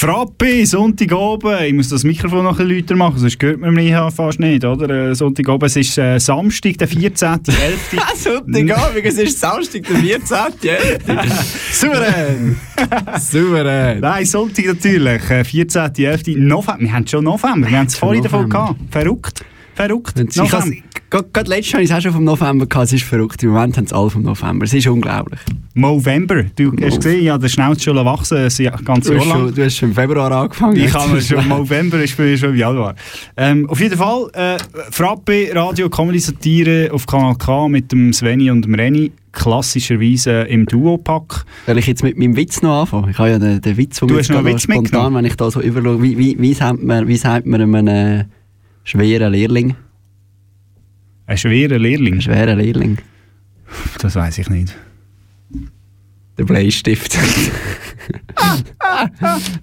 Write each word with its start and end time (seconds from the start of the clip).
Frappe, 0.00 0.64
Sonntagabend. 0.64 1.60
Ich 1.60 1.74
muss 1.74 1.90
das 1.90 2.04
Mikrofon 2.04 2.44
noch 2.44 2.58
ein 2.58 2.66
bisschen 2.66 2.78
lauter 2.78 2.96
machen, 2.96 3.18
sonst 3.18 3.42
hört 3.42 3.60
man 3.60 3.74
mich 3.74 3.92
fast 4.16 4.40
nicht, 4.40 4.64
oder? 4.64 5.10
Äh, 5.10 5.14
Sonntagabend, 5.14 5.64
es 5.64 5.76
ist 5.76 5.98
äh, 5.98 6.18
Samstag, 6.18 6.78
der 6.78 6.88
14.11. 6.88 8.16
Sonntagabend, 8.16 9.04
es 9.04 9.18
ist 9.18 9.38
Samstag, 9.38 9.82
der 9.82 9.96
14. 9.96 10.36
Souverän! 11.70 12.56
Souverän. 13.20 14.00
Nein, 14.00 14.24
Sonntag 14.24 14.64
natürlich, 14.64 15.30
äh, 15.30 15.42
14.11. 15.42 16.38
November. 16.38 16.80
Wir 16.80 16.92
haben 16.94 17.06
schon 17.06 17.22
November, 17.22 17.68
wir 17.68 17.78
haben 17.78 17.86
es 17.86 17.96
vorhin 17.96 18.22
davon 18.22 18.48
gehabt. 18.48 18.76
Verrückt, 18.90 19.44
verrückt. 19.88 20.18
Ich 20.18 20.82
Gerade 21.10 21.50
letztes 21.50 21.72
Jahr 21.72 21.78
habe 21.78 21.84
ich 21.84 21.90
es 21.90 21.96
auch 21.96 22.00
schon 22.00 22.12
vom 22.12 22.24
November 22.24 22.66
gehabt, 22.66 22.86
es 22.86 22.92
ist 22.92 23.04
verrückt. 23.04 23.42
Im 23.42 23.50
Moment 23.50 23.76
haben 23.76 23.84
es 23.84 23.92
alle 23.92 24.10
vom 24.10 24.22
November. 24.22 24.64
Es 24.64 24.72
ist 24.74 24.86
unglaublich. 24.86 25.40
November. 25.74 26.44
Du 26.54 26.72
hast 26.82 26.96
gesehen, 27.02 27.24
ja, 27.24 27.36
der 27.36 27.48
Schnauze 27.48 27.80
schon 27.82 27.96
wachsen, 27.96 28.36
ganzes 28.38 28.56
Du 28.56 28.62
Jahr 28.64 28.76
hast, 28.78 29.10
lang. 29.12 29.26
schon, 29.26 29.54
du 29.54 29.64
hast 29.64 29.76
schon 29.76 29.88
im 29.88 29.94
Februar 29.96 30.30
angefangen. 30.30 30.76
Ich 30.76 30.94
habe 30.94 31.20
schon 31.20 31.40
im 31.40 31.48
November, 31.48 31.98
ich 32.00 32.16
bin 32.16 32.38
schon 32.38 32.50
im 32.50 32.56
Januar. 32.56 32.94
Ähm, 33.36 33.68
auf 33.68 33.80
jeden 33.80 33.96
Fall, 33.96 34.30
äh, 34.34 34.56
Frappe, 34.92 35.48
Radio, 35.52 35.88
Comedy, 35.90 36.20
Satire 36.20 36.90
auf 36.92 37.06
Kanal 37.06 37.34
K 37.34 37.68
mit 37.68 37.90
dem 37.90 38.12
Sveni 38.12 38.50
und 38.50 38.64
dem 38.64 38.74
Reni. 38.74 39.10
Klassischerweise 39.32 40.42
im 40.42 40.66
Duopack. 40.66 41.44
Soll 41.66 41.78
ich 41.78 41.86
jetzt 41.86 42.02
mit 42.02 42.18
meinem 42.18 42.36
Witz 42.36 42.62
noch 42.62 42.82
anfangen? 42.82 43.10
Ich 43.10 43.18
habe 43.18 43.30
ja 43.30 43.38
den, 43.38 43.60
den 43.60 43.76
Witz, 43.76 43.98
den 43.98 44.08
Du 44.08 44.18
hast 44.18 44.28
noch 44.28 44.38
einen 44.38 44.46
Witz 44.46 44.62
spontan, 44.62 44.82
mitgenommen? 44.82 45.16
wenn 45.16 45.24
ich 45.24 45.36
da 45.36 45.50
so 45.50 45.60
überschaue, 45.60 46.02
wie, 46.02 46.18
wie, 46.18 46.36
wie, 46.38 46.54
sagt 46.54 46.82
man, 46.82 47.06
wie 47.08 47.16
sagt 47.16 47.46
man 47.46 47.60
einem 47.62 47.86
äh, 47.86 48.24
schweren 48.90 49.32
Lehrling? 49.32 49.76
Ein 51.26 51.38
schwerer 51.38 51.78
Lehrling. 51.78 52.14
Ein 52.14 52.22
schwerer 52.22 52.56
Lehrling. 52.56 52.98
Das 54.00 54.16
weiß 54.16 54.38
ich 54.38 54.50
nicht. 54.50 54.76
Der 56.36 56.42
Bleistift. 56.44 57.16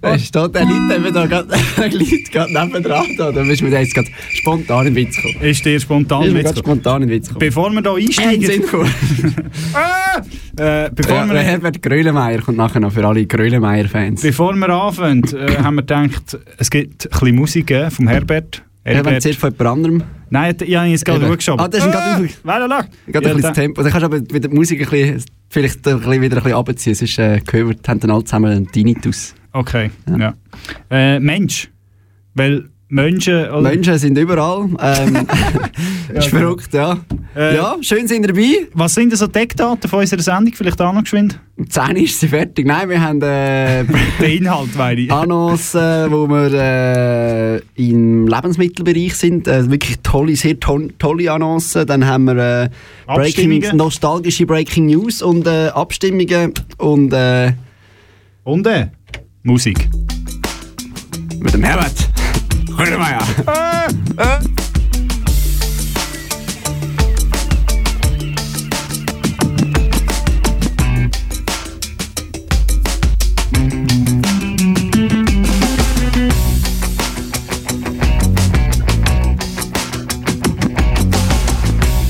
Da 0.01 0.17
steht 0.19 0.55
der 0.55 0.65
Leute 0.65 0.95
eben 0.95 1.13
da 1.13 1.25
gerade 1.25 1.49
gerade 2.31 2.53
nebendran. 2.53 3.05
Da, 3.17 3.33
da 3.33 3.43
bist 3.43 3.59
du 3.59 3.65
mir 3.65 3.81
jetzt 3.81 3.93
gerade 3.93 4.07
spontan 4.31 4.87
in 4.87 4.93
den 4.95 5.07
Witz 5.07 5.17
gekommen. 5.17 5.43
Ist 5.43 5.65
dir 5.65 5.77
spontan 5.81 6.33
Witz 6.33 6.55
gekommen? 6.55 7.01
in 7.03 7.09
Witz 7.09 7.27
gekommen. 7.27 7.39
Bevor 7.39 7.69
wir 7.71 7.81
hier 7.81 8.07
einsteigen, 8.07 8.43
äh, 10.57 10.89
bevor, 10.95 11.15
Ja, 11.15 11.27
wir, 11.29 11.39
Herbert 11.39 11.83
Grölemeyer 11.83 12.41
kommt 12.41 12.57
nachher 12.57 12.79
noch 12.79 12.93
für 12.93 13.05
alle 13.05 13.25
Grölemeyer-Fans. 13.25 14.21
bevor 14.21 14.55
wir 14.55 14.69
anfangen, 14.69 15.23
äh, 15.33 15.57
haben 15.57 15.75
wir 15.75 15.81
gedacht, 15.81 16.37
es 16.57 16.69
gibt 16.69 17.07
ein 17.07 17.09
bisschen 17.19 17.35
Musik 17.35 17.73
vom 17.89 18.07
Herbert. 18.07 18.63
Herbert 18.95 19.21
zuerst 19.21 19.39
von 19.39 19.51
jemand 19.51 19.69
anderem. 19.69 20.03
Nein, 20.29 20.55
ich 20.61 20.75
habe 20.75 20.87
jetzt 20.87 21.05
gerade 21.05 21.29
hochgeschoben. 21.29 21.59
Ah, 21.65 21.67
das 21.67 21.85
ist 21.85 21.91
gerade 21.91 22.23
auf- 22.25 22.39
Warte, 22.43 22.65
lach. 22.67 22.85
Gerade 23.07 23.29
ein 23.29 23.35
bisschen 23.37 23.53
Tempo. 23.53 23.81
Dann 23.81 23.91
kannst 23.91 24.01
du 24.03 24.05
aber 24.05 24.17
mit 24.19 24.43
der 24.43 24.51
Musik 24.53 24.81
ein 24.81 24.89
bisschen, 24.89 25.23
vielleicht 25.49 25.87
ein 25.87 25.97
bisschen 25.99 26.21
wieder 26.21 26.37
ein 26.37 26.43
bisschen 26.43 26.55
runterziehen. 26.57 26.91
Es 26.93 27.01
ist 27.01 27.17
äh, 27.19 27.39
gehört, 27.45 27.87
haben 27.87 27.99
dann 27.99 28.11
alle 28.11 28.23
zusammen 28.23 28.51
einen 28.51 28.67
Tinnitus. 28.71 29.33
Okay, 29.53 29.89
ja. 30.17 30.33
Äh, 30.89 31.19
Mensch. 31.19 31.69
Weil 32.33 32.69
Menschen... 32.89 33.49
Oder, 33.49 33.61
Menschen 33.61 33.97
sind 33.97 34.17
überall. 34.17 34.69
Ähm, 34.79 35.15
ist 36.13 36.29
genau. 36.31 36.39
verrückt, 36.39 36.73
ja. 36.73 36.97
Äh, 37.35 37.55
ja, 37.55 37.75
schön 37.81 38.07
sind 38.07 38.21
ihr 38.23 38.29
dabei. 38.29 38.67
Was 38.73 38.93
sind 38.93 39.11
denn 39.11 39.17
so 39.17 39.27
die 39.27 39.39
Eckdaten 39.39 39.89
von 39.89 39.99
unserer 39.99 40.21
Sendung? 40.21 40.53
Vielleicht 40.55 40.81
auch 40.81 40.93
noch 40.93 41.03
geschwind? 41.03 41.39
Um 41.57 41.69
10 41.69 41.83
Uhr 41.83 41.97
ist 41.97 42.19
sie 42.19 42.27
fertig. 42.29 42.65
Nein, 42.65 42.89
wir 42.89 43.01
haben 43.01 43.21
äh, 43.21 43.83
Der 44.19 44.33
Inhalt, 44.33 44.75
meine 44.77 45.01
ich. 45.01 45.11
Annos, 45.11 45.75
äh, 45.75 46.09
wo 46.09 46.27
wir 46.27 46.53
äh, 46.53 47.61
im 47.75 48.27
Lebensmittelbereich 48.27 49.15
sind. 49.15 49.47
Äh, 49.47 49.69
wirklich 49.69 49.97
tolle, 50.01 50.35
sehr 50.35 50.59
to 50.59 50.79
tolle 50.97 51.31
Annoncen. 51.31 51.85
Dann 51.85 52.05
haben 52.05 52.25
wir 52.25 52.63
äh, 52.63 52.69
Breaking, 53.05 53.75
nostalgische 53.75 54.45
Breaking 54.45 54.85
News 54.85 55.21
und 55.21 55.45
äh, 55.45 55.67
Abstimmungen. 55.67 56.53
Und 56.77 57.11
äh, 57.11 57.51
Und 58.43 58.67
Musik. 59.43 59.89
mit 61.39 61.53
dem 61.53 61.63
Herbert. 61.63 62.16
Ja. 62.79 63.19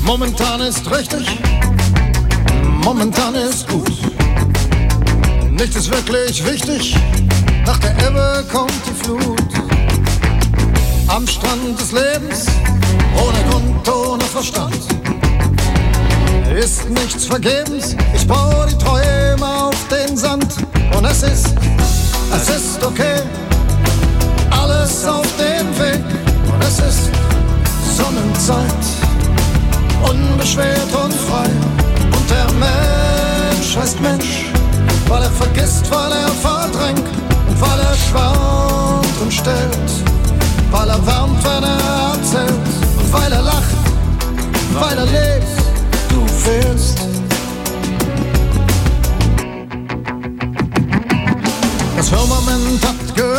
Momentan 0.04 0.62
ist 0.62 0.92
richtig, 0.92 1.40
momentan 2.84 3.36
ist 3.36 3.68
gut. 3.70 3.90
Nichts 5.52 5.78
ist 5.78 5.90
wirklich 5.90 6.46
wichtig, 6.46 6.98
nach 7.66 7.78
der 7.80 7.92
Ebbe 8.06 8.46
kommt 8.52 8.74
die 8.86 9.04
Flut. 9.04 9.57
Am 11.10 11.26
Strand 11.26 11.80
des 11.80 11.92
Lebens, 11.94 12.46
ohne 13.16 13.50
Grund, 13.50 13.90
ohne 13.90 14.24
Verstand. 14.24 14.76
Ist 16.54 16.90
nichts 16.90 17.26
vergebens, 17.26 17.96
ich 18.14 18.28
baue 18.28 18.68
die 18.70 18.78
Träume 18.78 19.46
auf 19.46 19.76
den 19.90 20.18
Sand. 20.18 20.48
Und 20.96 21.06
es 21.06 21.24
ist, 21.24 21.56
es 22.36 22.50
ist 22.50 22.84
okay, 22.84 23.22
alles 24.52 25.06
auf 25.06 25.26
dem 25.38 25.68
Weg. 25.80 26.04
Und 26.54 26.62
es 26.64 26.80
ist 26.80 27.10
Sonnenzeit 27.96 28.84
unbeschwert 30.04 30.94
und 31.04 31.14
frei. 31.14 31.50
Und 32.04 32.30
der 32.30 32.52
Mensch 32.54 33.78
heißt 33.78 34.00
Mensch, 34.02 34.46
weil 35.08 35.24
er 35.24 35.32
vergisst, 35.32 35.90
weil 35.90 36.12
er 36.12 36.28
verdrängt 36.28 37.08
und 37.48 37.62
weil 37.62 37.80
er 37.80 37.96
schwant 37.96 38.27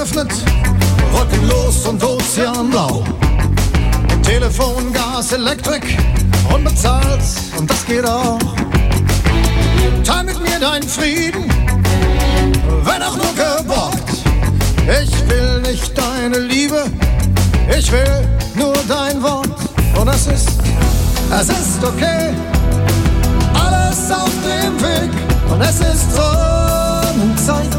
geöffnet, 0.08 0.32
wolkenlos 1.12 1.86
und 1.86 2.02
ozeanblau. 2.02 3.04
Telefon, 4.22 4.92
Gas, 4.92 5.32
Elektrik, 5.32 5.98
unbezahlt 6.52 7.20
und 7.58 7.68
das 7.68 7.84
geht 7.84 8.06
auch. 8.06 8.38
Teil 10.04 10.24
mit 10.24 10.40
mir 10.40 10.58
deinen 10.60 10.88
Frieden, 10.88 11.44
wenn 12.84 13.02
auch 13.02 13.16
nur 13.16 13.34
geborgt. 13.34 14.08
Ich 15.02 15.28
will 15.28 15.60
nicht 15.62 15.92
deine 15.96 16.38
Liebe, 16.38 16.84
ich 17.78 17.90
will 17.92 18.28
nur 18.54 18.74
dein 18.88 19.22
Wort. 19.22 19.48
Und 20.00 20.08
es 20.08 20.26
ist, 20.26 20.50
es 21.30 21.48
ist 21.48 21.84
okay, 21.84 22.32
alles 23.54 24.10
auf 24.10 24.30
dem 24.44 24.80
Weg. 24.80 25.10
Und 25.50 25.60
es 25.60 25.80
ist 25.80 26.06
Sonnenzeit, 26.14 27.77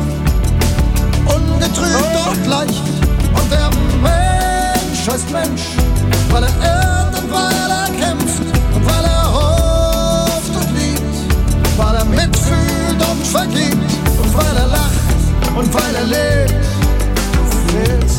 ungetrübt 1.60 2.28
und 2.32 2.48
leicht. 2.48 2.84
Und 3.34 3.52
der 3.52 3.70
Mensch 4.02 5.08
heißt 5.08 5.30
Mensch, 5.32 5.76
weil 6.32 6.44
er 6.44 6.50
irrt 6.50 7.22
und 7.22 7.32
weil 7.32 7.72
er 7.72 7.86
kämpft 8.00 8.42
und 8.76 8.86
weil 8.86 9.06
er 9.06 9.34
hofft 9.34 10.56
und 10.56 10.78
liebt, 10.78 11.78
weil 11.78 11.96
er 11.96 12.06
mitfühlt 12.06 13.10
und 13.12 13.28
vergibt 13.28 13.92
und 14.22 14.34
weil 14.36 14.58
er 14.58 14.68
lacht 14.68 15.56
und 15.56 15.74
weil 15.74 15.96
er 15.96 16.06
lebt. 16.06 16.66
Du 17.34 17.78
fehlst. 17.78 18.19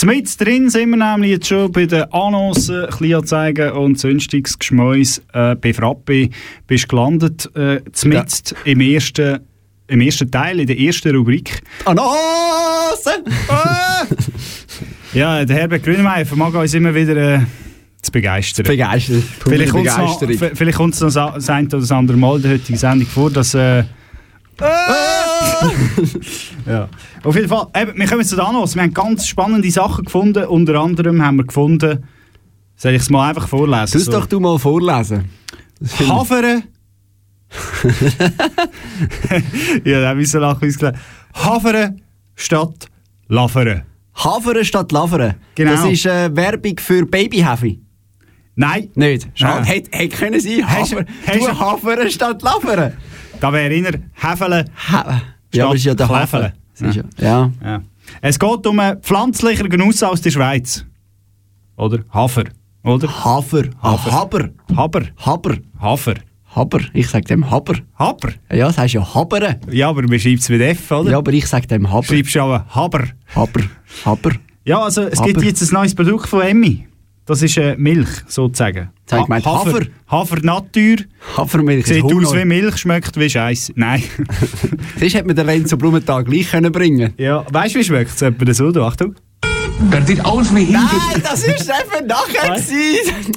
Zumindest 0.00 0.40
drin 0.40 0.70
sind 0.70 0.88
wir 0.88 0.96
nämlich 0.96 1.32
jetzt 1.32 1.48
schon 1.48 1.70
bei 1.72 1.84
den 1.84 2.04
Annoncen, 2.10 2.86
Kleinanzeigen 2.88 3.72
und 3.72 3.98
sonstiges 3.98 4.58
Geschmäus 4.58 5.20
äh, 5.34 5.54
bei 5.56 5.74
Frappe. 5.74 6.30
Bist 6.66 6.88
gelandet, 6.88 7.54
äh, 7.54 7.82
zumindest 7.92 8.54
im, 8.64 8.80
ersten, 8.80 9.40
im 9.88 10.00
ersten 10.00 10.30
Teil, 10.30 10.60
in 10.60 10.66
der 10.68 10.80
ersten 10.80 11.14
Rubrik. 11.14 11.60
Annoncen! 11.84 13.24
Ja, 15.12 15.44
der 15.44 15.56
Herbert 15.56 15.82
Grünemeyer 15.82 16.24
vermag 16.24 16.54
uns 16.54 16.72
immer 16.72 16.94
wieder 16.94 17.16
äh, 17.16 17.40
zu 18.00 18.12
begeistern. 18.12 18.64
Begeistert. 18.64 19.24
Vielleicht 19.44 19.72
kommt 19.72 19.86
es 19.86 19.96
noch, 19.98 20.22
vielleicht 20.54 20.78
noch 20.78 20.90
das 20.90 21.50
eine 21.50 21.66
oder 21.66 21.80
das 21.80 21.90
andere 21.90 22.16
Mal 22.16 22.36
in 22.36 22.42
der 22.42 22.52
heutigen 22.52 22.78
Sendung 22.78 23.08
vor, 23.08 23.30
dass... 23.30 23.52
Äh, 23.52 23.82
ja. 26.66 26.88
Auf 27.22 27.34
jeden 27.34 27.48
Fall, 27.48 27.66
eben, 27.76 27.98
wir 27.98 28.06
kommen 28.06 28.24
zu 28.24 28.36
den 28.36 28.44
Annos. 28.44 28.74
Wir 28.74 28.82
haben 28.82 28.94
ganz 28.94 29.26
spannende 29.26 29.70
Sachen 29.70 30.04
gefunden. 30.04 30.44
Unter 30.46 30.80
anderem 30.80 31.22
haben 31.24 31.36
wir 31.36 31.44
gefunden... 31.46 32.04
Soll 32.76 32.92
ich 32.92 33.02
es 33.02 33.10
mal 33.10 33.28
einfach 33.28 33.46
vorlesen? 33.46 33.92
Tu 33.92 33.98
es 33.98 34.06
doch 34.06 34.24
du 34.26 34.40
mal 34.40 34.58
vorlesen. 34.58 35.28
Das 35.80 35.92
finde 35.94 36.12
ich- 36.12 36.18
Havere. 36.18 36.62
ja, 39.84 40.00
da 40.00 40.18
ich 40.18 40.30
so 40.30 40.38
lachen 40.38 40.68
ausgelesen. 40.68 40.98
Havere 41.34 41.96
statt 42.34 42.88
Lavere. 43.28 43.84
Havere 44.14 44.64
statt 44.64 44.92
Lavere. 44.92 45.36
Genau. 45.54 45.72
Das 45.72 45.84
ist 45.92 46.06
äh, 46.06 46.34
Werbung 46.34 46.78
für 46.78 47.04
Babyhefe. 47.06 47.76
Nein, 48.56 48.88
Nicht? 48.94 49.28
Schade. 49.34 49.64
Hätte 49.66 49.90
hätte 49.96 50.16
können 50.16 50.40
sein. 50.40 50.66
Hast- 50.66 50.92
du 50.92 51.60
Havere 51.60 52.10
statt 52.10 52.42
Lavere. 52.42 52.94
da 53.40 53.52
wäre 53.52 53.72
inner 53.74 53.92
Hefele. 54.14 54.64
Ha 54.90 55.22
ja, 55.54 55.64
aber 55.66 55.74
es 55.74 55.80
ist 55.80 55.86
ja 55.86 55.94
der 55.94 56.52
ist 56.80 56.96
ja. 56.96 57.02
ja. 57.18 57.50
Ja. 57.62 57.82
Es 58.20 58.38
geht 58.38 58.66
um 58.66 58.78
einen 58.78 59.00
pflanzlichen 59.00 59.68
Genuss 59.68 60.02
aus 60.02 60.20
der 60.20 60.30
Schweiz. 60.30 60.84
Oder? 61.76 62.00
Hafer. 62.12 62.44
Oder? 62.82 63.08
Hafer. 63.24 63.64
Hafer. 63.82 64.12
Haber. 64.12 64.48
Haber. 64.74 65.02
Haber. 65.16 65.56
Hafer. 65.80 66.14
Haber. 66.54 66.80
Ich 66.92 67.08
sag 67.08 67.26
dem 67.26 67.50
Haber. 67.50 67.74
Haber. 67.94 68.32
Ja, 68.50 68.66
das 68.66 68.78
heißt 68.78 68.94
ja 68.94 69.14
Habere. 69.14 69.60
Ja, 69.70 69.88
aber 69.88 70.02
man 70.02 70.18
schreibt 70.18 70.40
es 70.40 70.48
mit 70.48 70.60
F, 70.60 70.90
oder? 70.90 71.12
Ja, 71.12 71.18
aber 71.18 71.32
ich 71.32 71.46
sag 71.46 71.68
dem 71.68 71.90
Haber. 71.90 72.04
Schreibst 72.04 72.34
du 72.34 72.40
aber 72.40 72.66
Haber. 72.68 73.04
Haber. 73.34 73.62
Haber. 74.04 74.32
Ja, 74.64 74.80
also 74.82 75.02
es 75.02 75.20
Haber. 75.20 75.32
gibt 75.32 75.44
jetzt 75.44 75.62
ein 75.62 75.74
neues 75.74 75.94
Produkt 75.94 76.28
von 76.28 76.42
Emmy. 76.42 76.86
Das 77.30 77.42
ist 77.42 77.56
äh, 77.58 77.76
Milch, 77.78 78.08
sozusagen. 78.26 78.90
Ich 79.06 79.22
gemeint 79.22 79.46
Hafer. 79.46 79.82
Hafer 80.08 80.40
Natur. 80.42 80.96
Hafermilch. 81.36 81.86
Sieht 81.86 81.98
ist 81.98 82.02
aus 82.02 82.12
Hunger. 82.12 82.40
wie 82.40 82.44
Milch, 82.44 82.76
schmeckt 82.76 83.16
wie 83.20 83.30
Scheiße. 83.30 83.72
Nein. 83.76 84.02
Sonst 84.98 85.14
hätte 85.14 85.26
man 85.28 85.36
den 85.36 85.48
Renzo 85.48 85.76
Blumenthal 85.76 86.24
gleich 86.24 86.50
können 86.50 86.72
bringen 86.72 87.14
ja, 87.18 87.46
weißt 87.52 87.76
du, 87.76 87.78
wie 87.78 87.84
schmeckt 87.84 88.10
es? 88.10 88.20
Etwa 88.20 88.52
so, 88.52 88.72
du, 88.72 88.82
Achtung. 88.82 89.14
Das 89.92 90.08
sieht 90.08 90.24
aus 90.24 90.52
wie. 90.56 90.72
Nein, 90.72 91.22
das 91.22 91.44
ist 91.44 91.70
einfach 91.70 92.04
nachher 92.04 92.56
gewesen. 92.56 93.36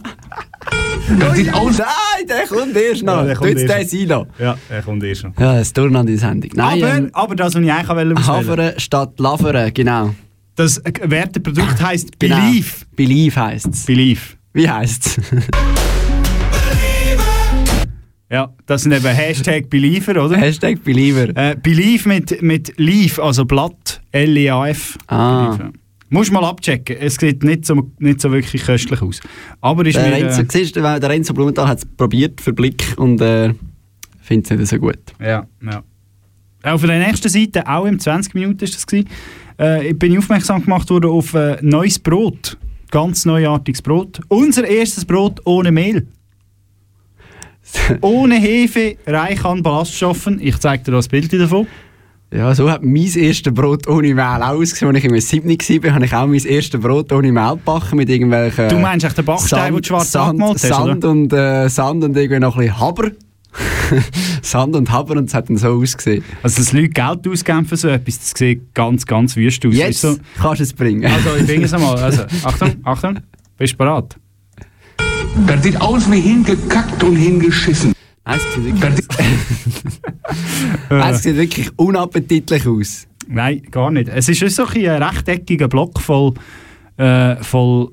Das 1.19 1.35
sieht 1.35 1.53
aus. 1.53 1.77
Nein, 1.77 2.27
der 2.27 2.47
kommt 2.47 2.75
erst 2.75 3.03
noch. 3.03 3.13
Ja, 3.13 3.23
der 3.25 3.35
kommt 3.35 3.59
erst 3.59 3.93
den 3.93 4.07
noch. 4.07 4.27
Ja, 4.39 4.57
er 4.69 4.81
kommt 4.81 5.03
erst 5.03 5.23
noch. 5.23 5.39
Ja, 5.39 5.59
das 5.59 5.71
Durcheinander 5.71 6.12
in 6.12 6.19
der 6.19 6.29
Sendung. 6.29 6.51
Nein, 6.55 6.83
aber, 6.83 6.95
ähm, 6.95 7.09
aber 7.13 7.35
das, 7.35 7.53
was 7.53 7.62
ich 7.62 7.71
eigentlich 7.71 7.89
wollte. 7.89 8.25
Havere 8.25 8.73
statt 8.79 9.19
Lavere, 9.19 9.71
genau. 9.71 10.15
Das 10.55 10.77
äh, 10.79 10.91
Werteprodukt 11.03 11.81
heisst 11.81 12.19
genau. 12.19 12.39
Belief. 12.39 12.86
Belief 12.95 13.36
heisst 13.36 13.67
es. 13.67 13.86
Belief. 13.86 14.38
Wie 14.53 14.69
heisst 14.69 15.17
es? 15.17 15.19
Ja, 18.29 18.51
das 18.65 18.81
sind 18.81 18.93
eben 18.93 19.05
Hashtag 19.05 19.69
Believer, 19.69 20.25
oder? 20.25 20.36
Hashtag 20.38 20.83
Believer. 20.83 21.29
Äh, 21.36 21.55
Belief 21.55 22.07
mit, 22.07 22.41
mit 22.41 22.74
Leaf, 22.77 23.19
also 23.19 23.45
Blatt, 23.45 24.01
L-E-A-F. 24.12 24.98
Ah. 25.05 25.50
Belief, 25.50 25.60
ja. 25.60 25.72
Musst 26.10 26.31
mal 26.31 26.43
abchecken. 26.43 26.98
Es 27.00 27.15
sieht 27.15 27.43
nicht 27.43 27.65
so, 27.65 27.91
nicht 28.00 28.22
so 28.22 28.31
wirklich 28.31 28.63
köstlich 28.63 29.01
aus. 29.01 29.19
Aber 29.62 29.86
ist 29.86 29.98
Der 29.98 30.07
mir, 30.07 30.15
Renzo, 30.15 30.41
äh, 30.41 30.45
siehst 30.48 30.75
der 30.75 31.01
Renzo 31.01 31.33
Blumenthal 31.33 31.67
hat 31.67 31.79
es 31.79 31.86
probiert 31.86 32.41
für 32.41 32.53
Blick 32.53 32.83
und 32.98 33.22
äh, 33.22 33.53
findet 34.22 34.51
es 34.51 34.57
nicht 34.60 34.69
so 34.69 34.77
gut. 34.77 35.00
Ja, 35.19 35.45
ja. 35.62 35.83
Auf 36.63 36.81
der 36.81 37.00
nächsten 37.00 37.29
Seite, 37.29 37.67
auch 37.67 37.86
im 37.86 38.00
20 38.00 38.33
Minuten 38.36 38.63
ist 38.63 38.75
das 38.75 38.88
gewesen, 38.88 39.10
äh, 39.57 39.93
bin 39.93 40.12
ich 40.12 40.17
aufmerksam 40.17 40.63
gemacht 40.63 40.89
worden 40.89 41.10
auf 41.10 41.33
äh, 41.33 41.57
neues 41.62 42.00
Brot. 42.00 42.57
Ganz 42.91 43.25
neuartiges 43.25 43.81
Brot. 43.81 44.22
Unser 44.27 44.67
erstes 44.67 45.05
Brot 45.05 45.41
ohne 45.45 45.72
Mehl. 45.72 46.07
ohne 48.01 48.36
Hefe, 48.36 48.98
reich 49.07 49.43
an 49.45 49.63
Ballaststoffen. 49.63 50.39
Ich 50.41 50.57
zeige 50.60 50.83
dir 50.83 50.91
das 50.91 51.07
Bild 51.07 51.33
davon. 51.33 51.67
Ja, 52.31 52.55
so 52.55 52.69
hat 52.69 52.83
mein 52.83 52.95
erstes 52.95 53.53
Brot 53.53 53.88
ohne 53.88 54.13
Mehl 54.13 54.19
ausgesehen. 54.19 54.95
Als 54.95 55.03
ich 55.03 55.12
im 55.12 55.19
7. 55.19 55.83
war, 55.83 55.93
habe 55.93 56.05
ich 56.05 56.13
auch 56.13 56.25
mein 56.25 56.43
erstes 56.43 56.81
Brot 56.81 57.12
ohne 57.12 57.31
Mehl 57.31 57.51
gebacken 57.51 57.98
mit 57.98 58.10
irgendwelchen... 58.10 58.69
Du 58.69 58.79
meinst 58.79 59.05
echt 59.05 59.17
den 59.17 59.25
Backstein, 59.25 59.72
den 59.72 59.81
du 59.81 59.88
schwarz 59.88 60.15
angemalt 60.15 60.55
hast, 60.55 60.65
oder? 60.65 60.75
Sand 60.75 61.05
und, 61.05 61.33
äh, 61.33 61.69
Sand 61.69 62.03
und 62.03 62.17
irgendwie 62.17 62.39
noch 62.39 62.55
ein 62.55 62.62
bisschen 62.62 62.79
Haber. 62.79 63.12
Sand 64.41 64.75
und 64.75 64.91
Haber 64.91 65.15
und 65.15 65.25
es 65.25 65.33
hat 65.33 65.50
dann 65.50 65.57
so 65.57 65.69
ausgesehen. 65.69 66.24
Also, 66.41 66.57
dass 66.57 66.74
Leute 66.74 66.89
Geld 66.89 67.27
ausgeben 67.27 67.65
für 67.65 67.77
so 67.77 67.88
etwas, 67.88 68.19
das 68.19 68.33
sieht 68.36 68.74
ganz, 68.74 69.05
ganz 69.05 69.36
wüst 69.36 69.65
aus. 69.65 69.74
Jetzt 69.74 70.03
Weißt 70.03 70.19
du? 70.19 70.24
kannst 70.41 70.60
du 70.60 70.63
es 70.63 70.74
bringen. 70.74 71.12
Also, 71.12 71.36
ich 71.39 71.45
bringe 71.45 71.65
es 71.65 71.74
einmal. 71.74 71.98
Also, 71.98 72.24
Achtung, 72.43 72.75
Achtung. 72.83 73.19
Bist 73.57 73.74
du 73.74 73.77
bereit? 73.77 74.15
Das 75.48 75.63
sieht 75.63 75.79
aus 75.81 76.10
wie 76.12 76.19
hingekackt 76.19 77.03
und 77.03 77.15
hingeschissen. 77.15 77.93
Es 78.25 78.41
sieht 78.55 78.81
wirklich, 78.81 79.05
es 80.89 81.24
sieht 81.24 81.36
wirklich 81.36 81.72
unappetitlich 81.77 82.67
aus. 82.67 83.07
Nein, 83.27 83.63
gar 83.72 83.91
nicht. 83.91 84.10
Es 84.10 84.29
ist 84.29 84.55
so 84.55 84.65
ein, 84.65 84.88
ein 84.88 85.03
rechteckiger 85.03 85.67
Block 85.67 86.00
voll, 86.00 86.33
äh, 86.98 87.36
voll 87.38 87.91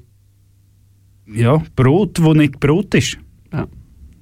ja, 1.32 1.62
Brot, 1.76 2.22
wo 2.22 2.34
nicht 2.34 2.60
Brot 2.60 2.94
ist. 2.94 3.18
Ja. 3.52 3.66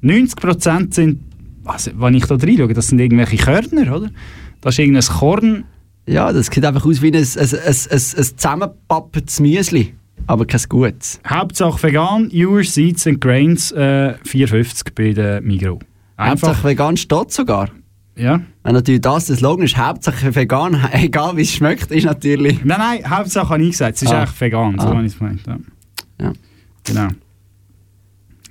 90% 0.02 0.94
sind, 0.94 1.20
also, 1.68 1.90
wenn 1.96 2.14
ich 2.14 2.24
da 2.26 2.34
reinschaue, 2.36 2.72
das 2.74 2.88
sind 2.88 2.98
irgendwelche 2.98 3.36
Körner, 3.36 3.96
oder? 3.96 4.10
Das 4.60 4.74
ist 4.74 4.78
irgendein 4.80 5.04
Korn. 5.04 5.64
Ja, 6.06 6.32
das 6.32 6.46
sieht 6.46 6.64
einfach 6.64 6.86
aus 6.86 7.02
wie 7.02 7.08
ein, 7.08 7.14
ein, 7.16 7.22
ein, 7.22 7.48
ein, 7.58 7.90
ein 7.90 7.98
zusammengepapptes 7.98 9.40
Müsli, 9.40 9.94
aber 10.26 10.46
kein 10.46 10.60
gutes. 10.68 11.20
Hauptsache 11.28 11.82
vegan, 11.82 12.30
Your 12.32 12.64
Seeds 12.64 13.06
and 13.06 13.20
Grains, 13.20 13.72
äh, 13.72 14.14
4,50 14.24 14.94
bei 14.94 15.12
der 15.12 15.40
Migros. 15.42 15.80
Einfach, 16.16 16.48
Hauptsache 16.48 16.68
vegan 16.68 16.96
steht 16.96 17.30
sogar. 17.32 17.68
ja. 18.16 18.40
Wenn 18.64 18.74
natürlich 18.74 19.00
das 19.02 19.26
das 19.26 19.38
Slogan 19.38 19.64
ist, 19.64 19.76
Hauptsache 19.76 20.34
vegan, 20.34 20.76
egal 20.92 21.36
wie 21.36 21.42
es 21.42 21.52
schmeckt, 21.52 21.90
ist 21.90 22.04
natürlich... 22.04 22.64
Nein, 22.64 22.78
nein, 22.78 23.10
Hauptsache 23.10 23.48
habe 23.50 23.62
ich 23.62 23.70
gesagt, 23.70 23.96
es 23.96 24.02
ist 24.02 24.12
Ah. 24.12 24.24
echt 24.24 24.40
vegan, 24.40 24.76
so 24.78 24.86
Ah. 24.86 24.94
habe 24.96 25.06
ich 25.06 25.12
es 25.12 25.18
gemeint. 25.18 25.40
Ja. 25.46 25.58
Ja. 26.20 26.32
Genau. 26.84 27.08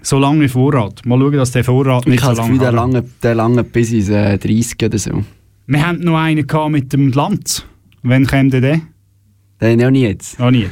So 0.10 0.20
lange 0.20 0.40
wie 0.46 0.48
Vorrat. 0.48 1.06
Mal 1.06 1.20
schauen, 1.20 1.34
dass 1.34 1.52
der 1.52 1.66
Vorrat 1.66 2.04
Ich 2.06 2.12
nicht 2.12 2.22
so 2.22 2.28
habe 2.28 2.38
lange 2.38 2.48
Gefühl, 2.54 2.60
der 2.60 2.68
hält. 2.68 2.76
lange, 2.78 3.04
der 3.24 3.36
lange 3.36 3.64
bis 3.66 3.92
ins 3.92 4.08
äh, 4.08 4.38
30 4.38 4.76
oder 4.86 4.98
so. 4.98 5.24
Wir 5.66 5.86
haben 5.86 6.00
noch 6.00 6.18
einen 6.18 6.48
gehabt 6.48 6.72
mit 6.72 6.94
dem 6.94 7.12
Lanz. 7.12 7.66
Wann 8.04 8.26
kommt 8.26 8.54
der 8.54 8.62
denn? 8.62 8.82
Den 9.60 9.82
ja 9.82 9.92
nicht 9.92 10.04
jetzt. 10.04 10.40
Noch 10.40 10.50
nicht. 10.52 10.70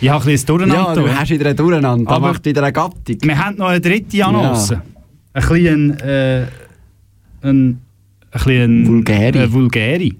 Ich 0.00 0.08
habe 0.08 0.22
ein 0.22 0.30
bisschen 0.30 0.60
ein 0.62 0.68
Ja, 0.70 0.84
Durcheinander. 0.94 1.02
du 1.02 1.08
hast 1.18 1.30
wieder 1.30 1.50
ein 1.50 1.56
Durcheinander, 1.56 2.08
Aber- 2.08 2.16
aber 2.18 2.28
macht 2.34 2.44
wieder 2.44 2.62
eine 2.62 2.72
Gattung. 2.72 3.16
wir 3.20 3.44
haben 3.44 3.56
noch 3.56 3.66
eine 3.66 3.80
dritte 3.80 4.24
Annonce. 4.24 4.70
Ein 4.70 5.48
bisschen 5.48 5.98
äh, 5.98 6.42
ein, 6.42 6.48
ein 7.42 7.80
bisschen 8.30 8.86
Vulgäri. 8.86 9.38
Äh, 9.40 9.52
Vulgäri. 9.52 10.16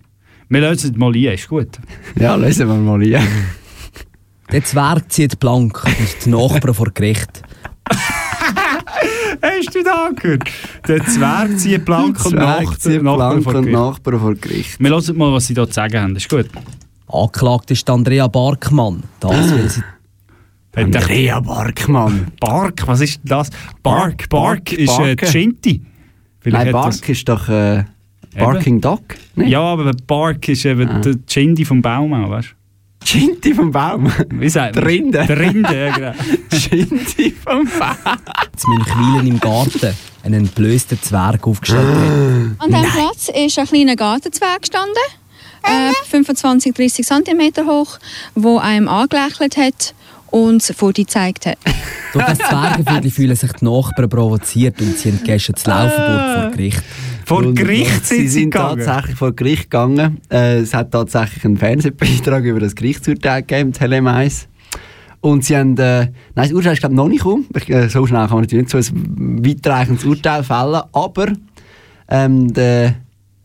Wir 0.48 0.60
lösen 0.62 0.90
es 0.90 0.96
mal 0.96 1.14
ein, 1.14 1.24
ist 1.34 1.46
gut. 1.48 1.78
Ja, 2.18 2.34
lesen 2.34 2.66
wir 2.66 2.74
mal 2.74 3.00
hier. 3.02 3.20
Der 4.50 4.64
Zwerg 4.64 5.12
zieht 5.12 5.38
blank 5.38 5.84
und 5.84 6.24
die 6.24 6.30
Nachbarn 6.30 6.74
vor 6.74 6.88
Gericht. 6.92 7.42
Hast 9.42 9.74
du 9.74 9.82
da 9.82 10.10
gehört? 10.14 10.44
Der 10.86 11.04
Zwerg 11.04 11.58
zieht 11.58 11.84
blank 11.84 12.24
und 12.24 12.30
Zwerg 12.32 12.64
Nacht, 12.64 12.82
zieht 12.82 13.02
Nachbarn 13.02 13.42
blank 13.42 13.44
vor 13.44 13.54
und 13.54 13.62
Gericht. 13.62 13.78
Nachbarn 13.78 14.20
vor 14.20 14.34
Gericht. 14.34 14.80
Wir 14.80 14.90
hören 14.90 15.16
mal, 15.16 15.32
was 15.32 15.46
sie 15.46 15.54
da 15.54 15.66
zu 15.66 15.72
sagen 15.72 16.00
haben. 16.00 16.16
Ist 16.16 16.28
gut. 16.28 16.46
Angeklagt 17.06 17.70
ist 17.70 17.88
Andrea 17.88 18.26
Barkmann. 18.28 19.02
Das, 19.20 19.50
weil 19.50 19.68
sie 19.68 19.82
Andrea 20.76 21.40
Barkmann. 21.40 22.28
Bark, 22.40 22.86
was 22.86 23.00
ist 23.00 23.20
das? 23.24 23.50
Bark, 23.82 24.28
Bark, 24.28 24.64
Bark, 24.64 24.72
ist 24.72 24.98
äh. 24.98 25.16
Vielleicht 26.40 26.64
Nein, 26.64 26.72
Bark 26.72 27.08
ist 27.08 27.28
doch 27.28 27.48
äh, 27.48 27.84
Barking 28.36 28.80
Dog. 28.80 29.02
Das, 29.34 29.48
ja, 29.48 29.60
aber 29.60 29.90
Bark 30.06 30.48
ist 30.48 30.64
eben 30.64 30.88
Ah. 30.88 31.00
der 31.00 31.14
Shinti 31.28 31.64
vom 31.64 31.82
Baum 31.82 32.12
weißt 32.12 32.54
Shinti 33.08 33.54
vom 33.54 33.70
Baum. 33.72 34.12
Wie 34.28 34.50
sagt 34.50 34.74
man? 34.74 34.84
Rinde. 34.84 35.24
Der 35.26 35.38
Rinde, 35.38 35.74
ja 35.74 35.94
genau. 35.94 36.12
Shinti 36.52 37.30
vom 37.42 37.64
Baum. 37.64 38.18
zu 38.54 38.68
Münchwilen 38.68 39.26
im 39.26 39.40
Garten 39.40 39.96
einen 40.22 40.40
entblößten 40.44 41.00
Zwerg 41.00 41.46
aufgestellt 41.46 41.86
hat. 41.86 41.96
An 42.58 42.70
diesem 42.70 42.82
Platz 42.82 43.30
ist 43.34 43.58
ein 43.58 43.66
kleiner 43.66 43.96
Gartenzwerg 43.96 44.60
gestanden, 44.60 44.92
äh, 45.62 45.90
25, 46.10 46.74
30 46.74 47.06
cm 47.06 47.66
hoch, 47.66 47.98
wo 48.34 48.58
einem 48.58 48.88
angelächelt 48.88 49.56
hat 49.56 49.94
und 50.30 50.62
Foto 50.62 51.00
gezeigt 51.00 51.46
hat. 51.46 51.56
Durch 52.12 52.26
das 52.26 52.38
Zwergenviertel 52.46 53.10
fühlen 53.10 53.36
sich 53.36 53.52
die 53.52 53.64
Nachbarn 53.64 54.10
provoziert 54.10 54.82
und 54.82 54.98
ziehen 54.98 55.18
gestern 55.24 55.54
das 55.54 55.64
Laufverbot 55.64 56.42
vor 56.42 56.50
Gericht. 56.50 56.82
Vor 57.28 57.52
Gericht 57.52 58.06
sind 58.06 58.20
sie 58.20 58.22
sie 58.22 58.28
sind 58.28 58.50
gegangen. 58.52 58.82
tatsächlich 58.82 59.16
vor 59.16 59.32
Gericht 59.32 59.64
gegangen. 59.64 60.18
Äh, 60.30 60.60
es 60.60 60.72
hat 60.72 60.92
tatsächlich 60.92 61.44
einen 61.44 61.58
Fernsehbeitrag 61.58 62.42
über 62.42 62.58
das 62.58 62.74
Gerichtsurteil 62.74 63.42
gegeben, 63.42 63.74
Tele 63.74 64.02
1. 64.02 64.48
Und 65.20 65.44
sie 65.44 65.54
haben, 65.54 65.76
äh, 65.76 66.06
nein, 66.06 66.12
das 66.34 66.52
Urteil 66.52 66.72
ist 66.72 66.78
glaube 66.80 66.94
ich 66.94 66.96
noch 66.96 67.08
nicht 67.08 67.22
gekommen. 67.22 67.46
Äh, 67.54 67.88
so 67.88 68.06
schnell 68.06 68.26
kann 68.26 68.36
man 68.36 68.40
natürlich 68.44 68.72
nicht 68.72 68.86
so 68.86 68.94
ein 68.94 69.44
weitreichendes 69.44 70.06
Urteil 70.06 70.42
fällen. 70.42 70.80
Aber 70.92 71.26
ähm, 72.08 72.52
der 72.54 72.94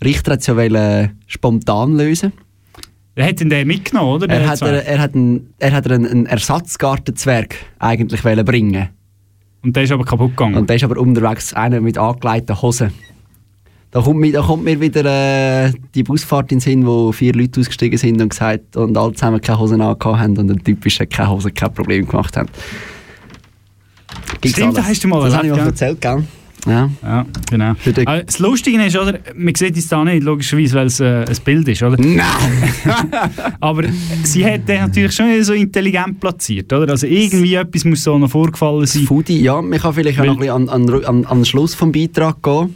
Richter 0.02 0.34
hat 0.34 0.40
es 0.40 0.48
ja 0.48 0.56
wollen, 0.56 0.76
äh, 0.76 1.10
spontan 1.28 1.98
lösen. 1.98 2.32
Er 3.16 3.28
hat 3.28 3.42
ihn 3.42 3.50
den 3.50 3.68
mitgenommen, 3.68 4.12
oder? 4.14 4.28
Der 4.28 4.42
Er 4.42 4.48
hat, 4.48 4.62
er, 4.62 4.88
er 4.88 5.00
hat, 5.00 5.14
einen, 5.14 5.54
er 5.60 5.72
hat 5.74 5.92
einen, 5.92 6.08
einen 6.08 6.26
Ersatzgartenzwerg 6.26 7.56
eigentlich 7.80 8.24
wollen 8.24 8.46
bringen. 8.46 8.90
Und 9.62 9.76
der 9.76 9.84
ist 9.84 9.92
aber 9.92 10.06
kaputt 10.06 10.32
gegangen. 10.32 10.56
Und 10.56 10.70
der 10.70 10.78
ist 10.78 10.84
aber 10.84 10.98
unterwegs 10.98 11.54
einer 11.54 11.82
mit 11.82 11.98
angelegten 11.98 12.62
Hosen. 12.62 12.92
Da 13.94 14.02
kommt, 14.02 14.20
mir, 14.20 14.32
da 14.34 14.42
kommt 14.42 14.64
mir 14.64 14.82
wieder 14.82 15.06
äh, 15.06 15.72
die 15.94 16.02
Busfahrt 16.02 16.52
in 16.52 16.58
den 16.58 16.62
Sinn, 16.62 16.86
wo 16.86 17.12
vier 17.12 17.32
Leute 17.34 17.60
ausgestiegen 17.60 18.00
sind 18.00 18.20
und 18.20 18.30
gesagt 18.30 18.76
und 18.76 18.98
alle 18.98 19.14
zusammen 19.14 19.40
keine 19.40 19.60
Hosen 19.60 19.82
angehabt 19.82 20.20
haben 20.20 20.36
und 20.36 20.48
der 20.48 20.58
Typ 20.58 20.84
ist 20.88 21.00
keine 21.12 21.30
Hosen, 21.30 21.54
kein 21.54 21.72
Problem 21.72 22.08
gemacht 22.08 22.36
haben. 22.36 22.50
Gibt's 24.42 24.58
Stimmt, 24.58 24.70
alles. 24.70 24.78
das 24.78 24.88
hast 24.88 25.04
du 25.04 25.08
mal 25.10 25.22
Das 25.24 25.36
habe 25.36 25.46
ich 25.46 25.54
mal 25.54 25.60
erzählt, 25.60 26.02
gell? 26.02 26.24
Ja. 26.66 26.90
Ja, 27.04 27.26
genau. 27.52 27.76
Aber 28.06 28.24
das 28.24 28.40
Lustige 28.40 28.84
ist, 28.84 28.98
oder, 28.98 29.20
man 29.36 29.54
sieht 29.54 29.78
es 29.78 29.88
da 29.90 30.04
nicht, 30.04 30.24
logischerweise, 30.24 30.76
weil 30.76 30.88
es 30.88 31.00
äh, 31.00 31.26
ein 31.26 31.38
Bild 31.44 31.68
ist, 31.68 31.84
oder? 31.84 31.98
Nein! 32.00 32.24
Aber 33.60 33.84
sie 34.24 34.44
hat 34.46 34.68
den 34.68 34.82
natürlich 34.82 35.12
schon 35.12 35.44
so 35.44 35.54
intelligent 35.54 36.20
platziert, 36.20 36.72
oder? 36.74 36.90
Also 36.90 37.06
irgendwie 37.06 37.54
etwas 37.56 37.86
muss 37.86 38.04
so 38.04 38.18
noch 38.18 38.32
vorgefallen 38.32 38.88
sein. 38.88 39.04
Foodie, 39.04 39.42
ja, 39.42 39.62
man 39.62 39.78
kann 39.78 39.94
vielleicht 39.94 40.20
auch 40.20 40.26
noch 40.26 40.34
ein 40.34 40.40
bisschen 40.40 40.70
an, 40.70 40.90
an, 40.90 41.04
an, 41.06 41.26
an 41.26 41.38
den 41.40 41.46
Schluss 41.46 41.76
vom 41.76 41.92
Beitrag 41.92 42.42
gehen. 42.42 42.76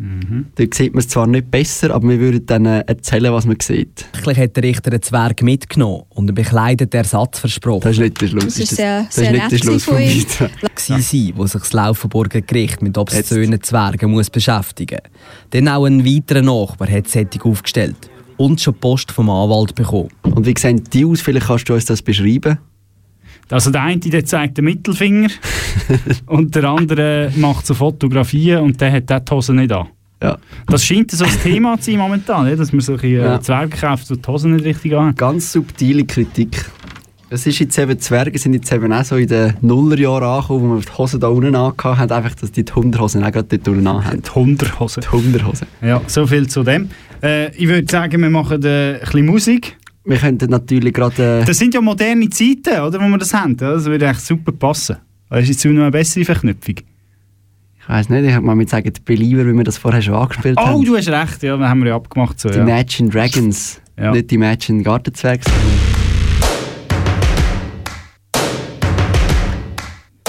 Mhm. 0.00 0.46
Dort 0.54 0.74
sieht 0.74 0.92
man 0.94 1.00
es 1.00 1.08
zwar 1.08 1.26
nicht 1.26 1.50
besser, 1.50 1.92
aber 1.92 2.08
wir 2.08 2.20
würden 2.20 2.46
dann 2.46 2.66
äh, 2.66 2.84
erzählen, 2.86 3.32
was 3.32 3.46
man 3.46 3.56
sieht. 3.60 4.06
Tatsächlich 4.12 4.38
hat 4.38 4.56
der 4.56 4.62
Richter 4.62 4.90
den 4.90 5.02
Zwerg 5.02 5.42
mitgenommen 5.42 6.04
und 6.10 6.28
einen 6.28 6.36
bekleideten 6.36 6.96
Ersatz 6.96 7.40
versprochen. 7.40 7.80
Das 7.82 7.92
ist 7.92 7.98
nicht 7.98 8.20
der 8.20 8.28
Schluss. 8.28 8.44
Das 8.44 8.58
ist 8.58 8.70
das, 8.72 8.76
sehr- 8.76 9.02
das 9.04 9.14
sehr 9.16 9.24
ist 9.24 9.32
nicht 9.32 9.50
der 9.52 9.58
Schluss 9.58 9.84
von 9.84 9.98
ihm. 10.00 10.24
Gewesen 10.76 11.02
sein, 11.02 11.32
wo 11.34 11.46
sich 11.46 11.60
das 11.60 11.72
Laufenburger 11.72 12.40
Gericht 12.42 12.80
mit 12.80 12.96
obszönen 12.96 13.60
Zwergen 13.60 14.12
muss 14.12 14.30
beschäftigen 14.30 15.00
Dann 15.50 15.68
auch 15.68 15.84
ein 15.84 16.04
weiterer 16.06 16.42
Nachbar 16.42 16.88
hat 16.88 17.08
Sättig 17.08 17.44
aufgestellt 17.44 17.96
und 18.36 18.60
schon 18.60 18.74
Post 18.74 19.10
vom 19.10 19.28
Anwalt 19.30 19.74
bekommen. 19.74 20.10
Und 20.22 20.46
wie 20.46 20.54
sehen 20.56 20.84
die 20.92 21.04
aus? 21.04 21.20
Vielleicht 21.22 21.48
kannst 21.48 21.68
du 21.68 21.74
uns 21.74 21.86
das 21.86 22.02
beschreiben. 22.02 22.58
Also 23.50 23.70
der 23.70 23.82
eine 23.82 23.98
der 23.98 24.24
zeigt 24.24 24.58
den 24.58 24.66
Mittelfinger 24.66 25.30
und 26.26 26.54
der 26.54 26.64
andere 26.64 27.32
macht 27.36 27.66
so 27.66 27.74
Fotografien 27.74 28.60
und 28.60 28.80
der 28.80 28.92
hat 28.92 29.08
die 29.08 29.34
Hose 29.34 29.54
nicht 29.54 29.72
an. 29.72 29.88
Ja. 30.22 30.36
Das 30.66 30.84
scheint 30.84 31.10
so 31.12 31.24
ein 31.24 31.30
Thema 31.42 31.78
zu 31.78 31.90
sein 31.90 32.00
momentan, 32.00 32.46
ja? 32.48 32.56
dass 32.56 32.72
man 32.72 32.80
solche 32.80 33.06
äh, 33.06 33.16
Ja. 33.16 33.40
Zwerge 33.40 33.76
kauft, 33.76 34.10
die 34.10 34.20
die 34.20 34.26
Hose 34.28 34.48
nicht 34.48 34.64
richtig 34.64 34.94
an 34.94 35.14
Ganz 35.14 35.52
subtile 35.52 36.04
Kritik. 36.04 36.64
Es 37.30 37.46
ist 37.46 37.58
jetzt 37.58 37.78
eben, 37.78 37.98
Zwerge 37.98 38.38
sind 38.38 38.54
jetzt 38.54 38.72
eben 38.72 38.90
auch 38.90 39.04
so 39.04 39.16
in 39.16 39.28
den 39.28 39.54
Nullerjahren 39.60 40.24
angekommen, 40.24 40.62
wo 40.62 40.66
man 40.74 40.80
die 40.80 40.98
Hosen 40.98 41.20
da 41.20 41.28
unten 41.28 41.54
angehabt 41.54 41.98
hat, 41.98 42.10
einfach, 42.10 42.34
dass 42.34 42.50
die 42.52 42.64
die 42.64 42.72
Hunderhosen 42.72 43.22
auch 43.22 43.30
gerade 43.30 43.46
dort 43.48 43.68
unten 43.68 43.86
anhaben. 43.86 44.22
Die 44.22 44.30
Hunderhose. 44.30 45.00
Die 45.00 45.08
Hunderhosen. 45.08 45.66
Ja, 45.82 46.00
so 46.06 46.26
viel 46.26 46.48
zu 46.48 46.62
dem. 46.62 46.88
Äh, 47.22 47.54
ich 47.54 47.68
würde 47.68 47.86
sagen, 47.90 48.22
wir 48.22 48.30
machen 48.30 48.62
äh, 48.64 48.94
ein 48.94 49.00
bisschen 49.00 49.26
Musik. 49.26 49.76
Wir 50.08 50.16
könnten 50.16 50.48
natürlich 50.50 50.94
gerade... 50.94 51.40
Äh, 51.42 51.44
Das 51.44 51.58
sind 51.58 51.74
ja 51.74 51.82
moderne 51.82 52.30
Zeiten, 52.30 52.80
oder, 52.80 52.98
wo 52.98 53.06
wir 53.08 53.18
das 53.18 53.34
haben. 53.34 53.54
Das 53.58 53.84
würde 53.84 54.06
echt 54.06 54.22
super 54.22 54.52
passen. 54.52 54.96
Das 55.28 55.42
ist 55.42 55.48
jetzt 55.48 55.64
noch 55.66 55.82
eine 55.82 55.90
bessere 55.90 56.24
Verknüpfung. 56.24 56.76
ich 56.78 57.88
weiß 57.88 58.08
nicht, 58.08 58.24
ich 58.24 58.32
habe 58.32 58.46
mal 58.46 58.56
mit 58.56 58.70
sagen, 58.70 58.90
die 58.90 59.00
Belieber, 59.04 59.46
wie 59.46 59.52
wir 59.52 59.64
das 59.64 59.76
vorher 59.76 60.00
schon 60.00 60.14
angespielt 60.14 60.56
Oh, 60.58 60.64
haben. 60.66 60.82
du 60.84 60.96
hast 60.96 61.08
recht, 61.08 61.42
ja, 61.42 61.58
das 61.58 61.68
haben 61.68 61.80
wir 61.80 61.88
ja 61.90 61.96
abgemacht. 61.96 62.40
So, 62.40 62.48
Die 62.48 62.56
ja. 62.56 62.62
Imagine 62.62 63.10
Dragons. 63.10 63.82
Ja. 63.98 64.12
Nicht 64.12 64.30
die 64.30 64.36
Imagine 64.36 64.82
Gartenzwerge, 64.82 65.42
sondern... 65.44 65.62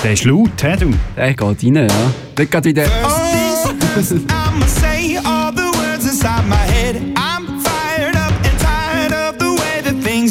Der 0.04 0.14
ist 0.14 0.26
laut, 0.26 0.52
hä, 0.62 0.76
du? 0.78 0.92
Der 1.16 1.34
geht 1.34 1.42
rein, 1.64 1.76
ja. 1.76 1.88
Nicht 2.38 2.52
gerade 2.52 2.70
wieder... 2.70 2.84
I'ma 6.22 7.29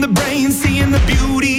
the 0.00 0.08
brain, 0.08 0.50
seeing 0.50 0.90
the 0.90 1.00
beauty 1.06 1.49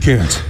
can't. 0.00 0.49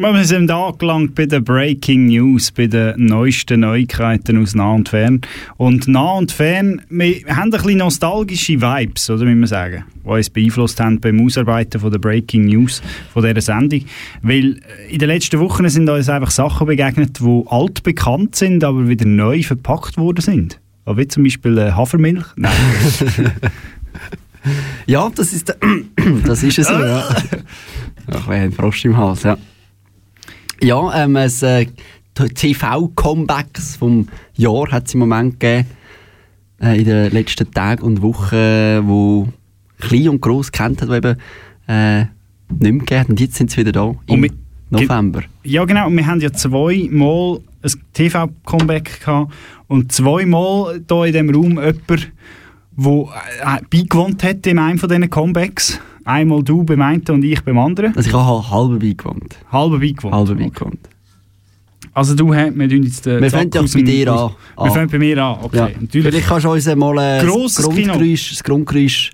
Wir 0.00 0.24
sind 0.24 0.50
angelangt 0.50 1.14
bei 1.14 1.26
den 1.26 1.44
Breaking 1.44 2.06
News, 2.06 2.50
bei 2.50 2.66
den 2.66 3.04
neuesten 3.04 3.60
Neuigkeiten 3.60 4.40
aus 4.40 4.54
nah 4.54 4.72
und 4.72 4.88
fern. 4.88 5.20
Und 5.58 5.88
nah 5.88 6.12
und 6.12 6.32
fern, 6.32 6.80
wir 6.88 7.16
haben 7.28 7.42
ein 7.42 7.50
bisschen 7.50 7.76
nostalgische 7.76 8.62
Vibes, 8.62 9.10
oder 9.10 9.26
wie 9.26 9.34
man 9.34 9.46
sagen, 9.46 9.84
die 10.02 10.08
uns 10.08 10.30
beeinflusst 10.30 10.80
haben 10.80 11.00
beim 11.00 11.20
Ausarbeiten 11.20 11.82
von 11.82 11.90
der 11.90 11.98
Breaking 11.98 12.46
News 12.46 12.80
von 13.12 13.22
dieser 13.22 13.42
Sendung. 13.42 13.82
Weil 14.22 14.56
äh, 14.56 14.90
in 14.90 15.00
den 15.00 15.08
letzten 15.10 15.38
Wochen 15.38 15.68
sind 15.68 15.86
uns 15.86 16.08
einfach 16.08 16.30
Sachen 16.30 16.66
begegnet, 16.66 17.20
die 17.20 17.42
altbekannt 17.48 18.36
sind, 18.36 18.64
aber 18.64 18.88
wieder 18.88 19.04
neu 19.04 19.42
verpackt 19.42 19.98
worden 19.98 20.22
sind. 20.22 20.58
Wie 20.86 21.08
zum 21.08 21.24
Beispiel 21.24 21.58
äh, 21.58 21.72
Hafermilch. 21.72 22.24
Nein. 22.36 22.52
Ja, 24.86 25.10
das 25.14 25.34
ist, 25.34 25.54
das 26.24 26.42
ist 26.42 26.58
es 26.58 26.66
so, 26.66 26.72
ja. 26.72 27.06
Ach, 28.06 28.08
wir 28.08 28.20
haben 28.22 28.30
einen 28.30 28.52
Frosch 28.52 28.86
im 28.86 28.96
Hals, 28.96 29.24
ja. 29.24 29.36
Ja, 30.62 31.04
ähm, 31.04 31.16
es, 31.16 31.42
äh, 31.42 31.66
TV-Comebacks 32.14 33.76
vom 33.76 34.08
Jahr 34.34 34.70
hat 34.70 34.88
es 34.88 34.94
im 34.94 35.00
Moment 35.00 35.40
gegeben, 35.40 35.68
äh, 36.60 36.78
in 36.78 36.84
den 36.84 37.10
letzten 37.12 37.50
Tagen 37.50 37.82
und 37.82 38.02
Wochen, 38.02 38.86
wo 38.86 39.28
klein 39.78 40.08
und 40.10 40.20
gross 40.20 40.52
kennt 40.52 40.82
hat, 40.82 40.90
die 40.90 40.94
eben 40.96 41.16
äh, 41.66 42.00
nicht 42.00 42.60
mehr 42.60 42.72
gegeben 42.72 43.00
hat. 43.00 43.08
Und 43.08 43.20
jetzt 43.20 43.36
sind 43.36 43.50
sie 43.50 43.58
wieder 43.58 43.72
da, 43.72 43.94
im 44.06 44.22
wir- 44.22 44.30
November. 44.72 45.22
Ja, 45.42 45.64
genau. 45.64 45.86
Und 45.88 45.96
wir 45.96 46.06
haben 46.06 46.20
ja 46.20 46.32
zweimal 46.32 47.40
ein 47.62 47.72
TV-Comeback 47.92 49.00
gehabt 49.00 49.32
und 49.66 49.90
zweimal 49.90 50.80
hier 50.88 51.04
in 51.06 51.12
diesem 51.12 51.30
Raum 51.30 51.50
jemand, 51.52 52.12
der 52.76 53.04
äh, 53.56 53.60
beigewohnt 53.68 54.22
hat 54.22 54.46
in 54.46 54.58
einem 54.58 54.78
von 54.78 54.88
diesen 54.88 55.10
Comebacks. 55.10 55.80
Einmal 56.04 56.42
du 56.42 56.64
beim 56.64 56.80
einen 56.82 57.02
und 57.08 57.24
ich 57.24 57.42
beim 57.42 57.58
anderen. 57.58 57.94
Also 57.96 58.08
ich 58.08 58.14
habe 58.14 58.50
halb 58.50 58.80
beigewohnt. 58.80 59.36
Halber 59.52 59.78
beigewohnt. 59.78 60.14
Halb 60.14 60.38
beigewohnt. 60.38 60.80
Also 61.92 62.14
du, 62.14 62.30
wir 62.30 62.68
tun 62.68 62.82
jetzt 62.82 63.04
den 63.04 63.20
Wir 63.20 63.30
fangen 63.30 63.52
aus 63.58 63.74
bei 63.74 63.82
dir 63.82 64.12
an. 64.12 64.30
Wir 64.56 64.64
an. 64.64 64.70
fangen 64.72 64.88
bei 64.90 64.98
mir 64.98 65.22
an, 65.22 65.38
okay. 65.42 65.56
Ja. 65.56 65.68
Natürlich. 65.80 66.06
Vielleicht 66.06 66.28
kannst 66.28 66.44
du 66.44 66.50
uns 66.50 66.66
mal 66.76 66.98
äh, 66.98 67.20
Kino. 67.20 67.48
Grundgeräusch, 67.62 68.30
das 68.30 68.44
Grundgeräusch 68.44 69.10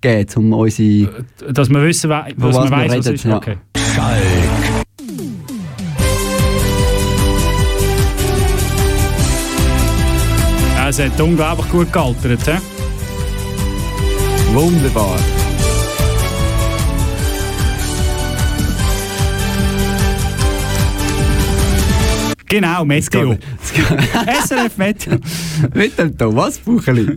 geben, 0.00 0.28
um 0.36 0.52
unsere... 0.52 1.24
Dass 1.52 1.70
wir 1.70 1.82
wissen, 1.82 2.10
dass 2.10 2.26
was 2.36 2.56
man 2.56 2.70
wir 2.70 2.76
weiss, 2.90 2.98
was 2.98 3.06
ist. 3.06 3.24
ja. 3.24 3.36
Okay. 3.36 3.56
Ja, 10.76 10.88
es 10.88 10.98
hat 10.98 11.20
unglaublich 11.20 11.68
gut 11.70 11.92
gealtert. 11.92 12.46
He? 12.46 12.58
Wunderbar. 14.52 15.16
Genau, 22.50 22.84
Meteo. 22.84 23.36
SRF 24.44 24.76
Meteo. 24.76 25.18
Mit 25.72 25.96
dem 25.96 26.18
Thomas 26.18 26.58
Bucheli. 26.58 27.16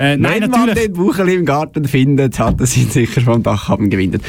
Äh, 0.00 0.16
nein, 0.16 0.42
Wenn 0.42 0.50
man 0.50 0.74
den 0.74 0.92
Bucheli 0.92 1.34
im 1.36 1.44
Garten 1.44 1.86
findet, 1.86 2.38
hat 2.40 2.60
er 2.60 2.66
sich 2.66 2.88
sicher 2.88 3.20
vom 3.20 3.42
Dach 3.42 3.68
haben 3.68 3.88
gewindet. 3.88 4.22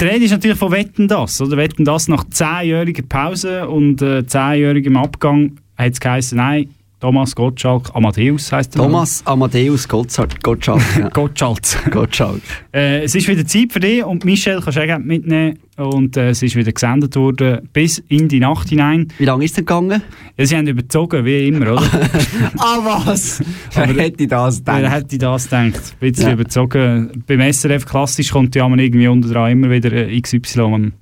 die 0.00 0.04
Rede 0.04 0.24
ist 0.26 0.32
natürlich 0.32 0.58
von 0.58 0.70
Wetten 0.70 1.08
das. 1.08 1.40
Oder 1.40 1.56
Wetten 1.56 1.86
das 1.86 2.08
nach 2.08 2.24
zehnjähriger 2.28 3.04
Pause 3.08 3.66
und 3.66 4.02
äh, 4.02 4.26
zehnjährigem 4.26 4.98
Abgang 4.98 5.56
hat 5.78 5.94
es 5.94 6.00
geheißen, 6.00 6.36
nein, 6.36 6.68
Thomas 7.00 7.34
Gottschalk, 7.34 7.90
Amadeus 7.94 8.52
heisst 8.52 8.74
er. 8.76 8.82
Thomas 8.82 9.22
Amadeus 9.26 9.88
Gottschalk. 9.88 10.42
Gottschalk. 10.42 10.82
Ja. 10.98 11.08
Gottschalk. 11.12 11.60
Gottschalk. 11.90 12.42
Äh, 12.74 13.04
es 13.04 13.14
ist 13.14 13.26
wieder 13.26 13.46
Zeit 13.46 13.72
für 13.72 13.80
dich 13.80 14.04
und 14.04 14.26
Michelle 14.26 14.60
kannst 14.60 14.76
du 14.76 14.82
auch 14.94 14.98
mitnehmen. 14.98 15.58
Und 15.78 16.18
äh, 16.18 16.28
es 16.28 16.42
ist 16.42 16.56
wieder 16.56 16.72
gesendet 16.72 17.16
worden 17.16 17.66
bis 17.72 18.02
in 18.08 18.28
die 18.28 18.38
Nacht 18.38 18.68
hinein. 18.68 19.08
Wie 19.16 19.24
lange 19.24 19.46
ist 19.46 19.52
es 19.52 19.54
denn 19.56 19.64
gegangen? 19.64 20.02
Ja, 20.36 20.44
sie 20.44 20.54
haben 20.58 20.66
überzogen, 20.66 21.24
wie 21.24 21.48
immer, 21.48 21.72
oder? 21.72 21.82
ah, 22.58 22.78
was? 23.06 23.42
Wer 23.72 23.86
hätte 23.86 24.26
das 24.26 24.58
gedacht? 24.58 24.82
Wer 24.82 24.90
hätte 24.90 25.16
das 25.16 25.44
gedacht? 25.44 25.64
Ein 25.64 25.72
bisschen 26.00 26.26
Ja. 26.26 26.32
überzogen. 26.34 27.24
Beim 27.26 27.40
SRF 27.50 27.86
klassisch 27.86 28.30
kommt 28.30 28.54
ja 28.54 28.68
man 28.68 28.78
irgendwie 28.78 29.08
unter 29.08 29.30
dran 29.30 29.52
immer 29.52 29.70
wieder 29.70 29.90
äh, 29.90 30.20
XY 30.20 30.92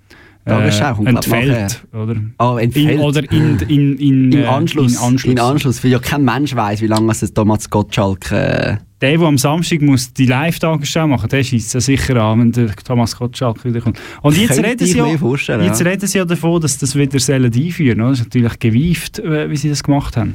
Tagesschau 0.44 0.94
kommt, 0.94 1.08
glaub, 1.08 1.16
entfällt, 1.16 1.84
oder? 1.92 2.16
Ah, 2.38 2.56
entfällt. 2.58 2.90
In, 2.90 3.00
oder 3.00 3.32
in, 3.32 3.58
in, 3.68 3.96
in, 3.98 4.32
Im 4.32 4.38
äh, 4.38 4.46
Anschluss, 4.46 4.92
in 4.92 4.98
Anschluss. 4.98 5.32
in 5.32 5.40
Anschluss, 5.40 5.84
weil 5.84 5.90
ja 5.90 5.98
kein 5.98 6.24
Mensch 6.24 6.54
weiß, 6.54 6.80
wie 6.80 6.86
lange 6.86 7.10
es 7.12 7.32
Thomas 7.34 7.68
Gottschalk. 7.68 8.30
Äh, 8.32 8.78
Der, 9.00 9.16
der 9.16 9.20
am 9.20 9.38
Samstag 9.38 9.82
muss 9.82 10.12
die 10.12 10.26
Live-Tagesschau 10.26 11.06
machen, 11.06 11.28
der 11.28 11.44
schießt 11.44 11.74
ja 11.74 11.80
sicher 11.80 12.16
an, 12.16 12.40
wenn 12.40 12.52
der 12.52 12.74
Thomas 12.76 13.16
Gottschalk 13.16 13.64
wiederkommt. 13.64 14.00
Und 14.22 14.36
jetzt 14.36 14.58
reden, 14.58 14.86
sie 14.86 14.96
ja, 14.96 15.06
jetzt 15.06 15.84
reden 15.84 16.06
sie 16.06 16.18
ja 16.18 16.24
davon, 16.24 16.60
dass 16.60 16.78
das 16.78 16.96
wieder 16.96 17.20
sollen 17.20 17.52
einführen 17.52 17.98
sollen. 17.98 18.10
Das 18.10 18.20
ist 18.20 18.24
natürlich 18.26 18.58
gewieft, 18.58 19.18
äh, 19.18 19.50
wie 19.50 19.56
sie 19.56 19.68
das 19.68 19.82
gemacht 19.82 20.16
haben. 20.16 20.34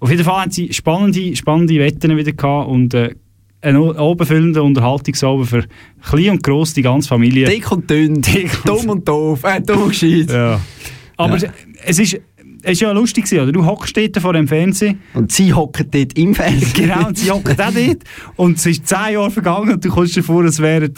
Auf 0.00 0.10
jeden 0.10 0.24
Fall 0.24 0.42
haben 0.42 0.50
sie 0.50 0.72
spannende, 0.72 1.36
spannende 1.36 1.78
Wetten 1.78 2.16
wieder 2.16 2.32
gehabt 2.32 2.68
und 2.68 2.94
äh, 2.94 3.14
einen 3.62 3.76
obenfüllenden 3.78 4.62
Unterhaltungsabend 4.62 5.48
für 5.48 5.64
klein 6.02 6.30
und 6.30 6.42
gross 6.42 6.72
die 6.74 6.82
ganze 6.82 7.08
Familie. 7.08 7.46
dick 7.46 7.70
und 7.70 7.88
dünn, 7.90 8.22
dumm 8.64 8.88
und 8.88 9.06
doof, 9.06 9.44
äh, 9.44 9.60
dumm 9.60 9.82
und 9.82 9.88
gescheit. 9.90 10.30
Ja. 10.30 10.60
Aber 11.16 11.36
Ja. 11.36 11.50
es 11.84 11.98
ist, 11.98 12.14
es 12.62 12.72
ist 12.72 12.80
ja 12.80 12.92
lustig 12.92 13.30
oder? 13.32 13.52
Du 13.52 13.64
hockst 13.64 13.96
dort 13.96 14.16
vor 14.18 14.32
dem 14.32 14.48
Fernsehen. 14.48 15.00
Und 15.14 15.32
sie 15.32 15.52
hocken 15.52 15.86
dort 15.90 16.12
im 16.18 16.34
Fernsehen. 16.34 16.72
Genau, 16.74 17.08
und 17.08 17.18
sie 17.18 17.30
hocken 17.30 17.58
auch 17.60 17.72
dort. 17.72 17.98
Und 18.36 18.56
es 18.58 18.66
ist 18.66 18.86
zehn 18.86 19.14
Jahre 19.14 19.30
vergangen 19.30 19.72
und 19.74 19.84
du 19.84 19.88
kommst 19.90 20.16
dir 20.16 20.22
vor, 20.22 20.42
als 20.42 20.58
wäre 20.60 20.90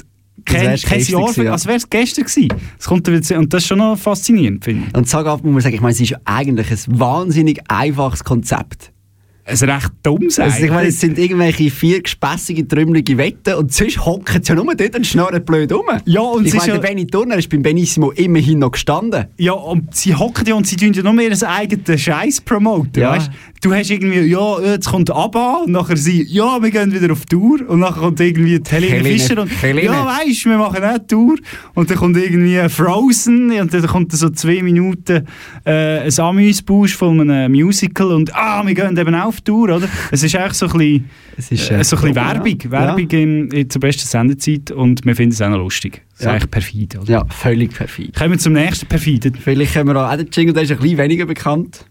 kein, 0.44 0.64
kein 0.64 0.72
gestern 0.76 1.12
Jahr, 1.12 1.22
gewesen, 1.24 1.44
ja. 1.44 1.52
als 1.52 1.66
wäre 1.66 1.76
es 1.76 1.88
gestern 1.90 2.24
gewesen. 2.24 2.48
Es 2.78 2.86
kommt 2.86 3.08
und 3.08 3.52
das 3.54 3.62
ist 3.62 3.66
schon 3.68 3.78
noch 3.78 3.96
faszinierend, 3.96 4.64
finde 4.64 4.86
ich. 4.88 4.96
Und 4.96 5.08
sag 5.08 5.26
ab, 5.26 5.42
muss 5.44 5.52
man 5.52 5.60
sagen, 5.62 5.74
ich 5.74 5.80
meine, 5.80 5.92
es 5.92 6.00
ist 6.00 6.10
ja 6.10 6.18
eigentlich 6.24 6.70
ein 6.70 6.98
wahnsinnig 7.00 7.60
einfaches 7.68 8.24
Konzept. 8.24 8.91
Es 9.44 9.60
ist 9.60 9.68
recht 9.68 9.90
dumm 10.04 10.30
sein. 10.30 10.50
Also 10.52 10.64
ich 10.64 10.70
meine, 10.70 10.88
es 10.88 11.00
sind 11.00 11.18
irgendwelche 11.18 11.68
vier 11.70 12.00
gespässige, 12.00 12.66
trümmelige 12.66 13.18
Wetten 13.18 13.54
und 13.54 13.72
sonst 13.72 14.04
hocken 14.04 14.40
sie 14.42 14.48
ja 14.50 14.54
nur 14.54 14.72
dort 14.74 14.94
und 14.94 15.04
schnurren 15.06 15.44
blöd 15.44 15.72
rum. 15.72 15.84
Ja, 16.04 16.20
und 16.20 16.46
ich 16.46 16.54
meine, 16.54 16.68
ja- 16.68 16.78
der 16.78 16.88
Benny 16.88 17.06
Turner 17.08 17.36
ist 17.36 17.48
beim 17.48 17.60
Benissimo 17.62 18.12
immerhin 18.12 18.60
noch 18.60 18.70
gestanden. 18.70 19.26
Ja, 19.38 19.52
und 19.54 19.94
sie 19.96 20.14
hocken 20.14 20.46
ja 20.46 20.54
und 20.54 20.66
sie 20.68 20.76
tun 20.76 20.92
ja 20.92 21.02
nur 21.02 21.20
ihren 21.20 21.42
eigenen 21.42 21.98
Scheiß 21.98 22.40
promoten, 22.42 23.02
Ja. 23.02 23.10
weißt? 23.16 23.30
Du 23.62 23.72
hast 23.72 23.90
irgendwie, 23.90 24.18
ja, 24.22 24.60
jetzt 24.60 24.88
kommt 24.88 25.08
ABBA 25.08 25.62
und 25.66 25.70
nachher 25.70 25.96
sie, 25.96 26.24
ja, 26.28 26.60
wir 26.60 26.70
gehen 26.72 26.92
wieder 26.92 27.12
auf 27.12 27.24
Tour 27.26 27.60
und 27.68 27.78
nachher 27.78 28.00
kommt 28.00 28.18
irgendwie 28.18 28.60
Helene, 28.68 28.92
Helene- 28.96 29.18
Fischer 29.20 29.40
und, 29.40 29.62
Helene. 29.62 29.86
ja, 29.86 30.04
weißt, 30.04 30.46
wir 30.46 30.58
machen 30.58 30.82
auch 30.82 30.98
Tour 31.06 31.36
und 31.74 31.88
dann 31.88 31.96
kommt 31.96 32.16
irgendwie 32.16 32.58
Frozen 32.68 33.52
und 33.60 33.72
dann 33.72 33.86
kommt 33.86 34.10
so 34.10 34.30
zwei 34.30 34.62
Minuten 34.64 35.28
äh, 35.64 36.00
ein 36.00 36.18
Amüsbusch 36.18 36.96
von 36.96 37.20
einem 37.20 37.52
Musical 37.52 38.08
und, 38.08 38.34
ah, 38.34 38.66
wir 38.66 38.74
gehen 38.74 38.96
eben 38.98 39.14
auch 39.14 39.26
auf 39.26 39.40
Tour, 39.42 39.76
oder? 39.76 39.88
Es 40.10 40.24
ist 40.24 40.34
eigentlich 40.34 40.54
so 40.54 40.66
ein 40.66 40.72
bisschen, 40.72 41.10
Es 41.36 41.52
ist, 41.52 41.70
äh, 41.70 41.78
äh, 41.78 41.84
so 41.84 41.94
ein 41.96 42.02
bisschen 42.02 42.16
ja. 42.16 42.34
Werbung, 42.34 42.58
Ja. 42.64 42.70
Werbung 42.72 43.10
in, 43.10 43.48
in, 43.52 43.70
zur 43.70 43.80
besten 43.80 44.08
Sendezeit 44.08 44.72
und 44.72 45.06
wir 45.06 45.14
finden 45.14 45.34
es 45.34 45.40
auch 45.40 45.50
noch 45.50 45.58
lustig. 45.58 46.02
Das 46.10 46.18
ist 46.18 46.26
Ja. 46.26 46.32
eigentlich 46.32 46.50
perfid, 46.50 46.98
oder? 47.00 47.08
Ja, 47.12 47.24
völlig 47.28 47.72
perfid. 47.72 48.16
Kommen 48.16 48.32
wir 48.32 48.38
zum 48.40 48.54
nächsten 48.54 48.86
perfiden. 48.86 49.36
Vielleicht 49.40 49.76
haben 49.76 49.86
wir 49.86 49.94
auch, 50.04 50.16
den 50.16 50.26
Jingle, 50.32 50.52
der 50.52 50.64
ist 50.64 50.72
ein 50.72 50.78
bisschen 50.78 50.98
weniger 50.98 51.26
bekannt. 51.26 51.86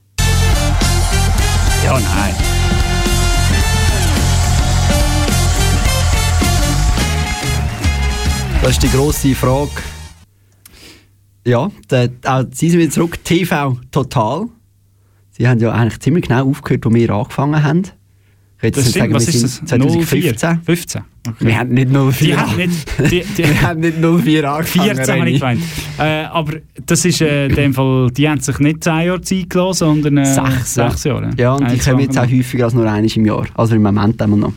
Ja, 1.84 2.00
nein. 2.00 2.36
Das 8.62 8.72
ist 8.72 8.84
die 8.84 8.90
grosse 8.90 9.34
Frage. 9.34 9.72
Ja, 11.46 11.72
auch 12.26 12.44
Sie 12.52 12.70
sind 12.70 12.80
wieder 12.80 12.92
zurück. 12.92 13.24
TV 13.24 13.78
Total. 13.90 14.46
Sie 15.32 15.48
haben 15.48 15.60
ja 15.60 15.72
eigentlich 15.72 16.00
ziemlich 16.00 16.28
genau 16.28 16.48
aufgehört, 16.48 16.86
wo 16.86 16.94
wir 16.94 17.10
angefangen 17.10 17.64
haben. 17.64 17.82
Ich 18.58 18.64
würde 18.64 18.76
Das 18.76 18.90
stimmt, 18.90 19.02
sagen, 19.02 19.14
was 19.16 19.28
ist 19.28 19.44
das? 19.44 19.66
2015. 19.66 20.62
15? 20.62 21.02
Okay. 21.28 21.46
Wir 21.46 21.60
haben 21.60 21.70
nicht 21.70 21.90
04 21.92 22.12
Die 22.28 22.36
haben 22.36 22.58
nicht, 22.58 22.88
die, 23.12 23.24
die, 23.38 23.44
Wir 23.44 23.62
haben 23.62 23.80
nicht 23.80 23.98
04 24.02 24.44
angefangen. 24.52 24.96
14 24.96 25.20
habe 25.20 25.30
ich 25.30 25.40
gemeint. 25.40 25.62
Äh, 26.00 26.04
aber 26.24 26.54
das 26.86 27.06
ist 27.06 27.22
äh, 27.22 27.46
in 27.46 27.56
dem 27.56 27.74
Fall, 27.76 28.10
die 28.12 28.28
haben 28.28 28.40
sich 28.40 28.58
nicht 28.58 28.84
10 28.84 29.02
Jahre 29.02 29.22
Zeit 29.22 29.50
gelassen, 29.50 30.02
sondern 30.02 30.18
äh, 30.18 30.26
Sechs, 30.26 30.76
ja. 30.76 30.90
sechs 30.90 31.04
Jahre. 31.04 31.30
Ja, 31.38 31.54
und 31.54 31.70
die 31.72 31.78
kommen 31.78 32.00
jetzt 32.00 32.18
auch 32.18 32.24
häufiger 32.28 32.66
als 32.66 32.74
nur 32.74 32.86
einmal 32.92 33.06
im 33.06 33.26
Jahr. 33.26 33.46
Also 33.54 33.76
im 33.76 33.84
Moment 33.84 34.20
immer 34.20 34.36
noch. 34.38 34.54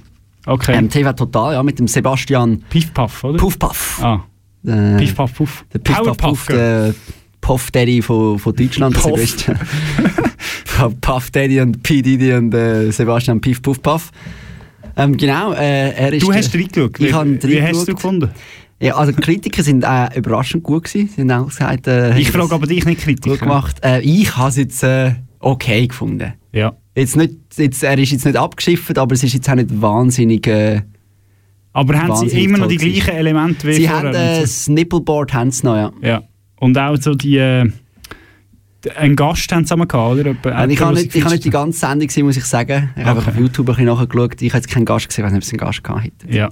wir. 0.46 0.52
Okay. 0.54 0.72
Ähm, 0.76 0.88
TV 0.88 1.12
Total, 1.12 1.52
ja, 1.54 1.62
mit 1.62 1.78
dem 1.78 1.86
Sebastian 1.88 2.62
Piff 2.70 2.92
Puff, 2.94 3.24
oder? 3.24 3.36
Puff 3.38 3.58
Puff. 3.58 4.00
Ah, 4.02 4.24
Äh, 4.66 4.96
Piff 4.96 5.14
Puff. 5.14 5.64
Der 5.72 5.78
Piff 5.80 6.16
Puff, 6.16 6.46
der 6.46 6.94
Puff 7.42 7.70
Daddy 7.72 8.00
von, 8.00 8.38
von 8.38 8.54
Deutschland. 8.56 8.94
Puff. 8.94 9.12
Sebastian. 9.20 9.58
Puff 11.00 11.30
Daddy 11.30 11.60
und 11.60 11.82
P. 11.82 12.00
Diddy 12.02 12.32
und 12.32 12.54
äh, 12.54 12.90
Sebastian 12.90 13.40
Piff 13.40 13.60
Puff 13.60 13.82
Puff. 13.82 14.10
Ähm, 14.96 15.16
genau, 15.16 15.52
äh, 15.52 15.90
er 15.90 16.12
ist... 16.12 16.22
Du 16.22 16.30
der- 16.30 16.38
hast 16.38 16.54
reingeschaut. 16.54 17.00
Ich 17.00 17.12
habe 17.12 17.38
wie 17.42 17.62
hast 17.62 17.86
du 17.88 17.94
gefunden? 17.94 18.30
Ja, 18.80 18.96
also 18.96 19.12
die 19.12 19.20
Kritiker 19.20 19.62
sind 19.62 19.84
äh, 19.84 20.16
überraschend 20.16 20.62
gut 20.62 20.84
gewesen. 20.84 21.08
Sie 21.14 21.20
haben 21.22 21.30
auch 21.30 21.48
gesagt... 21.48 21.86
Äh, 21.86 22.18
Ich 22.18 22.30
frage 22.30 22.54
aber 22.54 22.66
dich 22.66 22.84
nicht 22.84 23.00
kritisch. 23.00 23.32
Gut 23.32 23.40
gemacht. 23.40 23.76
Äh, 23.84 24.00
ich 24.02 24.36
habe 24.36 24.48
es 24.50 24.56
jetzt 24.56 24.82
äh, 24.82 25.12
okay 25.40 25.86
gefunden. 25.86 26.34
Ja. 26.52 26.76
Jetzt 26.94 27.16
nicht, 27.16 27.34
jetzt, 27.56 27.82
er 27.82 27.98
ist 27.98 28.12
jetzt 28.12 28.24
nicht 28.24 28.36
abgeschifft, 28.36 28.96
aber 28.98 29.14
es 29.14 29.22
ist 29.24 29.34
jetzt 29.34 29.48
auch 29.48 29.54
nicht 29.54 29.80
wahnsinnig... 29.80 30.46
Äh, 30.46 30.82
Aber 31.72 31.94
haben 31.98 32.14
sie 32.16 32.22
Wahnsinnig 32.22 32.44
immer 32.44 32.58
noch 32.58 32.68
die 32.68 32.76
gleichen 32.76 33.14
Elemente 33.14 33.66
wie 33.66 33.74
sie 33.74 33.88
vorher? 33.88 34.08
haben 34.10 34.14
äh, 34.14 34.40
das 34.42 34.68
Nippleboard 34.68 35.32
haben 35.34 35.50
sie 35.50 35.66
noch, 35.66 35.76
ja. 35.76 35.92
ja. 36.02 36.22
Und 36.60 36.78
auch 36.78 36.96
so 36.96 37.14
die... 37.14 37.72
Äh, 38.86 38.90
einen 38.96 39.16
Gast 39.16 39.50
haben 39.52 39.66
einmal 39.70 39.86
gehabt, 39.86 40.20
oder? 40.20 40.30
Etwa- 40.30 40.50
Also 40.50 40.72
ich 40.72 40.80
habe 40.80 40.94
nicht, 40.94 41.14
ich 41.14 41.22
habe 41.24 41.32
nicht 41.34 41.44
die 41.44 41.50
ganze 41.50 41.78
Sendung 41.78 42.06
gesehen, 42.08 42.26
muss 42.26 42.36
ich 42.36 42.44
sagen. 42.44 42.90
Ich 42.96 43.04
habe 43.04 43.20
Okay. 43.20 43.30
auf 43.30 43.36
YouTube 43.38 43.68
ein 43.68 43.76
bisschen 43.76 43.86
nachgeschaut. 43.86 44.42
Ich 44.42 44.50
habe 44.52 44.58
jetzt 44.58 44.68
keinen 44.70 44.84
Gast 44.84 45.08
gesehen, 45.08 45.24
ich 45.24 45.26
weiß 45.26 45.32
nicht, 45.32 45.42
ob 45.42 45.44
sie 45.44 45.52
einen 45.52 45.66
Gast 45.66 45.84
gehabt 45.84 46.04
hätten. 46.04 46.32
Ja. 46.32 46.48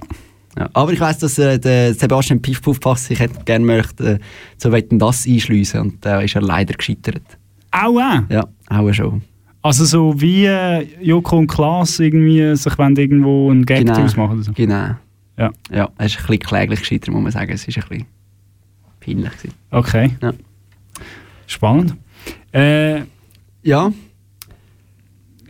Ja. 0.57 0.69
Aber 0.73 0.93
ich 0.93 0.99
weiss, 0.99 1.17
dass 1.17 1.39
äh, 1.39 1.57
der 1.59 1.93
Sebastian 1.95 2.39
Piff 2.41 2.61
Puff 2.61 2.79
Pass 2.79 3.05
sich 3.07 3.19
hätte 3.19 3.43
gerne 3.43 3.65
möchte, 3.65 4.13
äh, 4.15 4.19
so 4.57 4.71
wetten 4.71 4.99
das 4.99 5.25
einschliessen 5.27 5.79
und 5.81 6.05
da 6.05 6.21
ist 6.21 6.35
er 6.35 6.41
leider 6.43 6.75
gescheitert. 6.75 7.23
Auch 7.71 7.97
äh? 7.99 8.21
Ja, 8.31 8.47
auch 8.69 8.93
schon. 8.93 9.23
Also 9.63 9.83
so 9.85 10.21
wie 10.21 10.45
äh, 10.45 10.85
Joko 11.01 11.37
und 11.39 11.47
Klaas 11.47 11.99
irgendwie 11.99 12.55
sich 12.55 12.77
wollen 12.77 12.95
irgendwo 12.97 13.49
einen 13.49 13.65
Gag 13.65 13.79
Genau. 13.79 13.95
draus 13.95 14.15
machen 14.15 14.33
oder 14.33 14.43
so. 14.43 14.51
Genau. 14.53 14.91
Ja. 15.37 15.49
Ja, 15.71 15.89
er 15.97 16.05
ist 16.05 16.17
ein 16.17 16.27
bisschen 16.27 16.39
kläglich 16.39 16.79
gescheitert, 16.81 17.09
muss 17.09 17.23
man 17.23 17.31
sagen. 17.31 17.51
Es 17.51 17.67
ist 17.67 17.75
ein 17.77 17.83
bisschen 17.89 18.05
peinlich 18.99 19.31
gewesen. 19.31 19.53
Okay. 19.71 20.11
Ja. 20.21 20.33
Spannend. 21.47 21.95
Äh, 22.53 23.01
Ja, 23.63 23.91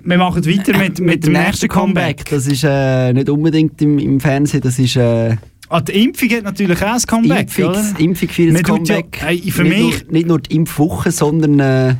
wir 0.05 0.17
machen 0.17 0.45
weiter 0.45 0.77
mit, 0.77 0.99
mit, 0.99 1.25
dem 1.25 1.33
nächsten 1.33 1.67
Comeback. 1.69 2.25
Das 2.29 2.45
ist 2.45 2.63
äh, 2.65 3.13
nicht 3.13 3.29
unbedingt 3.29 3.81
im, 3.81 3.99
im 3.99 4.19
Fernsehen, 4.19 4.61
das 4.61 4.77
ist... 4.79 4.95
Äh, 4.95 5.37
Ah, 5.69 5.79
die 5.81 6.03
Impfung 6.03 6.29
hat 6.29 6.43
natürlich 6.43 6.83
auch 6.83 6.93
ein 6.93 7.01
Comeback, 7.07 7.39
Impfung, 7.57 7.65
oder? 7.65 7.83
Impfung 7.99 8.29
für 8.29 8.51
Man 8.51 8.63
tut 8.63 8.87
ja- 8.89 8.95
Comeback. 9.01 9.21
Hey, 9.21 9.37
für 9.51 9.63
nicht, 9.63 9.71
mich- 9.77 10.03
nur, 10.03 10.11
nicht 10.11 10.27
nur 10.27 10.39
die 10.39 10.55
Impfwoche, 10.57 11.11
sondern 11.11 11.59
äh, 11.59 11.95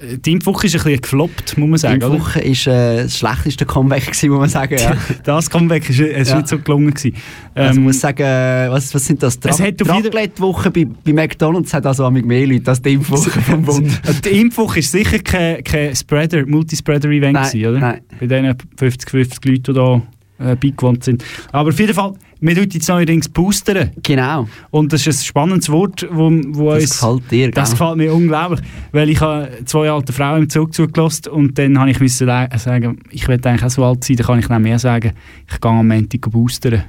Die 0.00 0.30
Impfwoche 0.30 0.68
ist 0.68 0.76
ein 0.76 0.82
bisschen 0.84 1.00
gefloppt, 1.00 1.58
muss 1.58 1.68
man 1.68 1.72
die 1.72 1.78
sagen, 1.78 2.02
oder? 2.04 2.14
Impfwoche 2.14 2.40
ist 2.40 2.66
äh, 2.68 3.02
das 3.02 3.18
schlechteste 3.18 3.66
Comeback 3.66 4.04
gewesen, 4.06 4.30
muss 4.30 4.38
man 4.38 4.48
sagen. 4.48 4.76
Ja. 4.78 4.96
Das 5.24 5.50
Comeback 5.50 5.90
ist, 5.90 5.98
ist 5.98 6.28
Ja. 6.30 6.36
nicht 6.36 6.46
so 6.48 6.58
gelungen 6.60 6.94
gewesen. 6.94 7.16
also 7.52 7.70
Ähm, 7.70 7.76
man 7.78 7.84
muss 7.84 7.98
sagen, 8.00 8.22
was, 8.70 8.94
was 8.94 9.04
sind 9.04 9.20
das? 9.24 9.40
Tra 9.40 9.50
Es 9.50 9.60
hat 9.60 9.82
auf 9.82 9.88
jeden- 9.96 10.06
Raclette-Woche 10.06 10.70
bei, 10.70 10.86
bei 11.04 11.12
McDonalds 11.12 11.74
hat 11.74 11.84
also 11.84 12.08
mehr 12.12 12.46
Leute 12.46 12.70
als 12.70 12.80
die 12.80 12.92
Impfwoche 12.92 13.28
vom 13.40 13.62
Bund. 13.62 14.00
die 14.24 14.40
Impfwoche 14.40 14.78
ist 14.78 14.92
sicher 14.92 15.18
kein, 15.18 15.64
kein 15.64 15.96
Spreader, 15.96 16.46
Multispreader-Event 16.46 17.54
oder? 17.56 17.78
nein. 17.80 18.00
Bei 18.20 18.26
diesen 18.26 18.54
50-50 18.78 19.48
Leuten, 19.48 19.62
die 19.64 19.72
da 19.72 20.02
äh, 20.52 20.54
beigewohnt 20.54 21.02
sind. 21.02 21.24
Aber 21.50 21.70
auf 21.70 21.80
jeden 21.80 21.94
Fall, 21.94 22.12
wir 22.40 22.54
tun 22.54 22.68
jetzt 22.70 22.88
neuerdings 22.88 23.28
boostern. 23.28 23.90
Genau, 24.02 24.48
Und 24.70 24.92
das 24.92 25.06
ist 25.06 25.20
ein 25.20 25.24
spannendes 25.24 25.68
Wort, 25.70 26.06
wo, 26.10 26.30
wo 26.30 26.72
das 26.74 26.82
uns... 26.84 27.00
gefällt 27.00 27.30
dir, 27.30 27.50
Das 27.50 27.70
gefällt 27.72 27.96
mir 27.96 28.12
unglaublich, 28.12 28.60
weil 28.92 29.08
ich 29.10 29.20
habe 29.20 29.50
zwei 29.64 29.90
alte 29.90 30.12
Frauen 30.12 30.42
im 30.42 30.48
Zug 30.50 30.72
zugelassen 30.74 31.28
und 31.30 31.58
dann 31.58 31.78
habe 31.78 31.90
ich 31.90 32.00
müssen 32.00 32.26
sagen, 32.26 32.98
ich 33.10 33.26
will 33.26 33.40
eigentlich 33.42 33.64
auch 33.64 33.70
so 33.70 33.84
alt 33.84 34.04
sein, 34.04 34.16
dann 34.16 34.26
kann 34.26 34.38
ich 34.38 34.48
nicht 34.48 34.60
mehr 34.60 34.78
sagen, 34.78 35.12
ich 35.50 35.60
gehe 35.60 35.70
am 35.70 35.88
Montag 35.88 36.20
boostern. 36.30 36.84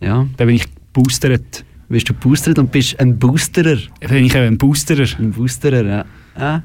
Ja, 0.00 0.26
Dann 0.36 0.46
bin 0.46 0.56
ich 0.56 0.64
geboostert. 0.92 1.64
bist 1.88 2.08
du 2.08 2.14
boostert 2.14 2.58
und 2.58 2.70
bist 2.70 2.98
ein 3.00 3.18
Boosterer. 3.18 3.78
Bin 4.00 4.24
ich 4.24 4.34
eben 4.34 4.44
ein 4.46 4.58
Boosterer. 4.58 5.06
Ein 5.18 5.30
Boosterer, 5.30 5.84
ja. 5.84 6.04
Ja, 6.38 6.62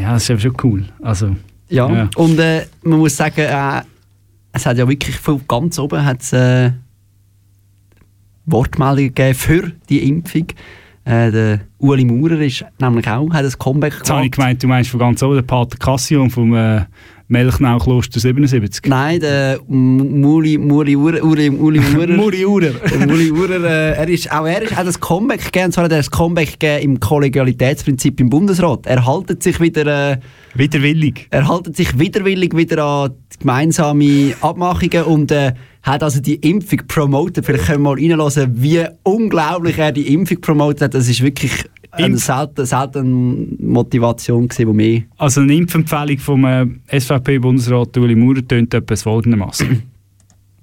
Ja, 0.00 0.12
das 0.14 0.22
ist 0.24 0.30
eben 0.30 0.40
schon 0.40 0.54
cool. 0.62 0.84
Also, 1.02 1.36
ja. 1.68 1.90
Ja. 1.92 2.08
und 2.16 2.38
äh, 2.38 2.66
man 2.82 2.98
muss 3.00 3.16
sagen, 3.16 3.40
äh, 3.40 3.82
es 4.52 4.64
hat 4.66 4.78
ja 4.78 4.88
wirklich 4.88 5.16
von 5.16 5.40
ganz 5.46 5.78
oben 5.78 6.04
hat's, 6.04 6.32
äh, 6.32 6.70
Wortmeldungen 8.50 9.14
gegeben 9.14 9.34
für 9.34 9.72
die 9.88 10.08
Impfung. 10.08 10.46
Äh, 11.04 11.30
der 11.30 11.60
Uli 11.78 12.04
Maurer 12.04 12.40
ist 12.40 12.64
nämlich 12.80 13.08
auch, 13.08 13.30
hat 13.32 13.44
ein 13.44 13.52
Comeback 13.58 13.94
Jetzt 13.98 14.10
habe 14.10 14.26
ich 14.26 14.30
gemeint, 14.32 14.62
du 14.62 14.66
meinst 14.68 14.90
von 14.90 15.00
ganz 15.00 15.22
oben 15.22 15.36
den 15.36 15.46
Pater 15.46 15.78
Cassio 15.78 16.28
vom 16.28 16.54
äh, 16.54 16.82
Melchnau-Kloster 17.28 18.20
77. 18.20 18.82
Nein, 18.88 19.20
der 19.20 19.58
M- 19.68 20.20
Muli, 20.20 20.58
Muli, 20.58 20.96
Uri, 20.96 21.20
Uli 21.50 21.80
Maurer. 21.94 22.08
Muri 22.16 22.44
Urer. 22.44 22.70
Der 22.72 23.06
Muli 23.06 23.30
Maurer, 23.32 23.64
äh, 23.64 23.92
er 23.96 24.08
ist, 24.08 24.30
auch 24.32 24.46
er 24.46 24.62
ist, 24.62 24.76
hat 24.76 24.86
ein 24.86 25.00
Comeback 25.00 25.44
gegeben, 25.44 25.66
und 25.66 25.72
zwar 25.72 25.84
hat 25.84 25.92
er 25.92 25.98
ein 25.98 26.10
Comeback 26.10 26.58
gegeben 26.58 26.82
im 26.92 27.00
Kollegialitätsprinzip 27.00 28.20
im 28.20 28.28
Bundesrat. 28.30 28.86
Er 28.86 29.06
haltet 29.06 29.42
sich 29.42 29.60
wieder... 29.60 30.12
Äh, 30.12 30.18
Widerwillig. 30.54 31.26
Er 31.30 31.46
haltet 31.48 31.76
sich 31.76 31.98
widerwillig 31.98 32.54
wieder 32.56 32.82
an 32.84 33.12
die 33.32 33.38
gemeinsame 33.38 34.34
Abmachungen 34.40 35.04
und 35.04 35.30
äh, 35.30 35.52
hat 35.88 36.02
also 36.02 36.20
die 36.20 36.36
Impfung 36.36 36.80
promotet. 36.86 37.46
Vielleicht 37.46 37.66
können 37.66 37.82
wir 37.82 37.94
mal 37.94 38.00
reinlassen, 38.00 38.62
wie 38.62 38.84
unglaublich 39.02 39.78
er 39.78 39.92
die 39.92 40.12
Impfung 40.12 40.40
promotet 40.40 40.82
hat. 40.82 40.94
Das 40.94 41.08
ist 41.08 41.22
wirklich 41.22 41.64
eine 41.90 42.18
selten, 42.18 42.66
selten 42.66 43.56
Motivation 43.66 44.48
gewesen, 44.48 44.68
die 44.68 44.74
mehr... 44.74 45.02
Also 45.16 45.40
eine 45.40 45.54
Impfempfehlung 45.54 46.18
vom 46.18 46.44
äh, 46.44 46.66
SVP-Bundesrat 46.88 47.96
Uli 47.96 48.14
Maurer 48.14 48.46
tönt 48.46 48.74
etwas 48.74 49.02
folgendermaßen. 49.02 49.82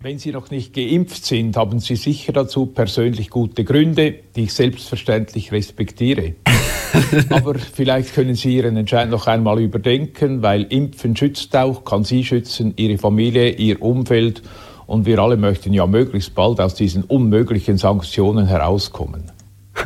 Wenn 0.02 0.20
Sie 0.20 0.32
noch 0.32 0.52
nicht 0.52 0.76
geimpft 0.76 1.26
sind, 1.26 1.58
haben 1.58 1.80
Sie 1.80 1.96
sicher 1.96 2.32
dazu 2.32 2.68
persönlich 2.68 3.32
gute 3.32 3.64
Gründe, 3.64 4.14
die 4.36 4.44
ich 4.44 4.54
selbstverständlich 4.54 5.52
respektiere. 5.52 6.36
Aber 7.30 7.56
vielleicht 7.56 8.14
können 8.14 8.36
Sie 8.36 8.56
Ihren 8.56 8.78
Entscheid 8.78 9.10
noch 9.10 9.26
einmal 9.26 9.60
überdenken, 9.60 10.44
weil 10.44 10.62
Impfen 10.64 11.16
schützt 11.16 11.56
auch, 11.56 11.84
kann 11.84 12.04
Sie 12.04 12.24
schützen, 12.24 12.74
Ihre 12.78 13.00
Familie, 13.00 13.50
Ihr 13.50 13.82
Umfeld 13.82 14.44
und 14.88 15.06
wir 15.06 15.20
alle 15.20 15.38
möchten 15.38 15.74
ja 15.74 15.86
möglichst 15.88 16.34
bald 16.36 16.60
aus 16.60 16.76
diesen 16.76 17.04
unmöglichen 17.04 17.78
Sanktionen 17.78 18.46
herauskommen. 18.48 19.24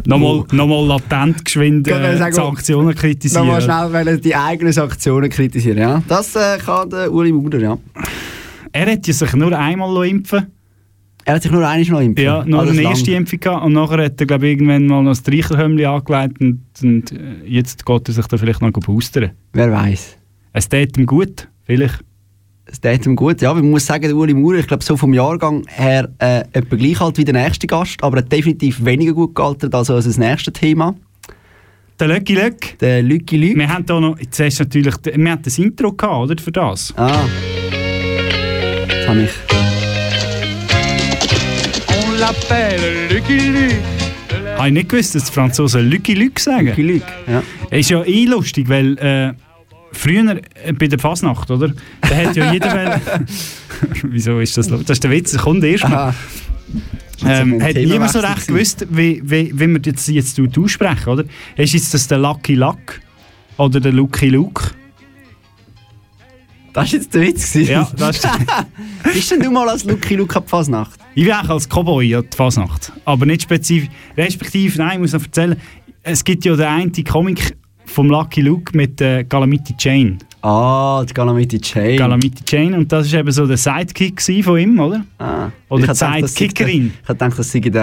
nochmal, 0.05 0.43
nochmal 0.51 0.85
latent 0.85 1.45
geschwind 1.45 1.87
äh, 1.87 2.17
sagen, 2.17 2.33
Sanktionen 2.33 2.95
kritisieren. 2.95 3.47
Nochmal 3.47 3.61
schnell 3.61 4.19
die 4.19 4.35
eigenen 4.35 4.73
Sanktionen 4.73 5.29
kritisieren, 5.29 5.77
ja. 5.77 6.03
Das 6.07 6.35
äh, 6.35 6.57
kann 6.57 6.89
der 6.89 7.11
Uli 7.11 7.31
Maurer, 7.31 7.59
ja. 7.59 7.77
Er 8.71 8.91
hat 8.91 9.07
ja 9.07 9.13
sich 9.13 9.33
nur 9.33 9.57
einmal 9.57 10.07
impfen 10.07 10.45
Er 11.25 11.35
hat 11.35 11.41
sich 11.41 11.51
nur 11.51 11.67
einmal 11.67 12.01
noch 12.01 12.05
impfen 12.07 12.23
Ja, 12.23 12.43
nur 12.45 12.61
eine 12.61 12.71
lang. 12.71 12.91
erste 12.91 13.11
Impfung 13.11 13.39
gehabt 13.39 13.65
und 13.65 13.73
nachher 13.73 14.05
hat 14.05 14.21
er 14.21 14.27
glaub, 14.27 14.43
ich, 14.43 14.51
irgendwann 14.51 14.85
mal 14.85 15.01
noch 15.01 15.11
das 15.11 15.19
Streicherhömmli 15.19 15.85
angelegt 15.85 16.39
und, 16.39 16.61
und 16.83 17.11
äh, 17.11 17.45
jetzt 17.45 17.85
geht 17.85 18.07
er 18.07 18.13
sich 18.13 18.27
da 18.27 18.37
vielleicht 18.37 18.61
noch 18.61 18.71
boostern. 18.71 19.31
Wer 19.53 19.71
weiß. 19.71 20.17
Es 20.53 20.69
tut 20.69 20.97
ihm 20.97 21.05
gut, 21.05 21.47
vielleicht. 21.63 22.03
Ihm 23.05 23.15
gut, 23.15 23.41
ja. 23.41 23.53
Man 23.53 23.69
muss 23.69 23.85
sagen, 23.85 24.03
der 24.03 24.15
Uli 24.15 24.33
Maurer, 24.33 24.59
ich 24.59 24.67
glaube, 24.67 24.83
so 24.83 24.95
vom 24.95 25.13
Jahrgang 25.13 25.65
her 25.67 26.09
äh, 26.19 26.43
etwa 26.53 26.75
gleich 26.75 27.01
alt 27.01 27.17
wie 27.17 27.25
der 27.25 27.33
nächste 27.33 27.67
Gast, 27.67 28.01
aber 28.03 28.17
hat 28.17 28.31
definitiv 28.31 28.83
weniger 28.85 29.13
gut 29.13 29.35
gealtert 29.35 29.73
als 29.73 29.87
das 29.87 30.17
nächste 30.17 30.51
Thema. 30.51 30.95
Der 31.99 32.07
Löcki 32.07 32.35
Löck. 32.35 32.77
Der 32.79 33.01
Lücki 33.01 33.37
Lück. 33.37 33.57
Wir 33.57 33.67
haben 33.67 33.85
da 33.85 33.99
noch, 33.99 34.17
jetzt 34.19 34.39
hast 34.39 34.59
du 34.59 34.63
natürlich, 34.63 34.95
wir 35.03 35.31
hatten 35.31 35.43
das 35.43 35.59
Intro 35.59 35.91
gehabt, 35.91 36.31
oder, 36.31 36.41
für 36.41 36.51
das? 36.51 36.93
Ah. 36.95 37.25
Jetzt 38.87 39.07
habe 39.07 39.23
ich... 39.23 39.31
On 41.87 42.15
l'appelle 42.17 43.13
Lucky 43.13 43.49
Luke. 43.49 44.57
Habe 44.57 44.67
ich 44.67 44.73
nicht 44.73 44.89
gewusst, 44.89 45.15
dass 45.15 45.25
die 45.25 45.31
Franzosen 45.31 45.89
Lucky 45.89 46.13
Luke 46.13 46.39
sagen? 46.39 46.67
Lucky 46.67 46.83
Luke, 46.83 47.07
ja. 47.27 47.43
Ist 47.77 47.89
ja 47.89 48.03
eh 48.03 48.25
lustig, 48.25 48.69
weil 48.69 48.97
äh, 48.99 49.33
früher 49.91 50.41
äh, 50.63 50.73
bei 50.73 50.87
der 50.87 50.99
Fasnacht, 50.99 51.49
oder? 51.51 51.73
Da 52.01 52.15
hat 52.15 52.35
ja 52.35 52.51
jeder... 52.51 53.01
Wieso 54.03 54.39
ist 54.39 54.57
das? 54.57 54.67
Das 54.67 54.89
ist 54.89 55.03
der 55.03 55.11
Witz, 55.11 55.31
der 55.31 55.41
kommt 55.41 55.63
erst. 55.63 55.85
Aha. 55.85 56.13
Ähm, 57.25 57.61
hat 57.61 57.75
niemand 57.75 58.11
so 58.11 58.19
recht 58.19 58.47
gewusst, 58.47 58.85
wie, 58.89 59.21
wie, 59.23 59.51
wie 59.53 59.67
wir 59.67 59.79
das 59.79 60.07
jetzt 60.07 60.35
tut 60.35 60.57
aussprechen, 60.57 61.09
oder? 61.09 61.25
Ist 61.57 61.73
jetzt 61.73 61.93
das 61.93 62.07
der 62.07 62.17
Lucky 62.17 62.55
Luck 62.55 63.01
oder 63.57 63.79
der 63.79 63.91
Lucky 63.91 64.29
Luke? 64.29 64.71
Das 66.71 66.93
war 66.93 66.99
jetzt 66.99 67.13
der 67.13 67.21
Witz. 67.21 67.51
gewesen. 67.51 67.71
Ja, 67.71 67.91
das 67.97 68.17
ist 68.17 68.27
Bist 69.13 69.31
denn 69.31 69.41
du 69.41 69.51
mal 69.51 69.67
als 69.67 69.83
Lucky 69.83 70.15
Luke 70.15 70.35
ab 70.35 70.49
Fasnacht? 70.49 70.99
Ich 71.15 71.25
bin 71.25 71.33
auch 71.33 71.49
als 71.49 71.67
Cowboy 71.67 72.15
an 72.15 72.25
die 72.31 72.37
Fasnacht. 72.37 72.93
Aber 73.05 73.25
nicht 73.25 73.41
spezifisch. 73.41 73.89
Respektive, 74.15 74.77
nein, 74.77 74.93
ich 74.93 74.99
muss 74.99 75.13
noch 75.13 75.23
erzählen, 75.23 75.57
es 76.03 76.23
gibt 76.23 76.45
ja 76.45 76.55
den 76.55 76.65
einen 76.65 77.03
Comic 77.03 77.57
vom 77.89 78.09
Lucky 78.09 78.41
Luke 78.41 78.75
mit 78.75 78.99
der 78.99 79.23
Calamity 79.25 79.75
Jane. 79.77 80.17
Ah, 80.41 81.03
die 81.07 81.13
Calamity 81.13 81.59
Jane. 81.61 81.97
Calamity 81.97 82.43
Jane. 82.47 82.77
Und 82.77 82.89
das 82.91 83.11
war 83.11 83.19
eben 83.19 83.31
so 83.31 83.45
der 83.45 83.57
Sidekick 83.57 84.21
von 84.41 84.57
ihm, 84.57 84.79
oder? 84.79 85.03
Ah. 85.17 85.49
Oder 85.69 85.83
Ich 85.83 85.85
die 85.85 85.89
hab 85.89 85.89
gedacht, 85.89 85.89
das 85.89 85.99
sei 85.99 86.19
der- 86.19 86.27
Sidekickerin. 86.29 86.93
Ich 87.03 87.09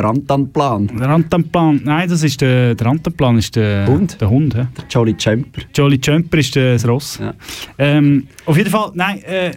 Rantanplan. 0.02 0.86
Der 0.98 1.08
Rantanplan, 1.08 1.80
nein, 1.84 2.08
das 2.08 2.22
ist 2.22 2.40
der, 2.40 2.74
der 2.74 2.86
Rantanplan 2.86 3.38
ist 3.38 3.54
der 3.56 3.86
Hund? 3.86 4.18
Der 4.20 4.30
Hund, 4.30 4.54
ja. 4.54 4.68
Der 4.76 4.84
Jolly 4.88 5.14
Jumper. 5.18 5.62
Jolly 5.74 6.00
Jumper 6.02 6.38
ist 6.38 6.56
das 6.56 6.88
Ross. 6.88 7.18
Ja. 7.20 7.34
Ähm, 7.78 8.26
auf 8.46 8.56
jeden 8.56 8.70
Fall, 8.70 8.90
nein, 8.94 9.22
äh, 9.24 9.50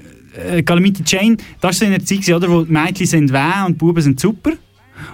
äh, 0.58 0.62
Calamity 0.64 1.04
Jane, 1.06 1.38
das 1.62 1.64
war 1.64 1.74
so 1.74 1.86
in 1.86 1.92
der 1.92 2.04
Zeit, 2.04 2.30
oder, 2.34 2.50
wo 2.50 2.64
die 2.64 2.72
Mädchen 2.72 3.06
sind 3.08 3.32
weh 3.32 3.66
und 3.66 3.74
die 3.74 3.78
Buben 3.78 4.02
sind 4.02 4.20
super. 4.20 4.52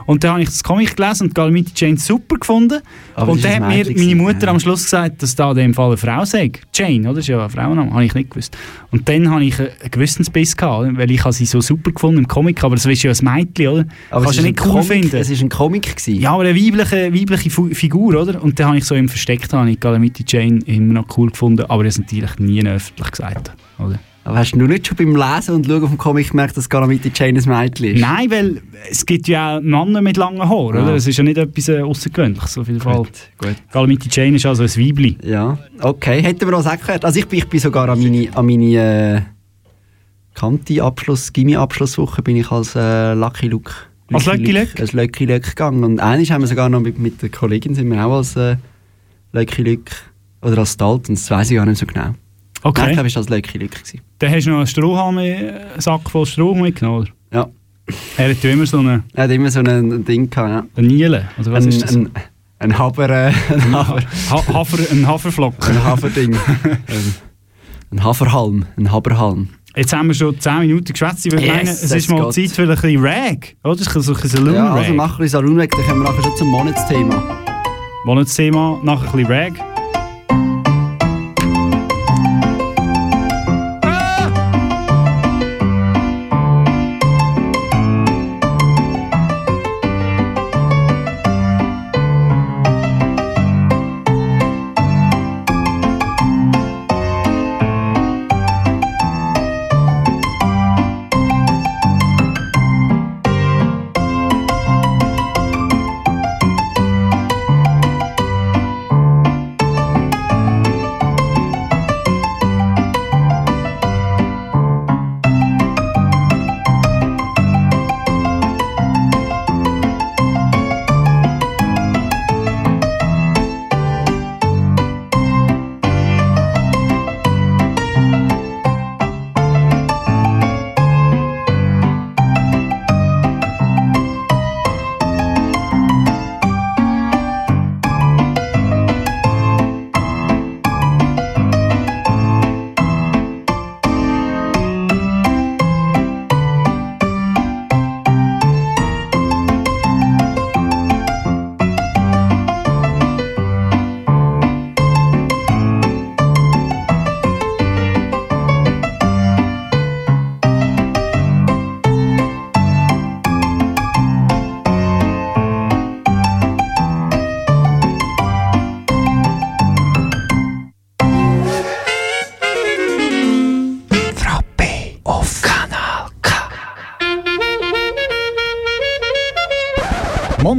Und 0.06 0.24
dann 0.24 0.32
habe 0.32 0.42
ich 0.42 0.50
das 0.50 0.64
Comic 0.64 0.96
gelesen 0.96 1.28
und 1.28 1.36
Calamity 1.36 1.72
Jane 1.76 1.98
super 1.98 2.38
gefunden. 2.38 2.82
Aber 3.16 3.32
und 3.32 3.44
dann 3.44 3.64
hat 3.64 3.70
mir 3.70 3.86
meine 3.96 4.16
Mutter 4.16 4.46
ja. 4.46 4.50
am 4.50 4.60
Schluss 4.60 4.84
gesagt, 4.84 5.24
dass 5.24 5.36
da 5.36 5.52
in 5.52 5.58
dem 5.58 5.74
Fall 5.74 5.88
eine 5.88 5.98
Frau 5.98 6.26
sei. 6.26 6.52
Jane, 6.74 7.02
oder? 7.02 7.16
Das 7.16 7.24
ist 7.24 7.28
ja 7.28 7.44
ein 7.44 7.50
Frauenname, 7.50 7.92
habe 7.92 8.06
ich 8.06 8.14
nicht 8.14 8.30
gewusst. 8.30 8.58
Und 8.92 9.08
dann 9.10 9.30
habe 9.30 9.44
ich 9.44 9.60
einen 9.60 9.70
Gewissensbiss 9.92 10.56
gehabt, 10.56 10.98
weil 10.98 11.12
ich 11.12 11.24
sie 11.24 11.46
so 11.46 11.62
super 11.62 11.92
gefunden 11.92 12.20
im 12.20 12.28
Comic, 12.28 12.64
aber 12.64 12.76
das 12.76 12.86
ist 12.86 13.04
ja 13.04 13.12
ein 13.12 13.36
Mädchen, 13.36 13.68
oder? 13.68 13.86
Aber 14.10 14.26
Kannst 14.26 14.40
es 14.40 14.44
du 14.44 14.50
nicht 14.50 14.66
cool 14.66 14.72
Comic, 14.72 14.88
finden. 14.88 15.16
Es 15.18 15.30
war 15.30 15.38
ein 15.40 15.50
Comic. 15.50 15.96
Gewesen. 15.96 16.20
Ja, 16.20 16.34
aber 16.34 16.44
eine 16.44 16.56
weibliche, 16.56 17.14
weibliche 17.14 17.50
Figur, 17.50 18.22
oder? 18.22 18.42
Und 18.42 18.60
dann 18.60 18.68
habe 18.68 18.78
ich 18.78 18.86
so 18.86 18.96
im 18.96 19.10
Versteck, 19.10 19.52
habe 19.52 19.70
ich 19.70 19.80
Calamity 19.80 20.24
Jane 20.28 20.60
immer 20.66 20.94
noch 20.94 21.18
cool 21.18 21.30
gefunden, 21.30 21.66
aber 21.66 21.84
das 21.84 21.98
natürlich 21.98 22.38
nie 22.40 22.66
öffentlich 22.66 23.12
gesagt, 23.12 23.52
oder? 23.80 24.00
Aber 24.28 24.40
hast 24.40 24.54
du 24.54 24.58
nicht 24.66 24.88
schon 24.88 24.98
beim 24.98 25.16
Lesen 25.16 25.54
und 25.54 25.68
Schauen 25.68 25.82
vom 25.88 25.98
Comic 26.00 26.32
gemerkt, 26.32 26.58
dass 26.58 26.68
Calamity 26.68 27.12
Jane 27.14 27.40
ein 27.40 27.48
Mädchen 27.48 27.86
ist? 27.96 28.02
Nein, 28.02 28.32
weil 28.32 28.62
es 28.90 29.06
gibt 29.06 29.28
ja 29.28 29.58
auch 29.58 29.62
Männer 29.62 30.02
mit 30.02 30.18
langen 30.18 30.40
Haaren, 30.42 30.78
Ah. 30.78 30.84
oder? 30.84 30.96
Es 30.96 31.06
ist 31.06 31.16
ja 31.18 31.24
nicht 31.24 31.38
etwas 31.38 31.70
äh, 31.70 31.82
Außergewöhnliches, 31.82 32.58
auf 32.58 32.68
jeden 32.68 32.82
Fall. 32.82 32.96
Gut, 32.98 33.12
gut. 33.38 33.56
Calamity 33.72 34.10
Jane 34.12 34.36
ist 34.38 34.46
also 34.48 34.64
ein 34.64 34.70
Weibli. 34.70 35.16
Ja, 35.24 35.60
okay. 35.80 36.24
Hätten 36.24 36.50
wir 36.50 36.58
auch 36.58 36.64
gehört. 36.64 37.06
Also 37.06 37.20
ich 37.20 37.28
bin, 37.28 37.38
ich 37.38 37.48
bin 37.48 37.60
sogar 37.60 37.88
an 37.88 38.02
meine, 38.02 38.36
an 38.36 38.46
meine 38.48 38.74
äh, 38.76 39.22
Kanti-Abschluss, 40.34 41.32
Gimmi-Abschlusswoche 41.32 42.22
bin 42.22 42.36
ich 42.38 42.52
als 42.52 42.76
äh, 42.76 43.14
Lucky 43.14 43.48
Luke. 43.48 43.72
Als 44.12 44.26
Lucky 44.26 44.52
Luke? 44.52 44.70
Als 44.80 44.94
Lucky 44.94 45.26
Luke 45.26 45.42
gegangen. 45.50 45.84
Und 45.84 46.00
eines 46.00 46.32
haben 46.32 46.42
wir 46.42 46.48
sogar 46.48 46.70
noch 46.70 46.82
mit, 46.82 46.98
mit 46.98 47.22
der 47.22 47.30
Kollegin 47.30 47.76
sind 47.76 47.90
wir 47.92 48.06
auch 48.06 48.18
als 48.18 48.36
äh, 48.36 48.58
Lucky 49.34 49.62
Luke 49.62 49.92
oder 50.42 50.58
als 50.60 50.78
Dalton, 50.78 51.16
das 51.16 51.30
weiß 51.30 51.52
ich 51.52 51.58
gar 51.58 51.66
nicht 51.66 51.78
so 51.78 51.86
genau. 51.86 52.14
Okay. 52.66 52.96
Nein, 52.96 53.06
ich 53.06 53.16
war 53.16 53.24
Luke. 53.24 53.42
Gewesen. 53.44 54.02
Dann 54.18 54.32
hast 54.32 54.48
du 54.48 54.50
noch 54.50 54.58
einen 54.58 54.66
Strohhalm, 54.68 55.18
einen 55.20 55.54
Sack 55.78 56.10
voll 56.10 56.26
Stroh 56.26 56.56
mitgenommen, 56.56 57.02
oder? 57.02 57.12
Ja. 57.32 57.48
Er 58.18 58.32
hat 58.32 58.42
ja 58.44 58.50
immer 58.50 58.66
so 58.66 58.80
einen, 58.80 59.04
Er 59.14 59.26
hat 59.26 59.30
immer 59.32 59.52
so 59.52 59.60
ein, 59.60 59.68
ein 59.68 60.04
Ding 60.04 60.28
gehabt, 60.32 60.50
ja. 60.50 60.66
einen 60.76 60.88
Niele, 60.88 61.30
oder 61.38 61.52
was 61.52 61.64
ein, 61.64 61.70
ist 61.70 61.84
das? 61.84 61.96
Ein, 61.96 62.10
ein 62.58 62.76
Haber, 62.80 63.08
äh, 63.08 63.32
ein 63.54 63.72
Haber, 63.72 64.02
Ha 64.32 64.48
Hafer, 64.52 64.80
ein 64.92 65.08
Haferflocken. 65.08 65.64
ein 65.78 65.84
Haverding. 65.84 66.34
ein, 66.34 67.14
ein 67.92 68.04
Haferhalm, 68.04 68.66
ein 68.78 68.92
Haberhalm. 68.92 69.50
Jetzt 69.76 69.94
haben 69.94 70.08
wir 70.08 70.16
schon 70.16 70.40
10 70.40 70.60
Minuten 70.62 70.92
geschwätzt. 70.92 71.24
Ich 71.28 71.32
würde 71.34 71.46
Yes, 71.46 71.54
meinen, 71.56 71.68
es 71.68 71.92
ist 71.92 72.10
mal. 72.10 72.32
Zeit 72.32 72.50
für 72.50 72.64
ein 72.64 72.70
bisschen 72.70 73.06
Rag, 73.06 73.56
oder? 73.64 73.76
So 73.78 74.00
ein 74.00 74.22
bisschen 74.22 74.30
Saloon 74.44 74.56
Ja, 74.56 74.74
also 74.74 74.92
mach 74.92 75.12
ein 75.12 75.18
bisschen 75.20 75.40
Salon 75.40 75.58
weg, 75.58 75.70
dann 75.70 75.86
kommen 75.86 76.02
wir 76.02 76.10
nachher 76.10 76.24
schon 76.24 76.36
zum 76.38 76.48
Monatsthema. 76.48 77.24
Monatsthema, 78.06 78.80
nachher 78.84 79.14
ein 79.14 79.18
bisschen 79.24 79.32
Rag. 79.32 79.75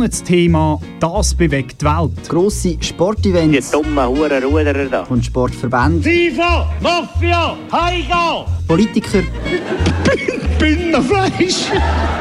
Monatsthema 0.07 0.79
«Das 1.01 1.35
bewegt 1.35 1.83
die 1.83 1.85
Welt». 1.85 2.29
Grosse 2.29 2.77
Sportevents. 2.81 3.71
Die 3.71 3.77
dummen 3.77 4.07
Hurenruderer 4.07 4.87
da. 4.87 5.03
Und 5.03 5.25
Sportverbände. 5.25 6.01
FIFA, 6.01 6.73
Mafia, 6.81 7.57
Heiga! 7.73 8.47
Politiker. 8.69 9.25
Bündnerfleisch! 10.61 11.73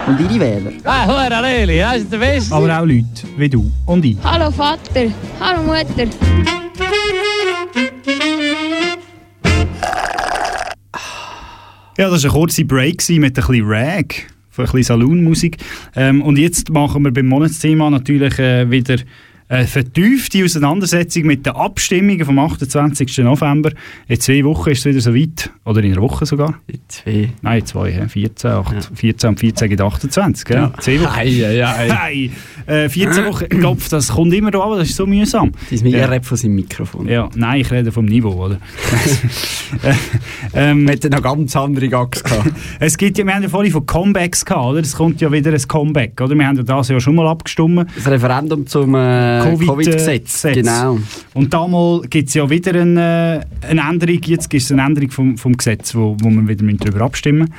Und 0.08 0.20
ihre 0.20 0.40
Wähler. 0.40 0.72
Ah, 0.84 1.06
Hure 1.06 1.42
Leli, 1.44 1.78
das 1.78 1.98
ist 1.98 2.12
der 2.12 2.18
Beste. 2.18 2.56
Aber 2.56 2.80
auch 2.80 2.86
Leute 2.86 3.06
wie 3.38 3.50
du 3.50 3.72
und 3.86 4.04
ich. 4.04 4.18
Hallo 4.24 4.50
Vater, 4.50 5.12
hallo 5.40 5.62
Mutter. 5.62 6.10
Ja, 11.98 12.10
das 12.10 12.24
war 12.24 12.32
ein 12.32 12.36
kurzer 12.36 12.64
Break 12.64 13.08
mit 13.10 13.24
ein 13.24 13.34
bisschen 13.34 13.66
Rag, 13.68 14.35
von 14.56 14.66
ein 14.66 14.72
bisschen 14.72 14.84
Saloon-Musik. 14.84 15.58
Ähm, 15.96 16.22
und 16.22 16.38
jetzt 16.38 16.70
machen 16.70 17.04
wir 17.04 17.12
beim 17.12 17.28
Monatsthema 17.28 17.90
natürlich 17.90 18.40
äh, 18.40 18.70
wieder 18.72 18.98
eine 19.48 19.68
vertiefte 19.68 20.44
Auseinandersetzung 20.44 21.24
mit 21.24 21.46
den 21.46 21.54
Abstimmungen 21.54 22.26
vom 22.26 22.40
28. 22.40 23.20
November. 23.20 23.72
In 24.08 24.20
zwei 24.20 24.44
Wochen 24.44 24.72
ist 24.72 24.80
es 24.80 24.86
wieder 24.86 25.02
so 25.02 25.14
weit. 25.14 25.52
Oder 25.66 25.84
in 25.84 25.92
einer 25.94 26.02
Woche 26.02 26.26
sogar. 26.26 26.56
In 26.66 26.80
zwei. 26.88 27.30
Nein, 27.44 27.60
in 27.60 27.66
zwei. 27.68 27.92
hä? 27.92 28.08
14, 28.08 28.50
8, 28.52 28.92
14 28.96 29.30
und 29.30 29.40
14 29.40 29.70
gibt 29.70 29.82
28. 29.82 30.46
Gell? 30.46 30.58
Ja. 30.58 30.74
Zwei 30.80 31.00
Wochen. 31.02 31.14
Ei, 31.16 31.46
ei, 31.46 31.64
ei. 31.64 31.92
Ei. 32.68 32.74
Äh, 32.86 32.90
14 32.90 33.26
Wochen. 33.26 33.44
Ich 33.44 33.60
glaube, 33.60 33.82
das 33.88 34.08
kommt 34.10 34.34
immer 34.34 34.50
da, 34.50 34.62
aber 34.62 34.78
das 34.80 34.90
ist 34.90 34.96
so 34.96 35.06
mühsam. 35.06 35.52
Das 35.52 35.72
ist 35.74 35.84
mir 35.84 35.92
Ja. 35.92 36.12
ja. 36.12 36.22
von 36.22 36.38
seinem 36.38 36.56
Mikrofon. 36.56 37.08
Ja, 37.08 37.30
nein, 37.36 37.62
ich 37.62 37.70
rede 37.72 37.92
vom 37.92 38.06
Niveau, 38.06 38.46
oder? 38.46 38.58
ähm, 40.54 40.88
Wir 40.88 40.94
hatten 40.94 41.12
noch 41.12 41.22
ganz 41.22 41.56
andere 41.56 41.88
Gags 41.88 42.24
gehabt. 42.24 42.52
es 42.80 42.98
gibt 42.98 43.18
ja, 43.20 43.26
wir 43.26 43.36
haben 43.36 43.44
ja 43.44 43.50
vorhin 43.50 43.72
von 43.72 43.86
Comebacks 43.86 44.44
gehabt, 44.44 44.66
oder? 44.66 44.80
Es 44.80 44.96
kommt 44.96 45.22
ja 45.22 45.32
wieder 45.32 45.52
ein 45.54 45.68
Comeback, 45.68 46.20
oder? 46.20 46.34
Wir 46.34 46.48
haben 46.48 46.58
ja 46.58 46.64
das 46.64 46.90
ja 46.90 47.00
schon 47.00 47.14
mal 47.16 47.28
abgestimmt. 47.28 47.88
Das 47.96 48.08
Referendum 48.08 48.66
zum 48.66 48.96
äh, 48.96 49.35
Covid-Gesetz. 49.44 50.42
Covid-Gesetz. 50.42 50.44
genau. 50.54 51.00
Und 51.34 51.54
damals 51.54 52.10
gibt 52.10 52.30
es 52.30 52.34
ja 52.34 52.50
wieder 52.50 52.80
eine, 52.80 53.46
äh, 53.62 53.68
eine 53.68 53.82
Änderung, 53.82 54.20
jetzt 54.26 54.50
gibt 54.50 54.64
es 54.64 54.72
eine 54.72 54.84
Änderung 54.84 55.12
vom, 55.12 55.38
vom 55.38 55.56
Gesetz, 55.56 55.96
wo, 55.96 56.16
wo 56.22 56.30
wir 56.30 56.48
wieder 56.48 56.66
darüber 56.66 57.06
abstimmen 57.06 57.40
müssen. 57.40 57.54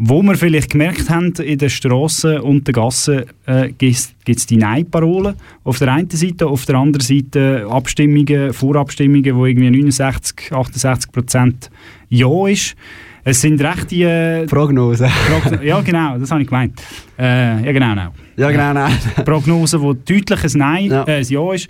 Wo 0.00 0.22
wir 0.22 0.36
vielleicht 0.36 0.70
gemerkt 0.70 1.10
haben, 1.10 1.32
in 1.32 1.58
den 1.58 1.70
Strassen 1.70 2.38
und 2.38 2.68
den 2.68 2.72
Gassen 2.72 3.24
äh, 3.46 3.72
gibt 3.72 4.14
es 4.26 4.46
die 4.46 4.56
Nein-Parolen 4.56 5.34
auf 5.64 5.80
der 5.80 5.92
einen 5.92 6.08
Seite, 6.08 6.46
auf 6.46 6.66
der 6.66 6.76
anderen 6.76 7.04
Seite 7.04 7.66
Abstimmungen, 7.68 8.52
Vorabstimmungen, 8.52 9.34
wo 9.34 9.44
irgendwie 9.44 9.70
69, 9.70 10.52
68 10.52 11.10
Prozent 11.10 11.70
Ja 12.08 12.46
ist. 12.46 12.76
Es 13.24 13.40
sind 13.40 13.60
recht 13.60 13.90
die... 13.90 14.04
Äh, 14.04 14.46
Prognosen. 14.46 15.08
Progno 15.08 15.62
ja, 15.64 15.80
genau, 15.80 16.16
das 16.16 16.30
habe 16.30 16.42
ich 16.42 16.48
gemeint. 16.48 16.80
Äh, 17.18 17.64
ja, 17.64 17.72
genau, 17.72 17.90
genau. 17.90 18.12
Ja, 18.38 18.50
genau, 18.50 18.72
nein. 18.72 18.96
Prognosen, 19.24 19.80
wo 19.82 19.92
deutlich 19.94 20.44
ein 20.44 20.50
Nein, 20.54 20.86
Ja. 20.86 21.04
äh, 21.06 21.18
ein 21.18 21.24
Ja 21.28 21.52
ist. 21.52 21.68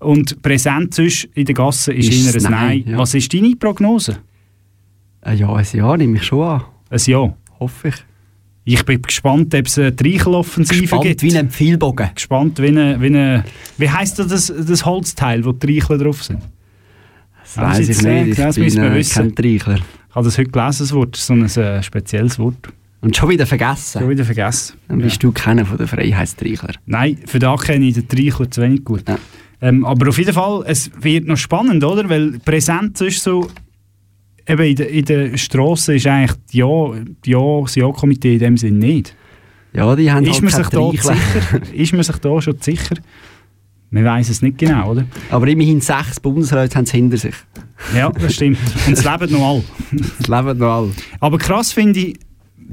Und 0.00 0.40
präsent 0.42 0.94
sonst 0.94 1.24
in 1.34 1.44
der 1.44 1.54
Gasse 1.54 1.92
ist, 1.92 2.08
Ist 2.08 2.34
eher 2.34 2.40
ein 2.40 2.46
ein 2.46 2.50
Nein. 2.52 2.82
Nein, 2.84 2.92
ja. 2.92 2.98
Was 2.98 3.14
ist 3.14 3.32
deine 3.32 3.54
Prognose? 3.56 4.18
Äh, 5.24 5.34
ja, 5.34 5.52
ein 5.52 5.66
Ja 5.72 5.96
nehme 5.96 6.16
ich 6.18 6.24
schon 6.24 6.42
an. 6.46 6.62
Ein 6.90 7.00
Ja. 7.06 7.34
Hoffe 7.60 7.88
ich. 7.88 7.94
Ich 8.64 8.84
bin 8.84 9.00
gespannt, 9.00 9.54
ob 9.54 9.66
es 9.66 9.78
eine 9.78 9.96
Treicheloffensive 9.96 10.80
Gespannt 10.82 11.02
gibt. 11.02 11.22
wie 11.22 11.36
ein 11.38 11.48
Pfeilbogen. 11.50 12.10
Gespannt 12.14 12.58
wie 12.60 12.68
eine... 12.68 13.00
Wie, 13.00 13.06
eine, 13.06 13.44
wie 13.78 13.88
heisst 13.88 14.18
das, 14.18 14.52
das, 14.54 14.84
Holzteil, 14.84 15.42
wo 15.44 15.52
die 15.52 15.66
Treichler 15.80 15.96
drauf 15.98 16.22
sind? 16.22 16.40
Das 17.42 17.56
weiss 17.56 17.88
ich 17.88 18.02
nicht. 18.02 18.28
Ich 18.28 18.36
Das 18.36 18.56
bin 18.56 18.76
äh, 18.76 19.02
kein 19.02 19.34
Treichler. 19.34 19.76
Ich 20.10 20.14
habe 20.14 20.24
das 20.26 20.36
heute 20.36 20.50
gelesen, 20.50 20.78
das 20.80 20.92
Wort. 20.92 21.16
So 21.16 21.32
ein 21.32 21.44
äh, 21.46 21.82
spezielles 21.82 22.38
Wort. 22.38 22.68
Und 23.00 23.16
schon 23.16 23.28
wieder 23.28 23.46
vergessen. 23.46 24.00
Schon 24.00 24.10
wieder 24.10 24.24
vergessen. 24.24 24.76
Dann 24.88 24.98
bist 24.98 25.22
du 25.22 25.30
keiner 25.30 25.64
von 25.64 25.78
den 25.78 25.86
Freiheitstreichler. 25.86 26.74
Nein, 26.86 27.18
für 27.26 27.38
da 27.38 27.54
kenne 27.56 27.86
ich 27.86 27.94
den 27.94 28.08
Treichler 28.08 28.50
zu 28.50 28.60
wenig 28.60 28.84
gut. 28.84 29.04
Ähm, 29.60 29.84
aber 29.84 30.08
auf 30.08 30.18
jeden 30.18 30.32
Fall, 30.32 30.64
es 30.66 30.90
wird 31.00 31.26
noch 31.26 31.36
spannend, 31.36 31.84
oder? 31.84 32.08
Weil 32.08 32.38
Präsenz 32.44 33.00
ist 33.00 33.22
so, 33.22 33.48
eben 34.48 34.62
in 34.62 34.76
der, 34.76 34.88
in 34.88 35.04
der 35.04 35.36
Strasse 35.36 35.94
ist 35.94 36.06
eigentlich 36.06 36.36
Ja, 36.52 36.66
ja, 37.24 37.60
das 37.62 37.74
Ja-Komitee 37.74 38.34
in 38.34 38.38
dem 38.40 38.56
Sinn 38.56 38.78
nicht. 38.78 39.14
Ja, 39.72 39.94
die 39.94 40.10
haben 40.10 40.24
ist 40.24 40.42
halt 40.42 40.42
man 40.42 40.52
sich 40.52 40.68
da 40.68 40.90
sicher? 40.90 41.72
Ist 41.74 41.92
man 41.92 42.02
sich 42.02 42.16
da 42.16 42.40
schon 42.40 42.56
sicher? 42.60 42.96
Man 43.90 44.04
weiß 44.04 44.28
es 44.28 44.42
nicht 44.42 44.58
genau, 44.58 44.90
oder? 44.90 45.04
Aber 45.30 45.46
immerhin 45.46 45.80
sechs 45.80 46.20
Bundesräte 46.20 46.76
haben 46.76 46.84
es 46.84 46.90
hinter 46.90 47.16
sich. 47.16 47.34
Ja, 47.94 48.10
das 48.10 48.34
stimmt. 48.34 48.58
Und 48.86 48.94
es 48.94 49.04
leben 49.04 49.32
noch 49.32 49.48
alle. 49.48 49.64
Es 50.20 50.26
leben 50.26 50.58
noch 50.58 50.70
alle. 50.70 50.90
Aber 51.20 51.38
krass 51.38 51.72
finde 51.72 52.00
ich, 52.00 52.18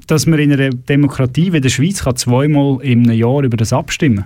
dass 0.08 0.26
man 0.26 0.40
in 0.40 0.52
einer 0.54 0.70
Demokratie 0.70 1.54
wie 1.54 1.62
der 1.62 1.70
Schweiz 1.70 2.04
kann 2.04 2.16
zweimal 2.16 2.80
im 2.82 3.04
Jahr 3.12 3.44
über 3.44 3.58
das 3.58 3.72
abstimmen 3.74 4.26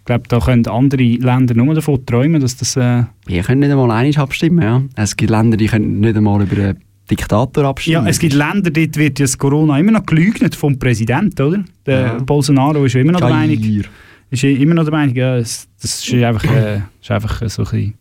Ich 0.00 0.04
glaube, 0.04 0.24
da 0.28 0.40
können 0.40 0.66
andere 0.66 1.02
Länder 1.02 1.54
nur 1.54 1.74
davon 1.74 2.04
träumen, 2.06 2.40
dass 2.40 2.56
das... 2.56 2.76
Äh, 2.76 3.04
Wir 3.26 3.42
können 3.42 3.60
nicht 3.60 3.70
einmal 3.70 3.90
einig 3.90 4.18
abstimmen, 4.18 4.62
ja. 4.62 4.82
Es 4.96 5.16
gibt 5.16 5.30
Länder, 5.30 5.56
die 5.56 5.66
können 5.66 6.00
nicht 6.00 6.16
einmal 6.16 6.42
über 6.42 6.56
einen 6.62 6.78
Diktator 7.10 7.64
abstimmen. 7.64 8.04
ja, 8.04 8.10
es 8.10 8.18
gibt 8.18 8.34
Länder, 8.34 8.70
dort 8.70 8.96
wird 8.96 9.18
das 9.20 9.36
Corona 9.36 9.78
immer 9.78 9.92
noch 9.92 10.06
gelügnet 10.06 10.54
vom 10.54 10.78
Präsidenten, 10.78 11.42
oder? 11.42 11.64
Der 11.86 12.00
Ja. 12.00 12.18
Bolsonaro 12.18 12.84
ist 12.84 12.94
immer 12.94 13.12
noch 13.12 13.20
der 13.20 13.30
Jair. 13.30 13.38
Meinung... 13.48 13.84
Ist 14.32 14.44
immer 14.44 14.74
noch 14.74 14.84
der 14.84 14.92
Meinung, 14.92 15.14
ja, 15.16 15.36
es- 15.38 15.66
das 15.82 16.06
ist 16.06 16.14
einfach, 16.22 16.44
äh, 16.44 16.82
ist 17.02 17.10
einfach 17.10 17.42
so 17.48 17.62
ein 17.62 17.68
bisschen 17.68 17.94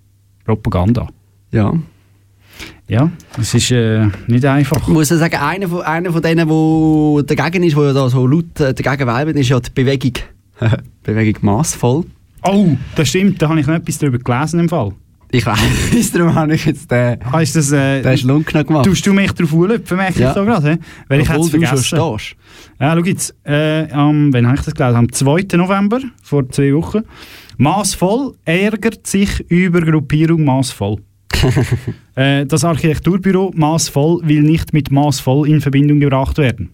Propaganda. 0.45 1.07
Ja. 1.51 1.73
Ja, 2.89 3.11
es 3.39 3.53
ist 3.53 3.71
äh, 3.71 4.07
nicht 4.27 4.43
einfach. 4.45 4.77
Ich 4.81 4.87
muss 4.87 5.09
sagen, 5.09 5.35
einer 5.35 5.67
von, 5.69 5.81
einer 5.83 6.11
von 6.11 6.21
denen, 6.23 6.47
der 6.47 7.35
dagegen 7.35 7.63
ist, 7.63 7.77
der 7.77 7.83
ja 7.85 7.93
da 7.93 8.09
so 8.09 8.25
laut 8.25 8.59
äh, 8.59 8.73
dagegen 8.73 9.07
weibt, 9.07 9.35
ist 9.37 9.49
ja 9.49 9.59
die 9.59 9.69
Bewegung, 9.73 10.13
Bewegung 11.03 11.37
massvoll. 11.45 12.05
Oh, 12.43 12.69
das 12.95 13.09
stimmt, 13.09 13.41
da 13.41 13.49
habe 13.49 13.59
ich 13.59 13.67
noch 13.67 13.75
etwas 13.75 13.99
darüber 13.99 14.17
gelesen 14.17 14.59
im 14.61 14.69
Fall. 14.69 14.91
Ich 15.31 15.45
weiss, 15.45 16.11
darum 16.13 16.33
habe 16.33 16.55
ich 16.55 16.65
jetzt 16.65 16.89
den, 16.89 17.19
Ah, 17.31 17.41
ist 17.41 17.55
das, 17.55 17.71
äh, 17.71 18.01
den 18.01 18.17
Schlunk 18.17 18.51
noch 18.55 18.65
gemacht. 18.65 18.85
Tust 18.85 19.05
du 19.05 19.13
mich 19.13 19.31
darauf 19.33 19.53
anlüpfen, 19.53 19.97
merke 19.97 20.13
ich 20.13 20.19
Ja. 20.21 20.33
so 20.33 20.43
gerade, 20.43 20.79
weil 21.07 21.21
ich 21.21 21.29
Obwohl 21.29 21.45
du 21.45 21.51
schon 21.51 21.61
vergessen. 21.61 21.83
stehst. 22.17 22.35
Ja, 22.79 22.95
schau 22.97 23.03
jetzt, 23.03 23.35
äh, 23.43 23.91
am, 23.91 24.33
wann 24.33 24.47
habe 24.47 24.57
ich 24.57 24.63
das 24.63 24.73
gelesen? 24.73 24.95
Am 24.95 25.11
2. 25.11 25.45
November, 25.57 25.99
vor 26.23 26.49
zwei 26.49 26.73
Wochen. 26.73 27.03
Maßvoll 27.57 28.33
ärgert 28.45 29.05
sich 29.05 29.41
über 29.51 29.81
Gruppierung 29.81 30.43
Maßvoll. 30.45 30.97
äh, 32.15 32.45
das 32.45 32.63
Architekturbüro 32.63 33.51
Maßvoll 33.55 34.21
will 34.23 34.41
nicht 34.41 34.73
mit 34.73 34.91
Maßvoll 34.91 35.47
in 35.47 35.61
Verbindung 35.61 35.99
gebracht 35.99 36.37
werden. 36.37 36.69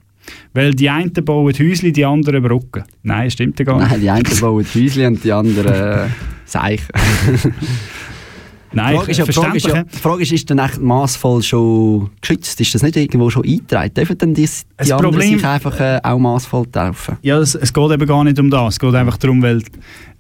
Weil 0.54 0.74
die 0.74 0.90
einen 0.90 1.14
bauen 1.14 1.54
Häusli, 1.54 1.92
die 1.92 2.06
anderen 2.06 2.42
Brücken. 2.42 2.84
Nein, 3.04 3.30
stimmt 3.30 3.60
ja 3.60 3.66
gar 3.66 3.80
nicht. 3.80 3.92
Nein, 3.92 4.02
die 4.02 4.10
einen 4.10 4.40
bauen 4.40 4.66
Häuschen 4.76 5.06
und 5.06 5.24
die 5.24 5.32
anderen 5.32 5.74
äh, 5.74 6.08
Seichen. 6.46 6.88
Nein, 8.76 8.92
die 8.94 8.98
Frage 8.98 9.12
ist, 9.12 9.18
ja, 9.20 9.26
die 9.26 9.32
Frage 9.32 9.58
ist, 9.58 9.68
ja, 9.68 9.84
Frage 10.02 10.22
ist, 10.24 10.32
ist 10.34 10.50
dann 10.50 10.60
echt 10.60 10.82
massvoll 10.82 11.42
schon 11.42 12.10
geschützt? 12.20 12.60
Ist 12.60 12.76
das 12.76 12.84
nicht 12.84 12.98
irgendwo 12.98 13.30
schon 13.30 13.46
eingetragen? 13.46 13.94
Dürfen 13.94 14.18
dann 14.18 14.34
die, 14.34 14.46
die 14.46 14.52
Das 14.76 14.92
anderen 14.92 15.12
Problem- 15.12 15.38
sich 15.38 15.48
einfach 15.48 15.80
äh, 15.80 16.00
auch 16.04 16.20
massvoll 16.20 16.66
taufen? 16.68 17.16
Ja, 17.22 17.38
es, 17.40 17.56
es 17.56 17.72
geht 17.72 17.92
eben 17.92 18.06
gar 18.06 18.24
nicht 18.26 18.38
um 18.38 18.50
das. 18.50 18.74
Es 18.74 18.80
geht 18.80 18.94
einfach 18.94 19.16
darum, 19.16 19.42
weil 19.42 19.62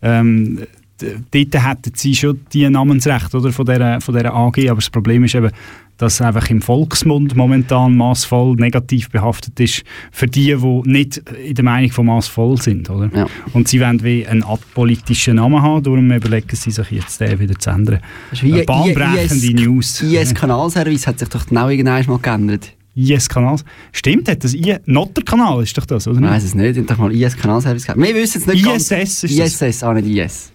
ähm, 0.01 0.59
dort 0.99 1.65
hätten 1.65 1.91
sie 1.95 2.15
schon 2.15 2.41
die 2.53 2.69
Namensrechte 2.69 3.37
oder, 3.37 3.51
von, 3.51 3.65
dieser, 3.65 4.01
von 4.01 4.15
dieser 4.15 4.33
AG, 4.33 4.69
aber 4.69 4.75
das 4.75 4.89
Problem 4.89 5.23
ist 5.23 5.35
eben, 5.35 5.51
dass 5.97 6.15
es 6.15 6.21
einfach 6.21 6.49
im 6.49 6.61
Volksmund 6.61 7.35
momentan 7.35 7.95
maßvoll 7.95 8.55
negativ 8.55 9.09
behaftet 9.09 9.59
ist 9.59 9.83
für 10.11 10.27
die, 10.27 10.55
die 10.55 10.81
nicht 10.89 11.17
in 11.17 11.55
der 11.55 11.63
Meinung 11.63 11.91
von 11.91 12.05
maßvoll 12.07 12.61
sind. 12.61 12.89
Oder? 12.89 13.09
Ja. 13.15 13.27
Und 13.53 13.67
sie 13.67 13.79
wollen 13.79 14.03
wie 14.03 14.27
einen 14.27 14.43
apolitischen 14.43 15.37
Namen 15.37 15.61
haben, 15.61 15.83
darum 15.83 16.11
überlegen 16.11 16.55
sie 16.55 16.71
sich 16.71 16.91
jetzt 16.91 17.21
den 17.21 17.39
wieder 17.39 17.57
zu 17.57 17.69
ändern. 17.69 17.99
Das 18.29 18.39
ist 18.39 18.45
wie 18.45 18.53
Eine 18.53 18.63
bahnbrechende 18.63 19.47
IS 19.47 19.53
News. 19.53 20.01
IS-Kanalservice 20.01 21.07
hat 21.07 21.19
sich 21.19 21.29
doch 21.29 21.45
genau 21.45 21.69
irgendwann 21.69 22.05
mal 22.07 22.19
geändert. 22.19 22.73
IS-Kanal. 22.95 23.57
Stimmt, 23.91 24.29
hat 24.29 24.43
das 24.43 24.53
I 24.53 24.77
Notter-Kanal 24.85 25.63
ist 25.63 25.77
doch 25.77 25.85
das, 25.85 26.07
oder? 26.07 26.19
Ich 26.19 26.25
weiss 26.25 26.43
es 26.45 26.55
nicht, 26.55 26.71
ich 26.71 26.77
habe 26.77 26.87
doch 26.87 26.97
mal 26.97 27.13
IS-Kanalservice 27.13 27.85
gehabt. 27.85 28.01
Wir 28.01 28.15
wissen 28.15 28.41
es 28.41 28.47
nicht 28.47 28.65
ISS 28.65 28.89
ganz. 28.89 29.23
ist 29.23 29.23
das. 29.23 29.61
ISS, 29.61 29.83
auch 29.83 29.93
nicht 29.93 30.07
IS. 30.07 30.54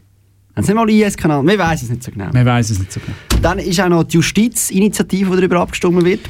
Haben 0.56 0.64
sie 0.64 0.72
nicht 0.72 0.74
mal 0.74 0.90
IS-Kanal? 0.90 1.44
Wir 1.44 1.58
wissen 1.58 1.84
es 1.84 1.90
nicht 1.90 2.02
so 2.02 2.10
genau. 2.10 2.30
Man 2.32 2.44
weiß 2.44 2.70
es 2.70 2.78
nicht 2.78 2.92
so 2.92 3.00
genau. 3.00 3.16
Dann 3.42 3.58
ist 3.58 3.80
auch 3.80 3.88
noch 3.88 4.04
die 4.04 4.16
Justizinitiative, 4.16 5.30
die 5.30 5.36
darüber 5.36 5.60
abgestimmt 5.60 6.04
wird. 6.04 6.20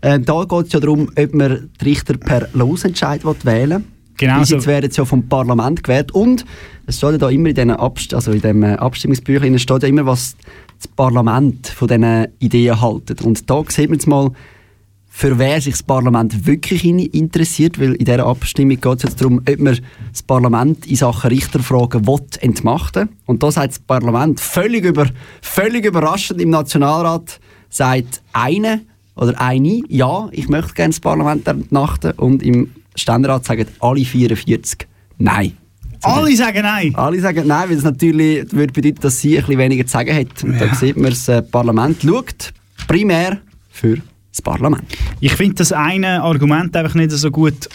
Äh, 0.00 0.20
da 0.20 0.44
geht 0.44 0.66
es 0.66 0.72
ja 0.72 0.80
darum, 0.80 1.10
ob 1.16 1.34
man 1.34 1.70
die 1.80 1.84
Richter 1.84 2.16
per 2.18 2.48
Losentscheid 2.52 3.24
wählen 3.44 3.70
will. 3.70 3.84
Genau 4.16 4.40
Bis 4.40 4.48
so. 4.48 4.56
jetzt 4.56 4.66
werden 4.66 4.90
sie 4.90 4.98
ja 4.98 5.04
vom 5.04 5.28
Parlament 5.28 5.82
gewählt. 5.82 6.12
Und 6.12 6.44
es 6.86 6.98
steht 6.98 7.12
ja 7.12 7.18
da 7.18 7.30
immer 7.30 7.48
in 7.48 7.54
diesen 7.54 7.70
Abst 7.70 8.14
also 8.14 8.32
in 8.32 8.40
dem 8.40 8.62
äh, 8.62 8.74
Abstimmungsbüchlein 8.74 9.58
steht 9.58 9.82
ja 9.82 9.88
immer, 9.88 10.06
was 10.06 10.36
das 10.78 10.88
Parlament 10.88 11.68
von 11.68 11.88
diesen 11.88 12.26
Ideen 12.38 12.80
haltet. 12.80 13.22
Und 13.22 13.48
da 13.48 13.62
sieht 13.68 13.88
man 13.88 13.98
jetzt 13.98 14.06
mal, 14.06 14.30
für 15.16 15.38
wer 15.38 15.60
sich 15.60 15.74
das 15.74 15.82
Parlament 15.84 16.44
wirklich 16.44 16.84
in- 16.84 16.98
interessiert, 16.98 17.78
weil 17.78 17.92
in 17.92 18.04
dieser 18.04 18.26
Abstimmung 18.26 18.80
geht 18.80 18.96
es 18.96 19.02
jetzt 19.04 19.20
darum, 19.20 19.40
ob 19.48 19.58
man 19.60 19.78
das 20.10 20.22
Parlament 20.24 20.86
in 20.86 20.96
Sachen 20.96 21.28
Richterfragen 21.28 22.04
will 22.04 22.18
entmachten 22.40 23.10
Und 23.24 23.40
da 23.40 23.52
sagt 23.52 23.70
das 23.70 23.78
Parlament 23.78 24.40
völlig, 24.40 24.84
über, 24.84 25.06
völlig 25.40 25.84
überraschend 25.84 26.40
im 26.40 26.50
Nationalrat, 26.50 27.38
sagt 27.70 28.22
eine 28.32 28.80
oder 29.14 29.40
eine, 29.40 29.82
ja, 29.88 30.28
ich 30.32 30.48
möchte 30.48 30.74
gerne 30.74 30.90
das 30.90 30.98
Parlament 30.98 31.46
entmachten 31.46 32.10
und 32.16 32.42
im 32.42 32.72
Ständerat 32.96 33.44
sagen 33.44 33.66
alle 33.78 34.04
44 34.04 34.88
nein. 35.18 35.52
Alle 36.02 36.34
sagen 36.34 36.62
nein. 36.62 36.92
Alle 36.96 37.20
sagen 37.20 37.46
nein, 37.46 37.70
weil 37.70 37.76
es 37.76 37.84
natürlich 37.84 38.50
würde 38.52 38.72
bedeuten, 38.72 39.00
dass 39.00 39.20
sie 39.20 39.38
ein 39.38 39.42
bisschen 39.44 39.58
weniger 39.58 39.86
zu 39.86 39.92
sagen 39.92 40.12
hat. 40.16 40.42
Und 40.42 40.60
da 40.60 40.74
sieht 40.74 40.96
man, 40.96 41.10
das 41.10 41.28
äh, 41.28 41.40
Parlament 41.40 42.02
schaut 42.02 42.52
primär 42.88 43.38
für 43.70 43.98
das 44.34 44.42
Parlament. 44.42 44.82
Ich 45.20 45.32
finde 45.34 45.54
das 45.56 45.72
eine 45.72 46.22
Argument 46.22 46.76
einfach 46.76 46.94
nicht 46.94 47.10
so 47.12 47.30
gut, 47.30 47.68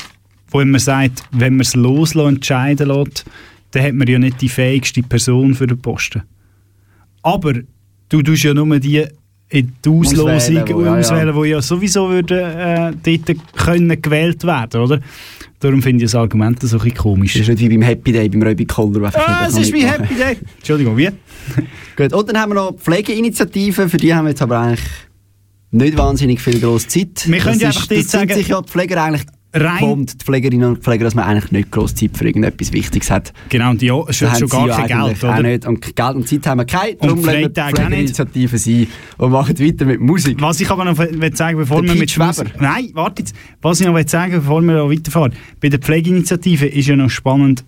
wo 0.51 0.63
man 0.63 0.79
sagt, 0.79 1.23
wenn 1.31 1.53
man 1.53 1.61
es 1.61 1.75
loslassen, 1.75 2.35
entscheiden 2.35 2.87
lässt, 2.89 3.25
dann 3.71 3.83
hat 3.83 3.93
man 3.93 4.07
ja 4.07 4.19
nicht 4.19 4.41
die 4.41 4.49
fähigste 4.49 5.03
Person 5.03 5.53
für 5.55 5.67
den 5.67 5.79
Posten. 5.79 6.23
Aber 7.21 7.53
du 8.09 8.21
tust 8.21 8.43
ja 8.43 8.53
nur 8.53 8.79
die 8.79 9.05
in 9.51 9.73
die 9.83 9.89
Auslosung 9.89 10.29
Auswählen, 10.29 10.67
wo- 10.75 10.83
ja, 10.83 10.99
ja. 10.99 11.43
die 11.43 11.49
ja 11.49 11.61
sowieso 11.61 12.07
würden, 12.09 12.37
äh, 12.37 12.91
dort 13.03 13.37
können 13.55 13.99
gewählt 13.99 14.43
werden, 14.43 14.81
oder? 14.81 14.99
Darum 15.59 15.81
finde 15.81 16.05
ich 16.05 16.11
das 16.11 16.15
Argument 16.19 16.61
so 16.61 16.77
ein 16.77 16.83
bisschen 16.83 16.97
komisch. 16.97 17.33
Das 17.33 17.41
ist 17.41 17.47
nicht 17.49 17.59
wie 17.59 17.69
beim 17.69 17.81
Happy 17.81 18.11
Day, 18.11 18.29
beim 18.29 18.41
wo 19.01 19.05
einfach 19.05 19.27
Ah, 19.27 19.45
es 19.47 19.57
ist 19.57 19.73
wie. 19.73 19.85
Happy 19.85 20.13
Day. 20.15 20.37
Entschuldigung, 20.57 20.95
wie? 20.97 21.09
Gut, 21.97 22.13
und 22.13 22.29
dann 22.29 22.37
haben 22.39 22.51
wir 22.51 22.55
noch 22.55 22.75
Pflegeinitiativen, 22.77 23.89
für 23.89 23.97
die 23.97 24.13
haben 24.13 24.25
wir 24.25 24.29
jetzt 24.29 24.41
aber 24.43 24.59
eigentlich 24.59 24.85
nicht 25.71 25.97
wahnsinnig 25.97 26.41
viel 26.41 26.59
grosse 26.59 26.87
Zeit. 26.87 27.25
Wir 27.27 27.39
können 27.39 27.59
das 27.59 27.61
ja 27.61 27.67
einfach 27.69 27.87
das 27.87 28.07
sagen- 28.11 28.33
sich 28.33 28.47
ja 28.47 28.61
die 28.61 28.69
Pfleger 28.69 29.03
eigentlich 29.03 29.23
Rein- 29.51 29.79
kommt, 29.79 30.21
die 30.21 30.25
Pflegerinnen 30.25 30.69
und 30.69 30.83
Pfleger, 30.83 31.05
dass 31.05 31.15
man 31.15 31.25
eigentlich 31.25 31.51
nicht 31.51 31.71
grosse 31.71 31.95
Zeit 31.95 32.15
für 32.15 32.25
irgendetwas 32.27 32.71
Wichtiges 32.71 33.09
hat. 33.09 33.33
Genau, 33.49 33.71
und 33.71 33.81
ja, 33.81 33.95
schon, 34.13 34.29
haben 34.31 34.37
schon 34.39 34.47
sie 34.47 34.55
gar 34.67 34.67
kein 34.87 34.87
Geld, 35.07 35.23
Auch 35.25 35.33
oder? 35.39 35.41
nicht. 35.41 35.65
Und 35.65 35.95
Geld 35.95 36.15
und 36.15 36.27
Zeit 36.27 36.45
haben 36.45 36.59
wir 36.59 36.65
keine, 36.65 36.91
Und 36.97 37.03
darum 37.03 37.25
lassen 37.25 37.55
wir 37.55 37.65
auch. 37.65 37.69
Pflegerinitiative 37.71 38.57
sein 38.59 38.87
und 39.17 39.31
machen 39.31 39.59
weiter 39.59 39.85
mit 39.85 40.01
Musik. 40.01 40.37
Was 40.39 40.59
ich 40.61 40.69
aber 40.69 40.85
noch 40.85 40.97
will 40.99 41.35
sagen, 41.35 41.57
bevor 41.57 41.81
Der 41.81 41.93
wir 41.93 41.99
mit 41.99 42.11
Schweber. 42.11 42.45
Nein, 42.59 42.91
warte 42.93 43.23
jetzt. 43.23 43.33
Was 43.63 43.81
ich 43.81 43.87
noch 43.87 43.95
will 43.95 44.07
sagen, 44.07 44.33
bevor 44.33 44.61
wir 44.61 44.87
weiterfahren. 44.87 45.33
Bei 45.59 45.69
der 45.69 45.79
Pflegeinitiative 45.79 46.67
ist 46.67 46.87
ja 46.87 46.95
noch 46.95 47.09
spannend, 47.09 47.65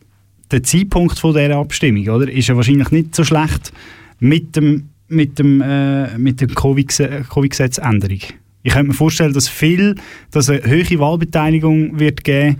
der 0.52 0.62
Zeitpunkt 0.62 1.18
von 1.18 1.34
dieser 1.34 1.56
Abstimmung, 1.56 2.08
oder? 2.10 2.32
Ist 2.32 2.48
ja 2.48 2.56
wahrscheinlich 2.56 2.92
nicht 2.92 3.16
so 3.16 3.24
schlecht 3.24 3.74
mit 4.20 4.56
dem 4.56 4.90
mit 5.12 5.38
dem 5.40 5.62
äh, 5.62 6.18
mit 6.18 6.42
dem 6.42 6.50
Covid- 6.50 7.26
Covid-Gesetzänderung. 7.30 8.20
Ich 8.64 8.74
könnte 8.74 8.90
mir 8.90 8.94
vorstellen, 8.94 9.34
dass 9.34 9.48
viel, 9.48 9.96
dass 10.32 10.50
eine 10.50 10.62
hohe 10.64 11.00
Wahlbeteiligung 11.00 12.00
wird 12.00 12.24
geben 12.24 12.58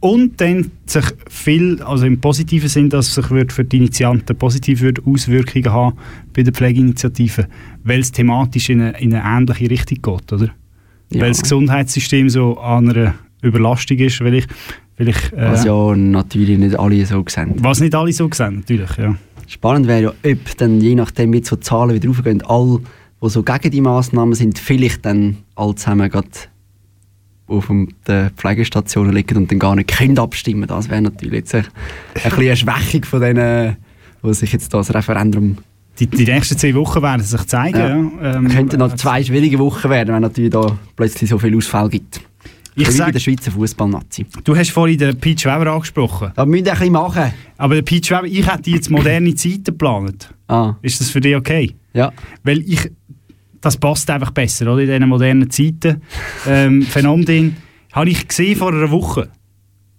und 0.00 0.40
dann 0.40 0.70
sich 0.86 1.04
viel, 1.28 1.80
also 1.82 2.06
im 2.06 2.20
positiven 2.20 2.68
Sinn, 2.68 2.88
dass 2.90 3.14
sich 3.14 3.30
wird 3.30 3.52
für 3.52 3.64
die 3.64 3.76
Initianten 3.76 4.34
positiv 4.36 4.80
wird 4.80 5.06
Auswirkungen 5.06 5.70
haben 5.72 5.96
bei 6.34 6.42
der 6.42 6.52
Pflegeinitiative, 6.52 7.46
weil 7.84 8.00
es 8.00 8.10
thematisch 8.10 8.70
in 8.70 8.80
eine, 8.80 8.98
in 8.98 9.14
eine 9.14 9.38
ähnliche 9.38 9.70
Richtung 9.70 9.98
geht, 10.02 10.32
oder? 10.32 10.48
Ja. 11.10 11.20
Weil 11.20 11.28
das 11.30 11.42
Gesundheitssystem 11.42 12.30
so 12.30 12.58
an 12.58 12.88
einer 12.88 13.14
Überlastung 13.42 13.98
ist, 13.98 14.20
weil 14.22 14.34
ich, 14.34 14.46
weil 14.96 15.10
ich 15.10 15.32
äh, 15.34 15.50
Was 15.52 15.64
ja 15.64 15.94
natürlich 15.94 16.58
nicht 16.58 16.78
alle 16.78 17.04
so 17.04 17.22
sehen. 17.28 17.54
was 17.58 17.80
nicht 17.80 17.94
alle 17.94 18.12
so 18.12 18.28
sehen, 18.32 18.56
natürlich, 18.56 18.96
ja. 18.96 19.14
Spannend 19.52 19.86
wäre 19.86 20.02
ja, 20.02 20.08
ob 20.08 20.56
dann 20.56 20.80
je 20.80 20.94
nachdem, 20.94 21.30
wie 21.34 21.44
so 21.44 21.56
die 21.56 21.60
Zahlen 21.60 21.94
wieder 21.94 22.08
raufgehen, 22.08 22.42
alle, 22.46 22.80
die 23.22 23.28
so 23.28 23.42
gegen 23.42 23.70
die 23.70 23.82
Massnahmen 23.82 24.34
sind, 24.34 24.58
vielleicht 24.58 25.04
dann 25.04 25.36
alle 25.54 25.74
zusammen 25.74 26.10
gerade 26.10 26.28
auf 27.48 27.66
den 27.66 28.30
Pflegestationen 28.34 29.12
liegen 29.12 29.36
und 29.36 29.50
dann 29.50 29.58
gar 29.58 29.76
nicht 29.76 29.94
können 29.94 30.18
abstimmen. 30.18 30.66
Das 30.66 30.88
wäre 30.88 31.02
natürlich 31.02 31.34
jetzt 31.34 31.54
ein, 31.54 31.66
ein 32.24 32.32
eine 32.32 32.56
Schwächung 32.56 33.04
von 33.04 33.20
denen, 33.20 33.76
die 34.24 34.32
sich 34.32 34.54
jetzt 34.54 34.72
das 34.72 34.94
Referendum 34.94 35.58
Die, 35.98 36.06
die 36.06 36.24
nächsten 36.24 36.56
zwei 36.56 36.74
Wochen 36.74 37.02
werden 37.02 37.22
sich 37.22 37.46
zeigen. 37.46 37.78
Ja. 37.78 37.88
Ja. 38.30 38.36
Ähm, 38.36 38.48
könnten 38.48 38.78
noch 38.78 38.94
zwei 38.94 39.22
schwierige 39.22 39.58
Wochen 39.58 39.90
werden, 39.90 40.14
wenn 40.14 40.22
natürlich 40.22 40.50
da 40.50 40.78
plötzlich 40.96 41.28
so 41.28 41.38
viel 41.38 41.54
Ausfall 41.54 41.90
gibt. 41.90 42.22
Ich 42.74 42.80
Wie 42.82 42.84
bei 42.84 42.90
sag- 42.90 43.12
der 43.12 43.20
Schweizer 43.20 43.50
Fußballnazi. 43.50 44.26
Du 44.44 44.56
hast 44.56 44.70
vorhin 44.70 44.96
den 44.98 45.16
Pete 45.18 45.42
Schweber 45.42 45.70
angesprochen. 45.72 46.32
Wir 46.34 46.46
müssen 46.46 46.66
ein 46.68 46.72
bisschen 46.74 46.92
machen. 46.92 47.32
Aber 47.58 47.74
der 47.74 47.82
Pete 47.82 48.06
Schweber, 48.06 48.24
ich 48.26 48.50
hätte 48.50 48.70
jetzt 48.70 48.90
moderne 48.90 49.34
Zeiten 49.34 49.64
geplant. 49.64 50.32
Ah. 50.48 50.76
Ist 50.80 51.00
das 51.00 51.10
für 51.10 51.20
dich 51.20 51.36
okay? 51.36 51.74
Ja. 51.92 52.12
Weil 52.44 52.60
ich, 52.60 52.90
das 53.60 53.76
passt 53.76 54.08
einfach 54.10 54.30
besser, 54.30 54.72
oder? 54.72 54.80
In 54.82 54.88
diesen 54.88 55.08
modernen 55.08 55.50
Zeiten. 55.50 56.00
Ähm, 56.46 56.82
Phänomen 56.88 57.56
habe 57.92 58.08
ich 58.08 58.26
gesehen 58.26 58.56
vor 58.56 58.72
einer 58.72 58.90
Woche. 58.90 59.28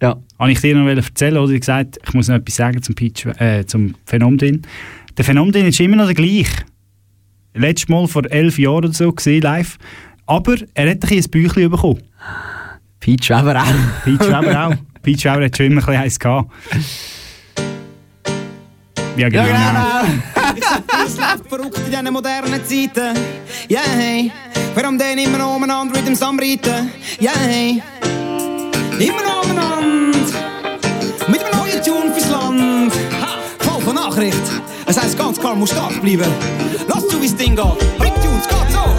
Ja. 0.02 0.16
Habe 0.38 0.50
ich 0.50 0.60
dir 0.60 0.74
noch 0.76 0.88
erzählen 0.88 1.38
oder 1.38 1.52
ich 1.52 1.60
gesagt, 1.60 1.98
ich 2.04 2.12
muss 2.12 2.26
noch 2.28 2.34
etwas 2.36 2.56
sagen 2.56 2.82
zum, 2.82 2.96
Schwe- 2.96 3.38
äh, 3.40 3.64
zum 3.66 3.94
Phänomen. 4.04 4.62
Der 5.16 5.24
Phänomen 5.24 5.54
ist 5.66 5.78
immer 5.78 5.94
noch 5.96 6.06
der 6.06 6.14
gleiche. 6.14 6.64
Letztes 7.54 7.88
Mal 7.88 8.08
vor 8.08 8.24
elf 8.28 8.58
Jahren 8.58 8.78
oder 8.86 8.92
so 8.92 9.12
gesehen 9.12 9.42
live. 9.42 9.78
Aber 10.26 10.56
er 10.74 10.90
hat 10.90 10.96
ein 10.96 11.00
bisschen 11.00 11.24
ein 11.24 11.30
Büchlein 11.30 11.70
bekommen. 11.70 12.00
Pete 13.04 13.22
Schweber 13.22 13.60
auch. 13.60 14.02
Pete 14.02 14.24
Schweber 14.24 14.66
auch. 14.66 15.02
Pete 15.02 15.20
Schweber 15.20 15.44
hat 15.44 15.54
schon 15.54 15.66
immer 15.66 15.82
ein 15.82 15.84
bisschen 15.84 16.02
eins 16.02 16.18
gehabt. 16.18 16.50
Ja, 19.18 19.28
genau. 19.28 19.44
Sag, 19.44 20.56
es 21.06 21.16
läuft 21.18 21.48
verrückt 21.50 21.78
in 21.84 21.90
diesen 21.90 22.12
modernen 22.14 22.64
Zeiten. 22.64 23.18
Yeah, 23.70 23.82
hey. 23.98 24.32
Warum 24.74 24.98
denn 24.98 25.18
immer 25.18 25.54
umeinander 25.54 25.94
mit 25.94 26.06
dem 26.08 26.14
Samriten? 26.14 26.92
Yeah, 27.20 27.32
hey. 27.36 27.82
Immer 28.98 29.42
umeinander. 29.42 30.18
Mit 31.28 31.44
einem 31.44 31.58
neuen 31.58 31.82
Tune 31.84 32.10
fürs 32.10 32.30
Land. 32.30 32.92
Ha, 33.20 33.38
voll 33.58 33.82
von 33.82 33.96
Nachricht. 33.96 34.40
Es 34.86 34.98
heisst 34.98 35.18
ganz 35.18 35.38
klar, 35.38 35.54
muss 35.54 35.72
stark 35.72 36.00
bleiben. 36.00 36.32
Lass 36.88 37.06
zu, 37.08 37.20
wie's 37.20 37.36
Ding 37.36 37.54
geht. 37.54 37.98
Big 37.98 38.14
Tunes, 38.14 38.48
geht 38.48 38.72
so. 38.72 38.93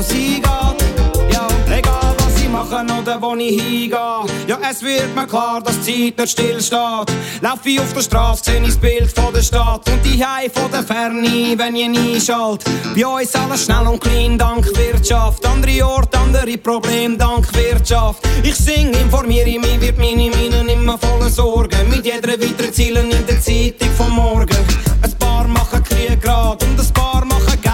Wo's 0.00 0.10
hingeht. 0.10 0.44
Ja, 1.32 1.46
egal, 1.70 2.14
was 2.18 2.42
ich 2.42 2.48
mache 2.48 2.84
oder 2.98 3.20
wo 3.20 3.34
ich 3.34 3.60
hingehe. 3.60 3.90
Ja, 4.46 4.58
es 4.70 4.82
wird 4.82 5.14
mir 5.14 5.26
klar, 5.26 5.60
dass 5.62 5.80
die 5.80 6.14
Zeit 6.14 6.18
nicht 6.18 6.30
stillsteht. 6.30 7.10
Lauf 7.40 7.64
ich 7.64 7.80
auf 7.80 7.92
der 7.92 8.00
Straße, 8.00 8.42
seh 8.44 8.58
ich 8.58 8.66
das 8.66 8.76
Bild 8.76 9.12
von 9.12 9.32
der 9.32 9.42
Stadt 9.42 9.88
und 9.88 10.04
die 10.04 10.24
Hei 10.24 10.48
von 10.50 10.70
der 10.70 10.82
Ferne, 10.82 11.54
wenn 11.56 11.76
ich 11.76 11.88
einschalte. 11.88 12.70
Bei 12.94 13.06
uns 13.06 13.34
alles 13.34 13.64
schnell 13.64 13.86
und 13.86 14.00
klein, 14.00 14.38
dank 14.38 14.66
Wirtschaft. 14.76 15.46
Andere 15.46 15.86
Orte, 15.86 16.18
andere 16.18 16.56
Probleme, 16.58 17.16
dank 17.16 17.46
Wirtschaft. 17.54 18.22
Ich 18.42 18.56
sing, 18.56 18.92
informiere 18.94 19.58
mich, 19.58 19.80
wird 19.80 19.98
meine 19.98 20.30
Minen 20.30 20.68
immer 20.68 20.98
voller 20.98 21.30
Sorgen. 21.30 21.88
Mit 21.88 22.04
jeder 22.04 22.32
weiteren 22.40 22.72
Zielen 22.72 23.10
in 23.10 23.26
der 23.26 23.40
Zeitung 23.40 23.90
vom 23.96 24.14
Morgen. 24.14 24.58
Ein 25.02 25.18
paar 25.18 25.46
machen 25.46 25.82
Krieg 25.84 26.20
grad 26.22 26.62
und 26.64 26.80
ein 26.80 26.92
paar 26.92 27.29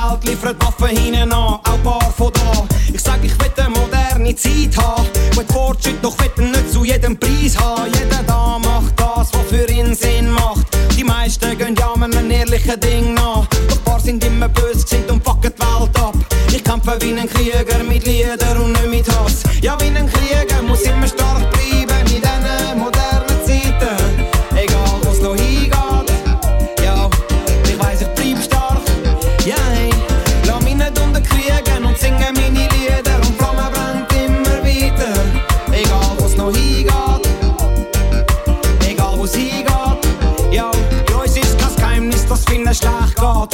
Geld, 0.06 0.24
liefern 0.24 0.56
Waffen 0.60 0.96
hinten 0.96 1.32
an, 1.32 1.32
auch 1.32 1.82
paar 1.82 2.12
von 2.16 2.32
da. 2.32 2.66
Ich 2.92 3.02
sag, 3.02 3.22
ich 3.24 3.32
will 3.40 3.50
eine 3.56 3.70
moderne 3.70 4.34
Zeit 4.36 4.76
haben, 4.76 5.06
die 5.32 5.52
Fortschritt 5.52 6.02
doch 6.02 6.16
will 6.18 6.46
nicht 6.46 6.72
zu 6.72 6.84
jedem 6.84 7.18
Preis 7.18 7.58
haben. 7.58 7.92
Jeder 7.92 8.22
da 8.26 8.58
macht 8.58 8.98
das, 8.98 9.32
was 9.32 9.46
für 9.48 9.68
ihn 9.70 9.94
Sinn 9.94 10.30
macht. 10.30 10.66
Die 10.96 11.04
meisten 11.04 11.58
gehen 11.58 11.74
ja 11.76 11.92
einem 11.92 12.30
ehrlichen 12.30 12.78
Ding 12.80 13.14
nach. 13.14 13.46
Doch 13.68 13.84
paar 13.84 14.00
sind 14.00 14.24
immer 14.24 14.48
böse 14.48 14.82
gesinnt 14.82 15.10
und 15.10 15.24
fucken 15.24 15.52
die 15.56 15.60
Welt 15.60 15.98
ab. 15.98 16.14
Ich 16.52 16.62
kämpfe 16.62 16.96
wie 17.00 17.18
ein 17.18 17.28
Krieger 17.28 17.82
mit 17.82 18.06
Lieder 18.06 18.60
und 18.60 18.72
nicht 18.72 18.90
mit 18.90 19.08
Hass. 19.08 19.45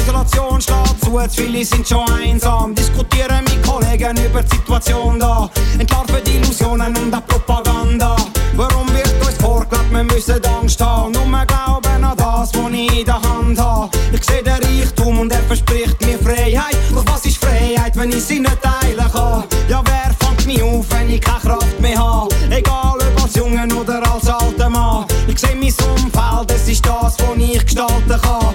Isolation 0.02 0.60
schlägt 0.60 1.04
zu, 1.04 1.10
zu 1.10 1.42
viele 1.42 1.64
sind 1.64 1.86
schon 1.86 2.08
einsam. 2.10 2.74
Diskutieren 2.74 3.44
mit 3.44 3.62
Kollegen 3.66 4.16
über 4.24 4.42
die 4.42 4.56
Situation 4.56 5.18
da. 5.18 5.48
Entlarven 5.78 6.26
Illusionen 6.26 6.96
und 6.96 7.14
auch 7.14 7.26
Propaganda. 7.26 8.16
Warum 8.54 8.88
wird 8.92 9.14
uns 9.24 9.36
vorgelebt, 9.40 9.92
wir 9.92 10.04
müssen 10.04 10.44
Angst 10.44 10.80
haben? 10.80 11.12
Nur 11.12 11.26
wir 11.26 11.46
glauben 11.46 12.04
an 12.04 12.16
das, 12.16 12.52
was 12.52 12.72
ich 12.72 12.98
in 12.98 13.04
der 13.04 13.22
Hand 13.22 13.58
habe. 13.60 13.90
Ich 14.12 14.24
sehe 14.24 14.42
den 14.42 14.54
Reichtum 14.54 15.20
und 15.20 15.32
er 15.32 15.42
verspricht 15.42 16.00
mir 16.04 16.18
Freiheit. 16.18 16.76
Doch 16.94 17.04
was 17.06 17.24
ist 17.24 17.38
Freiheit, 17.38 17.96
wenn 17.96 18.10
ich 18.10 18.24
sie 18.24 18.40
nicht 18.40 18.60
teilen 18.60 19.12
kann? 19.12 19.44
Ja, 19.68 19.82
wer 19.84 20.14
fängt 20.18 20.46
mich 20.46 20.62
auf, 20.62 20.86
wenn 20.90 21.10
ich 21.10 21.20
keine 21.20 21.40
Kraft 21.40 21.80
mehr 21.80 21.98
habe? 21.98 22.34
Egal 22.50 22.98
ob 22.98 23.22
als 23.22 23.34
Jungen 23.36 23.72
oder 23.72 24.02
als 24.12 24.28
alter 24.28 24.68
Mann. 24.68 25.06
Ich 25.28 25.38
sehe 25.38 25.54
mein 25.54 25.72
Umfeld, 25.96 26.50
es 26.52 26.68
ist 26.68 26.84
das, 26.84 27.16
was 27.18 27.38
ich 27.38 27.64
gestalten 27.64 28.20
kann. 28.20 28.54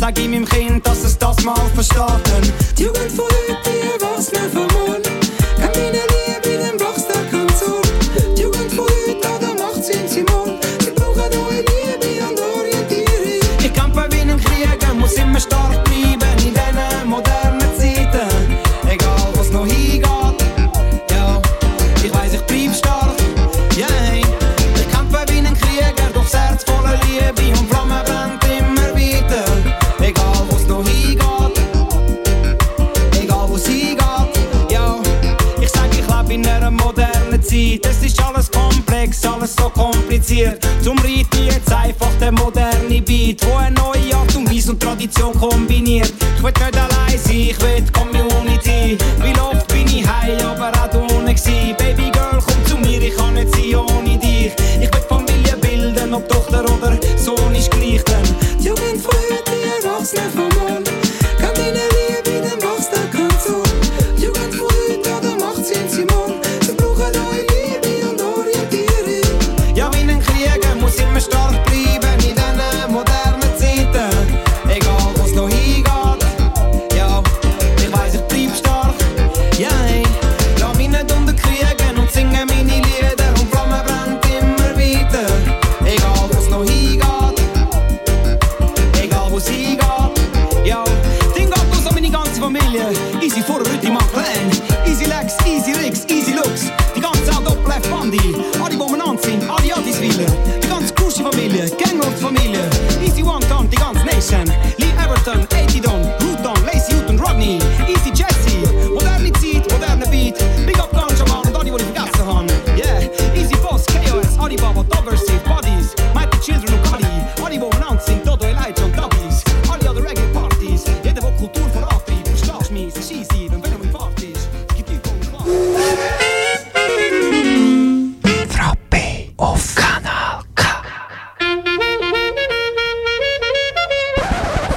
Sag 0.00 0.18
ich 0.18 0.28
meinem 0.28 0.46
Kind, 0.46 0.86
dass 0.86 1.04
es 1.04 1.18
das 1.18 1.44
mal 1.44 1.54
versteht? 1.74 1.98
Denn 1.98 2.52
Die 2.78 2.84
Jugend 2.84 3.12
von 3.12 3.26
heute, 3.26 3.59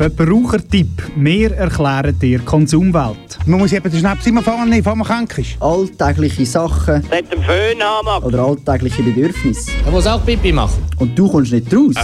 Verbrauchertipp. 0.03 1.01
Wir 1.15 1.53
erklären 1.55 2.19
dir 2.19 2.39
Konsumwelt. 2.39 3.39
Man 3.45 3.59
muss 3.59 3.71
eben 3.71 3.89
den 3.89 3.99
Schnaps 3.99 4.27
immer 4.27 4.41
vorne 4.41 4.65
nehmen, 4.65 4.83
bevor 4.83 4.97
man 4.97 5.07
krank 5.07 5.37
ist. 5.37 5.55
Alltägliche 5.61 6.45
Sachen 6.45 6.95
Nicht 7.09 7.31
den 7.31 7.41
Föhn 7.41 7.81
haben, 7.81 8.25
oder 8.25 8.39
alltägliche 8.39 9.01
Bedürfnisse. 9.01 9.71
Er 9.85 9.91
muss 9.91 10.05
auch 10.05 10.25
Pipi 10.25 10.51
machen. 10.51 10.83
Und 10.99 11.17
du 11.17 11.31
kommst 11.31 11.53
nicht 11.53 11.73
raus? 11.73 11.95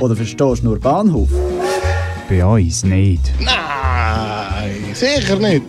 Oder 0.00 0.16
verstehst 0.16 0.64
nur 0.64 0.80
Bahnhof? 0.80 1.28
Bei 2.26 2.42
uns 2.42 2.84
nicht. 2.84 3.32
Nein, 3.38 3.54
sicher 4.94 5.38
nicht. 5.38 5.62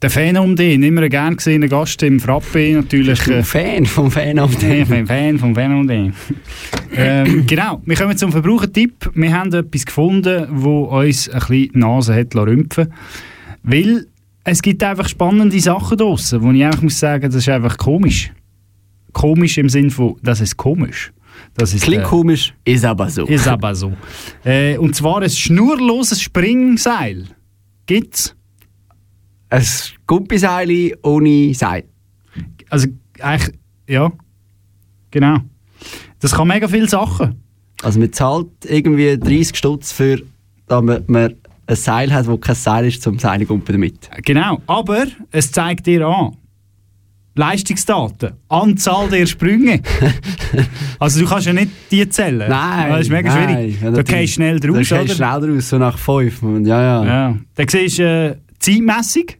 Der 0.00 0.10
Fan 0.10 0.36
um 0.36 0.54
den, 0.54 0.84
immer 0.84 1.02
ein 1.02 1.10
gern 1.10 1.36
gesehener 1.36 1.66
Gast 1.66 2.04
im 2.04 2.20
Frappe 2.20 2.72
natürlich. 2.72 3.28
Ein 3.28 3.42
Fan 3.42 3.84
vom 3.84 4.12
Fan 4.12 4.38
um 4.38 4.56
den. 4.56 4.82
Ich 4.82 4.88
bin 4.88 5.06
Fan 5.06 5.38
vom 5.40 5.56
Fan 5.56 5.72
um 5.74 5.88
den. 5.88 6.14
ähm, 6.94 7.44
genau, 7.48 7.82
wir 7.84 7.96
kommen 7.96 8.16
zum 8.16 8.30
Verbrauchertipp. 8.30 9.10
Wir 9.14 9.32
haben 9.32 9.52
etwas 9.52 9.84
gefunden, 9.84 10.46
wo 10.52 10.84
uns 10.84 11.28
ein 11.28 11.40
bisschen 11.40 11.72
die 11.72 11.78
Nase 11.78 12.14
hat 12.14 12.32
rümpfen 12.36 12.92
Weil 13.64 14.06
es 14.44 14.62
gibt 14.62 14.84
einfach 14.84 15.08
spannende 15.08 15.58
Sachen 15.58 15.98
draussen, 15.98 16.42
wo 16.42 16.52
ich 16.52 16.64
einfach 16.64 16.82
muss 16.82 17.00
sagen, 17.00 17.24
das 17.24 17.34
ist 17.34 17.48
einfach 17.48 17.76
komisch. 17.76 18.30
Komisch 19.12 19.58
im 19.58 19.68
Sinne 19.68 19.90
von, 19.90 20.14
das 20.22 20.40
ist 20.40 20.56
komisch. 20.56 21.12
Das 21.54 21.74
ist, 21.74 21.82
Klingt 21.82 22.04
äh, 22.04 22.06
komisch, 22.06 22.54
ist 22.64 22.84
aber 22.84 23.10
so. 23.10 23.24
Ist 23.26 23.48
aber 23.48 23.74
so. 23.74 23.92
Äh, 24.44 24.78
und 24.78 24.94
zwar 24.94 25.22
ein 25.22 25.30
schnurloses 25.30 26.20
Springseil. 26.20 27.24
Gibt's? 27.86 28.34
Ein 29.50 29.64
Gumpiseil 30.06 30.96
ohne 31.02 31.54
Seil. 31.54 31.84
Also 32.70 32.88
eigentlich, 33.20 33.58
ja. 33.88 34.12
Genau. 35.10 35.38
Das 36.20 36.34
kann 36.34 36.48
mega 36.48 36.68
viele 36.68 36.88
Sachen. 36.88 37.42
Also 37.82 38.00
man 38.00 38.12
zahlt 38.12 38.48
irgendwie 38.64 39.18
30 39.18 39.56
Stutz 39.56 39.92
für, 39.92 40.20
damit 40.66 41.08
man 41.08 41.34
ein 41.66 41.76
Seil 41.76 42.12
hat, 42.12 42.26
wo 42.26 42.36
kein 42.38 42.54
Seil 42.54 42.86
ist, 42.86 43.02
zum 43.02 43.18
Seilgumpen 43.18 43.74
damit. 43.74 44.10
Genau. 44.24 44.60
Aber 44.66 45.06
es 45.30 45.52
zeigt 45.52 45.86
dir 45.86 46.06
an. 46.06 46.36
Leistungsdaten, 47.38 48.32
Anzahl 48.48 49.08
der 49.08 49.24
Sprünge. 49.26 49.80
also 50.98 51.20
du 51.20 51.26
kannst 51.26 51.46
ja 51.46 51.52
nicht 51.52 51.70
die 51.90 52.08
zählen. 52.08 52.48
Nein, 52.48 52.90
Das 52.90 53.00
ist 53.02 53.10
mega 53.10 53.34
nein. 53.34 53.54
schwierig. 53.56 53.80
Ja, 53.82 53.90
da 53.90 54.02
gehst 54.02 54.34
schnell 54.34 54.58
Da 54.60 54.68
draus, 54.68 54.78
gehst 54.78 54.90
du 54.90 54.96
oder? 54.96 55.14
schnell 55.14 55.54
raus, 55.54 55.68
so 55.68 55.78
nach 55.78 55.96
5. 55.98 56.42
Ja, 56.66 56.82
ja. 56.82 57.04
Ja. 57.04 57.36
Dann 57.54 57.68
siehst 57.68 57.98
du 57.98 58.02
äh, 58.02 58.36
zeitmässig. 58.58 59.38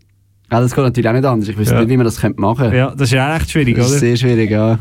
Ja, 0.50 0.60
das 0.60 0.74
geht 0.74 0.84
natürlich 0.84 1.08
auch 1.08 1.12
nicht 1.12 1.24
anders. 1.26 1.48
Ich 1.48 1.58
wüsste 1.58 1.74
Ja. 1.74 1.80
nicht, 1.80 1.90
wie 1.90 1.96
man 1.96 2.04
das 2.04 2.20
könnte 2.20 2.40
machen 2.40 2.56
könnte. 2.58 2.76
Ja, 2.76 2.90
das 2.92 3.02
ist 3.08 3.12
ja 3.12 3.34
recht 3.34 3.50
schwierig, 3.50 3.76
Das 3.76 3.86
oder? 3.88 3.94
ist 3.96 4.00
sehr 4.00 4.16
schwierig, 4.16 4.50
ja. 4.50 4.78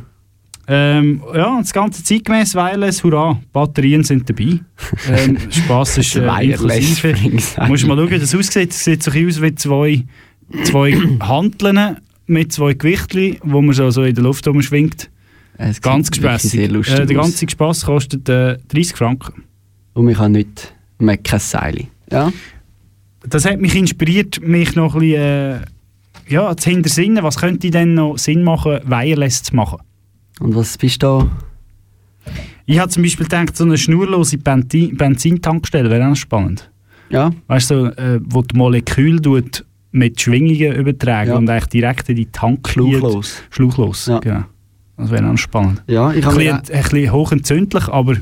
Ähm, 0.69 1.21
ja, 1.33 1.57
das 1.61 1.71
ganze 1.73 2.03
zeitgemäß 2.03 2.53
Wireless, 2.53 3.03
hurra, 3.03 3.39
Batterien 3.53 4.03
sind 4.03 4.29
dabei. 4.29 4.59
Ähm, 5.09 5.37
Spass 5.49 5.97
ist 5.97 6.15
äh, 6.17 6.27
inklusive. 6.43 7.15
Musst 7.67 7.87
mal 7.87 7.97
schauen, 7.97 8.11
wie 8.11 8.19
das 8.19 8.35
aussieht. 8.35 8.71
Es 8.71 8.83
sieht 8.83 9.01
so 9.01 9.11
ein 9.11 9.27
aus 9.27 9.41
wie 9.41 9.55
zwei, 9.55 10.03
zwei 10.65 10.97
Hanteln 11.21 11.97
mit 12.27 12.51
zwei 12.51 12.73
Gewichtchen, 12.73 13.37
wo 13.43 13.61
man 13.61 13.73
so, 13.73 13.89
so 13.89 14.03
in 14.03 14.15
der 14.15 14.23
Luft 14.23 14.47
rumschwingt. 14.47 15.09
Es 15.57 15.81
Ganz 15.81 16.11
gespässig. 16.11 16.59
Äh, 16.59 16.67
der 17.05 17.19
aus. 17.19 17.25
ganze 17.25 17.49
Spass 17.49 17.85
kostet 17.85 18.29
äh, 18.29 18.57
30 18.67 18.95
Franken. 18.95 19.43
Und 19.93 20.05
man 20.05 20.13
kann 20.13 20.33
nicht, 20.33 20.75
man 20.99 21.13
hat 21.13 21.23
kein 21.23 21.39
Seil. 21.39 21.87
Ja. 22.11 22.31
Das 23.27 23.45
hat 23.45 23.59
mich 23.59 23.75
inspiriert, 23.75 24.39
mich 24.41 24.75
noch 24.75 24.93
ein 24.93 24.99
bisschen 25.01 25.21
äh, 25.21 25.59
ja, 26.27 26.55
zu 26.55 26.69
hintersinnen, 26.69 27.23
was 27.23 27.37
könnte 27.37 27.71
denn 27.71 27.95
noch 27.95 28.17
Sinn 28.17 28.43
machen, 28.43 28.79
Wireless 28.85 29.43
zu 29.43 29.55
machen. 29.55 29.79
Und 30.39 30.55
was 30.55 30.77
bist 30.77 31.01
du 31.01 31.07
da? 31.07 31.31
Ich 32.65 32.79
habe 32.79 32.89
zum 32.89 33.03
Beispiel 33.03 33.25
gedacht, 33.25 33.55
so 33.55 33.63
eine 33.63 33.77
schnurlose 33.77 34.37
Benzin 34.37 34.95
Benzintankstelle 34.95 35.89
wäre 35.89 36.11
auch 36.11 36.15
spannend. 36.15 36.69
Ja. 37.09 37.31
Weißt 37.47 37.71
du, 37.71 37.85
so, 37.85 37.87
äh, 37.93 38.19
wo 38.23 38.41
die 38.41 38.55
Moleküle 38.57 39.21
tut 39.21 39.65
mit 39.91 40.19
Schwingungen 40.21 40.73
übertragen 40.75 41.31
Ja. 41.31 41.37
und 41.37 41.49
eigentlich 41.49 41.67
direkt 41.67 42.09
in 42.09 42.15
die 42.17 42.25
Tank 42.27 42.67
Schlauchlos. 42.69 43.41
Schluchlos, 43.49 44.05
Ja. 44.07 44.19
genau. 44.19 44.43
Das 44.97 45.11
wäre 45.11 45.29
auch 45.31 45.37
spannend. 45.37 45.83
Ja, 45.87 46.11
ich 46.11 46.25
ein, 46.27 46.35
bisschen, 46.35 46.55
ein 46.55 46.61
bisschen 46.83 47.11
hochentzündlich, 47.11 47.87
aber 47.87 48.15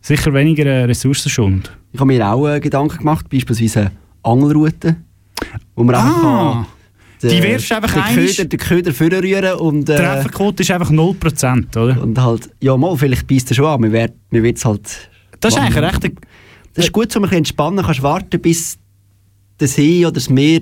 sicher 0.00 0.32
weniger 0.32 0.64
äh, 0.66 0.84
ressourcenschonend. 0.84 1.70
ich 1.92 2.00
habe 2.00 2.06
mir 2.12 2.26
auch 2.26 2.48
äh, 2.48 2.60
Gedanken 2.60 2.98
gemacht, 2.98 3.28
beispielsweise 3.30 3.90
Angelrouten, 4.22 5.04
wo 5.76 5.84
man 5.84 5.94
einfach 5.96 6.16
Ah, 6.24 6.66
kann, 7.20 7.30
die 7.30 7.42
wirfst 7.42 7.70
einfach 7.72 7.92
den 7.92 8.02
einmal- 8.02 8.26
Köder, 8.26 8.44
den 8.46 8.58
Köder 8.58 8.92
vorrühren 8.92 9.54
und... 9.58 9.88
Äh, 9.90 9.96
Trefferquote 9.96 10.62
ist 10.62 10.70
einfach 10.70 10.90
0%, 10.90 11.76
oder? 11.76 12.02
und 12.02 12.18
halt, 12.20 12.50
ja 12.60 12.76
mal, 12.76 12.96
vielleicht 12.96 13.26
beißt 13.26 13.50
er 13.50 13.54
schon 13.54 13.66
an, 13.66 13.80
man 13.82 13.92
wird 13.92 14.12
man 14.30 14.44
es 14.44 14.64
halt... 14.64 15.10
Das 15.40 15.54
ist 15.54 15.60
eigentlich 15.60 15.76
recht... 15.82 16.10
Das 16.74 16.86
ist 16.86 16.92
gut, 16.92 17.12
so 17.12 17.18
ein 17.20 17.22
bisschen 17.22 17.38
entspannen, 17.38 17.84
kannst 17.84 18.02
warten, 18.02 18.40
bis 18.40 18.78
der 19.60 19.68
See 19.68 20.04
oder 20.04 20.12
das 20.14 20.28
Meer 20.28 20.60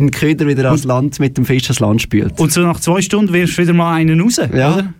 den 0.00 0.10
Köder 0.10 0.46
wieder 0.46 0.64
ans 0.66 0.84
Land 0.84 1.18
mit 1.20 1.36
dem 1.36 1.44
Fisch 1.44 1.64
ans 1.64 1.80
Land 1.80 2.02
spült. 2.02 2.38
Und 2.38 2.52
so 2.52 2.60
nach 2.62 2.80
zwei 2.80 3.00
Stunden 3.02 3.32
wirfst 3.32 3.58
du 3.58 3.62
wieder 3.62 3.72
mal 3.72 3.94
einen 3.94 4.20
raus, 4.20 4.36
Ja. 4.54 4.74
oder? 4.74 4.94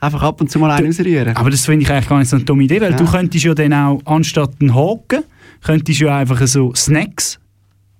Einfach 0.00 0.22
ab 0.22 0.40
und 0.40 0.50
zu 0.50 0.58
mal 0.58 0.70
einen 0.70 0.86
rausrühren. 0.86 1.36
Aber 1.36 1.50
das 1.50 1.64
finde 1.64 1.84
ich 1.84 1.90
eigentlich 1.90 2.08
gar 2.08 2.18
nicht 2.18 2.28
so 2.28 2.36
eine 2.36 2.44
dumme 2.44 2.64
Idee, 2.64 2.80
weil 2.80 2.90
Ja. 2.92 2.96
du 2.96 3.06
könntest 3.06 3.44
ja 3.44 3.54
dann 3.54 3.72
auch, 3.72 4.00
anstatt 4.04 4.52
einen 4.60 4.74
Haken, 4.74 5.24
könntest 5.62 6.00
du 6.00 6.04
ja 6.04 6.18
einfach 6.18 6.46
so 6.46 6.74
Snacks, 6.74 7.38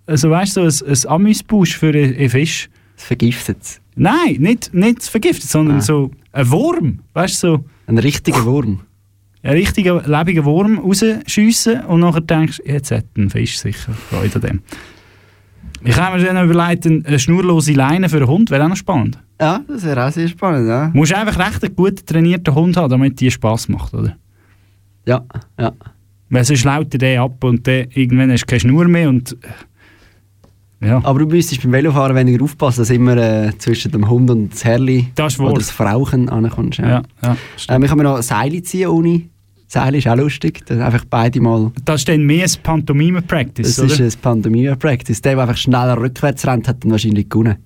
also 0.07 0.31
weißt 0.31 0.57
du, 0.59 0.71
so 0.71 0.85
ein, 0.85 0.93
ein 0.93 1.09
Amüsbusch 1.09 1.77
für 1.79 1.89
einen 1.95 2.29
Fisch. 2.31 2.69
Das 2.97 3.05
vergiftet 3.07 3.59
es. 3.63 3.81
Nein, 3.97 4.37
nicht, 4.39 4.73
nicht 4.75 5.03
vergiftet, 5.05 5.49
sondern 5.49 5.79
Ah. 5.79 5.81
so 5.81 6.11
ein 6.33 6.51
Wurm, 6.51 7.01
weißt 7.15 7.43
du, 7.43 7.49
so 7.49 7.65
Ein 7.87 7.99
richtiger 7.99 8.45
Wurm. 8.45 8.81
einen 9.43 9.55
richtigen, 9.57 10.01
lebenden 10.05 10.45
Wurm 10.45 10.79
rausschiessen 10.79 11.81
und 11.87 12.01
nachher 12.01 12.21
denkst 12.21 12.61
jetzt 12.67 12.91
hat 12.91 13.05
ein 13.17 13.31
Fisch 13.31 13.59
sicher 13.59 13.93
Freude 14.11 14.35
an 14.37 14.41
dem. 14.43 14.61
Ich 15.87 15.97
habe 15.97 16.19
mir 16.19 16.25
dann 16.25 16.49
überlegt, 16.51 16.87
eine 16.87 17.19
schnurlose 17.19 17.73
Leine 17.73 18.09
für 18.09 18.17
einen 18.19 18.27
Hund 18.27 18.51
wäre 18.51 18.65
auch 18.65 18.69
noch 18.69 18.77
spannend. 18.77 19.19
Ja, 19.41 19.61
das 19.69 19.85
wäre 19.85 20.07
auch 20.07 20.13
sehr 20.13 20.29
spannend, 20.29 20.69
ja. 20.69 20.89
Du 20.89 20.97
musst 20.97 21.15
einfach 21.15 21.39
recht 21.39 21.65
einen 21.65 21.77
gut 21.77 22.07
trainierten 22.07 22.55
Hund 22.55 22.77
haben, 22.77 22.91
damit 22.91 23.21
die 23.21 23.31
Spass 23.31 23.69
macht, 23.69 23.95
oder? 23.95 24.17
Ja, 25.07 25.25
ja. 25.59 25.73
Weil 26.29 26.45
sonst 26.45 26.65
lautet 26.65 27.03
der 27.03 27.23
ab 27.23 27.43
und 27.45 27.67
dann 27.67 27.87
irgendwann 27.95 28.33
hast 28.33 28.43
du 28.43 28.47
keine 28.47 28.61
Schnur 28.61 28.89
mehr 28.89 29.09
und 29.09 29.37
Ja. 30.81 31.01
Aber 31.05 31.21
du 31.21 31.27
müsstest 31.27 31.63
beim 31.63 31.73
Velofahren 31.73 32.17
weniger 32.17 32.43
aufpassen, 32.45 32.81
dass 32.81 32.91
immer 32.91 33.17
äh, 33.17 33.57
zwischen 33.59 33.93
dem 33.93 34.09
Hund 34.11 34.29
und 34.31 34.53
das 34.53 34.65
Herrli 34.65 35.09
Das 35.15 35.39
oder 35.39 35.55
das 35.55 35.71
Frauchen 35.71 36.29
ankommst. 36.29 36.79
Ja. 36.79 36.89
Ja, 36.89 37.03
ja, 37.23 37.37
ähm, 37.69 37.83
ich 37.83 37.89
kann 37.89 37.99
mir 37.99 38.05
noch 38.05 38.21
Seile 38.23 38.63
ziehen 38.63 38.89
ohne. 38.89 39.23
Seile 39.67 39.99
ist 39.99 40.07
auch 40.09 40.17
lustig. 40.17 40.65
Dann 40.67 40.81
einfach 40.83 41.05
beide 41.09 41.41
mal. 41.41 41.73
Das 41.85 42.03
ist 42.03 42.09
dann 42.09 42.23
mehr 42.23 42.45
ein 42.45 42.63
Pantomime-Practice, 42.63 43.77
Das 43.77 43.85
oder? 43.85 44.05
ist 44.05 44.17
ein 44.17 44.21
Pandemie-Practice. 44.23 45.21
Der, 45.23 45.35
der 45.35 45.43
einfach 45.43 45.57
schneller 45.57 45.99
rückwärts 45.99 46.47
rennt, 46.47 46.69
hat 46.69 46.85
dann 46.85 46.93
wahrscheinlich 46.93 47.29
gewonnen. 47.29 47.57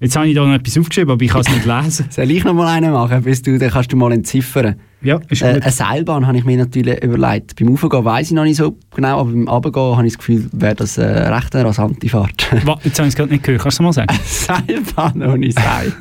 Jetzt 0.00 0.16
habe 0.16 0.28
ich 0.28 0.34
da 0.34 0.46
noch 0.46 0.54
etwas 0.54 0.78
aufgeschrieben, 0.78 1.10
aber 1.12 1.22
ich 1.22 1.30
kann 1.30 1.42
es 1.42 1.48
nicht 1.50 1.66
lesen. 1.66 2.06
Soll 2.10 2.30
ich 2.30 2.42
noch 2.42 2.54
mal 2.54 2.66
einen 2.68 2.90
machen, 2.92 3.22
bis 3.22 3.42
du, 3.42 3.58
dann 3.58 3.70
kannst 3.70 3.92
du 3.92 3.96
mal 3.96 4.10
entziffern. 4.12 4.76
Ja, 5.02 5.20
ist 5.28 5.42
Äh, 5.42 5.54
gut. 5.54 5.62
eine 5.62 5.72
Seilbahn 5.72 6.26
habe 6.26 6.38
ich 6.38 6.44
mir 6.44 6.56
natürlich 6.56 7.02
überlegt. 7.02 7.54
Beim 7.56 7.72
Aufgehen 7.72 8.04
weiß 8.04 8.28
ich 8.28 8.32
noch 8.34 8.44
nicht 8.44 8.56
so 8.56 8.76
genau, 8.94 9.20
aber 9.20 9.30
beim 9.30 9.46
Abgehen 9.48 9.96
habe 9.96 10.06
ich 10.06 10.14
das 10.14 10.18
Gefühl, 10.18 10.48
wäre 10.52 10.74
das 10.74 10.96
äh, 10.98 11.04
recht 11.04 11.54
eine 11.54 11.66
rasante 11.66 12.08
Fahrt. 12.08 12.48
Wa- 12.66 12.78
Jetzt 12.82 12.98
habe 12.98 13.08
ich 13.08 13.12
es 13.12 13.16
gerade 13.16 13.30
nicht 13.30 13.44
gehört. 13.44 13.62
Kannst 13.62 13.78
du 13.78 13.82
mal 13.82 13.92
sagen? 13.92 14.14
Seilbahn 14.24 15.22
ohne 15.22 15.52
Seil. 15.52 15.92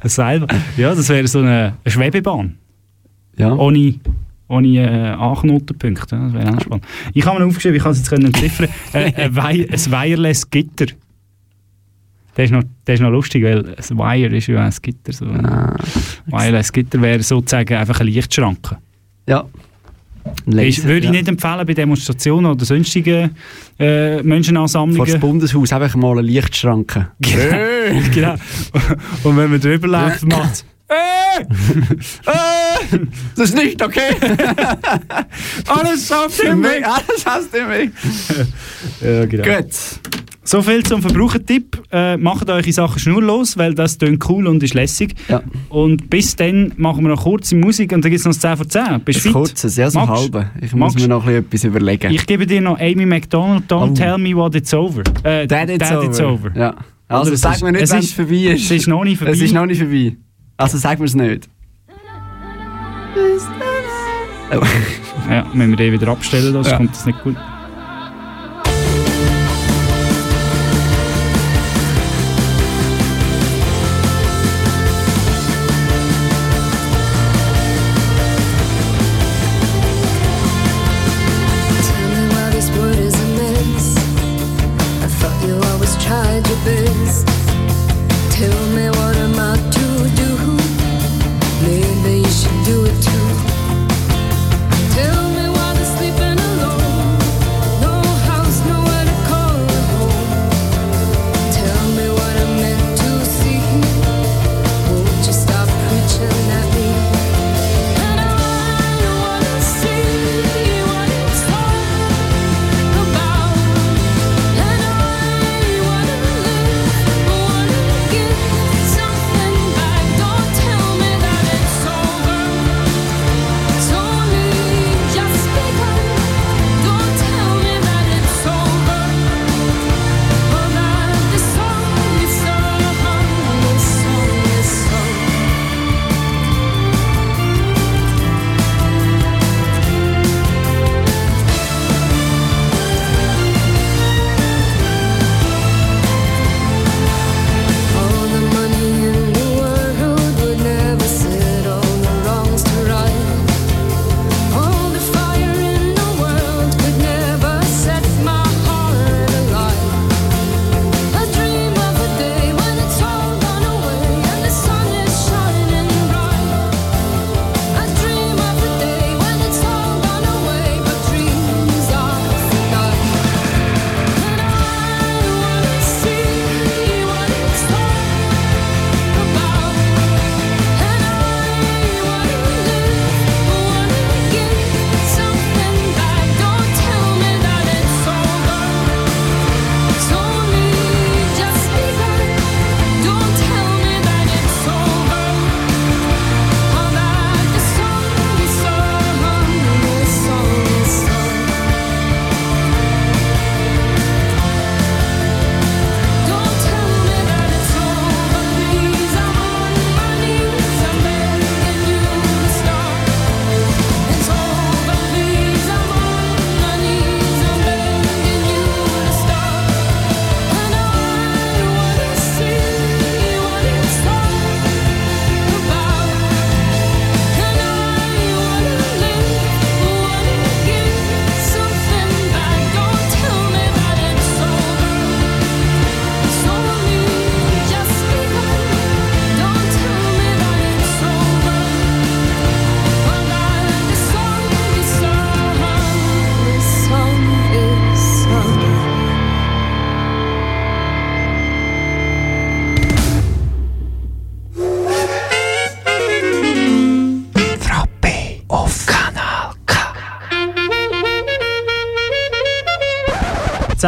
Eine 0.00 0.10
Seilbahn. 0.10 0.60
Ja, 0.76 0.94
das 0.94 1.08
wäre 1.08 1.26
so 1.26 1.38
eine, 1.38 1.74
eine 1.82 1.92
Schwebebahn. 1.92 2.56
Ja. 3.38 3.52
Ohne, 3.54 3.94
ohne 4.48 4.68
äh, 4.68 5.08
Anknotenpunkte. 5.12 6.16
Das 6.16 6.32
wäre 6.34 6.54
auch 6.56 6.60
spannend. 6.60 6.84
Ich 7.14 7.24
habe 7.26 7.38
mir 7.40 7.46
aufgeschrieben, 7.46 7.76
ich 7.76 7.82
kann 7.82 7.92
es 7.92 7.98
jetzt 7.98 8.08
können 8.10 8.26
entziffern. 8.26 8.68
äh, 8.92 9.12
ein, 9.14 9.36
ein 9.38 9.70
Wireless-Gitter. 9.92 10.86
Der 12.36 12.44
ist, 12.44 12.50
noch, 12.50 12.62
der 12.86 12.94
ist 12.94 13.00
noch 13.00 13.10
lustig, 13.10 13.42
weil 13.44 13.64
ein 13.76 13.98
Wire 13.98 14.36
ist 14.36 14.46
ja 14.46 14.64
ein 14.64 14.74
Gitter. 14.82 15.12
So. 15.12 15.24
Ein 15.24 15.46
Ah. 15.46 15.76
Wireless-Gitter 16.26 17.00
wäre 17.00 17.22
sozusagen 17.22 17.74
einfach 17.74 18.00
eine 18.00 18.10
Lichtschranke. 18.10 18.76
Ja. 19.26 19.44
Ist, 20.46 20.84
würde 20.84 20.98
ich 20.98 21.04
ja. 21.04 21.10
nicht 21.12 21.28
empfehlen 21.28 21.64
bei 21.66 21.72
Demonstrationen 21.72 22.50
oder 22.50 22.64
sonstigen 22.64 23.36
äh, 23.78 24.22
Menschenansammlungen. 24.22 24.96
Vor 24.96 25.06
das 25.06 25.20
Bundeshaus 25.20 25.72
einfach 25.72 25.94
mal 25.96 26.12
eine 26.18 26.22
Lichtschranke. 26.22 27.10
genau. 27.20 28.34
Und 29.22 29.36
wenn 29.36 29.50
man 29.50 29.60
drüber 29.60 29.86
läuft, 29.88 30.24
macht 30.26 30.52
es. 30.52 30.64
das 33.36 33.50
ist 33.50 33.56
nicht 33.56 33.82
okay. 33.82 34.14
Alles 35.66 36.12
auf 36.12 36.36
dem 36.40 36.62
Weg. 36.62 36.86
Alles 36.86 37.26
aus 37.26 37.50
dem 37.50 37.68
Weg. 37.68 37.90
Ja, 39.00 39.26
genau. 39.26 39.44
Gut. 39.44 39.74
So 40.48 40.62
viel 40.62 40.82
zum 40.84 41.02
Verbrauchertipp. 41.02 41.82
Äh, 41.90 42.16
macht 42.16 42.48
eure 42.48 42.72
Sachen 42.72 42.98
schnurlos, 43.00 43.58
weil 43.58 43.74
das 43.74 43.98
klingt 43.98 44.26
cool 44.30 44.46
und 44.46 44.62
ist 44.62 44.74
lässig. 44.74 45.14
Ja. 45.28 45.42
Und 45.68 46.08
bis 46.08 46.36
dann 46.36 46.72
machen 46.76 47.02
wir 47.04 47.08
noch 47.10 47.24
kurze 47.24 47.56
Musik 47.56 47.92
und 47.92 48.04
dann 48.04 48.10
gibt 48.12 48.20
es 48.20 48.24
noch 48.26 48.32
das 48.32 48.40
10 48.40 48.56
von 48.56 48.70
10. 48.70 49.00
Bist 49.04 49.24
du 49.26 49.32
kurzes, 49.32 49.76
ja, 49.76 49.90
so 49.90 49.98
Magst? 49.98 50.22
halbe. 50.22 50.50
Ich 50.60 50.72
muss 50.72 50.94
Magst? 50.94 50.98
mir 51.00 51.08
noch 51.08 51.26
ein 51.26 51.42
bisschen 51.44 51.70
etwas 51.72 51.82
überlegen. 51.82 52.12
Ich 52.12 52.24
gebe 52.26 52.46
dir 52.46 52.60
noch 52.60 52.78
Amy 52.78 53.04
McDonald, 53.06 53.64
Don't 53.70 53.90
Oh. 53.90 53.94
Tell 53.94 54.18
Me 54.18 54.34
What 54.36 54.54
It's 54.54 54.72
Over. 54.72 55.02
Äh, 55.24 55.46
Dad, 55.48 55.68
it's 55.68 56.20
over. 56.20 56.50
Ja. 56.54 56.74
Also 57.08 57.30
Oder 57.32 57.36
sag 57.38 57.54
ist- 57.56 57.62
mir 57.62 57.72
nicht, 57.72 57.82
es 57.82 57.90
wenn 57.90 57.98
es 57.98 58.04
ist- 58.06 58.14
vorbei 58.14 58.34
ist. 58.36 58.64
Es 58.64 58.70
ist 58.70 58.86
noch 58.88 59.04
nicht 59.04 59.18
vorbei. 59.18 59.32
Es 59.32 59.40
ist 59.40 59.52
noch 59.52 59.66
nicht 59.66 59.78
vorbei. 59.80 60.16
Also 60.56 60.78
sag 60.78 60.98
mir 61.00 61.04
es 61.06 61.14
nicht. 61.14 61.48
Oh. 64.52 64.60
Ja, 65.30 65.44
wenn 65.54 65.70
wir 65.70 65.76
den 65.76 65.92
wieder 65.92 66.08
abstellen, 66.08 66.52
sonst 66.52 66.70
Ja. 66.70 66.76
kommt 66.76 66.90
das 66.92 67.04
nicht 67.04 67.20
gut. 67.24 67.34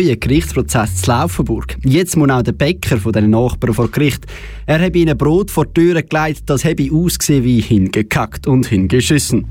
Neuer 0.00 0.16
Gerichtsprozess 0.16 1.02
zu 1.02 1.10
Laufenburg. 1.10 1.76
Jetzt 1.84 2.16
muss 2.16 2.30
auch 2.30 2.42
der 2.42 2.52
Bäcker 2.52 2.96
von 2.96 3.12
den 3.12 3.28
Nachbarn 3.28 3.74
vor 3.74 3.90
Gericht. 3.90 4.24
Er 4.64 4.80
habe 4.80 4.96
ihnen 4.96 5.16
Brot 5.16 5.50
vor 5.50 5.66
die 5.66 5.74
Türe 5.74 6.02
gelegt, 6.02 6.44
das 6.46 6.64
habe 6.64 6.88
ausgesehen 6.90 7.44
wie 7.44 7.60
hingekackt 7.60 8.46
und 8.46 8.66
hingeschissen. 8.66 9.44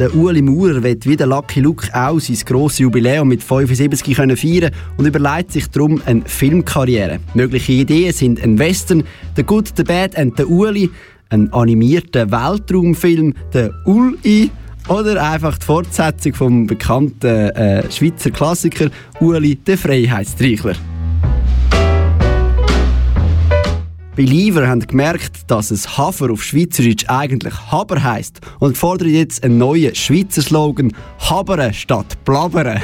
Der 0.00 0.14
Ueli 0.16 0.42
Maurer 0.42 0.82
wird 0.82 1.06
wie 1.06 1.16
der 1.16 1.28
Lucky 1.28 1.60
Luke 1.60 1.88
auch 1.94 2.18
sein 2.18 2.38
grosses 2.44 2.80
Jubiläum 2.80 3.28
mit 3.28 3.42
75 3.42 4.16
können 4.16 4.36
feiern 4.36 4.72
und 4.96 5.06
überlegt 5.06 5.52
sich 5.52 5.68
darum 5.68 6.02
eine 6.06 6.22
Filmkarriere. 6.24 7.20
Mögliche 7.34 7.72
Ideen 7.72 8.12
sind 8.12 8.42
ein 8.42 8.58
Western, 8.58 9.04
The 9.36 9.44
Good, 9.44 9.74
The 9.76 9.84
Bad 9.84 10.16
and 10.16 10.36
The 10.36 10.44
Ueli, 10.44 10.90
ein 11.30 11.52
animierter 11.52 12.30
Weltraumfilm, 12.32 13.34
der 13.52 13.70
Uli 13.84 14.50
oder 14.88 15.30
einfach 15.30 15.58
die 15.58 15.66
Fortsetzung 15.66 16.34
vom 16.34 16.66
bekannten 16.66 17.50
äh, 17.50 17.90
Schweizer 17.90 18.30
Klassiker 18.30 18.90
Uli, 19.20 19.56
der 19.56 19.76
Freiheitstreichler. 19.76 20.74
Believer 24.16 24.66
haben 24.66 24.80
gemerkt, 24.80 25.48
dass 25.48 25.70
es 25.70 25.96
Hafer 25.96 26.32
auf 26.32 26.42
Schweizerdeutsch 26.42 27.04
eigentlich 27.08 27.54
Haber 27.70 28.02
heisst 28.02 28.40
und 28.58 28.76
fordern 28.76 29.10
jetzt 29.10 29.44
einen 29.44 29.58
neuen 29.58 29.94
Schweizer 29.94 30.42
Slogan 30.42 30.92
Habere 31.20 31.72
statt 31.72 32.16
Blabere. 32.24 32.82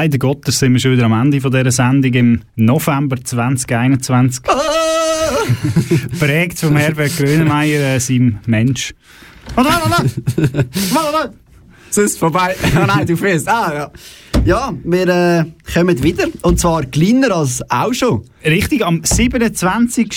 Leider 0.00 0.18
Gottes 0.18 0.60
sind 0.60 0.74
wir 0.74 0.78
schon 0.78 0.92
wieder 0.92 1.06
am 1.06 1.12
Ende 1.12 1.40
von 1.40 1.50
dieser 1.50 1.72
Sendung 1.72 2.12
im 2.14 2.40
November 2.54 3.16
2021. 3.20 4.44
Prägt 6.20 6.60
vom 6.60 6.76
Herbert 6.76 7.16
Grönemeyer, 7.16 7.96
äh, 7.96 7.98
seinem 7.98 8.38
Mensch. 8.46 8.94
Warte, 9.56 9.70
warte, 9.70 9.90
warte! 9.90 10.10
Warte, 10.92 11.12
warte! 11.12 11.34
Es 11.90 11.98
ist 11.98 12.16
vorbei. 12.16 12.54
Ah, 12.76 12.86
nein, 12.96 13.08
du 13.08 13.16
fährst. 13.16 13.48
Ah, 13.48 13.74
ja. 13.74 13.90
Ja, 14.44 14.72
wir 14.84 15.08
äh, 15.08 15.44
kommen 15.74 16.00
wieder. 16.00 16.28
Und 16.42 16.60
zwar 16.60 16.84
kleiner 16.84 17.34
als 17.34 17.68
auch 17.68 17.92
schon. 17.92 18.22
Richtig, 18.44 18.86
am 18.86 19.02
27. 19.02 20.10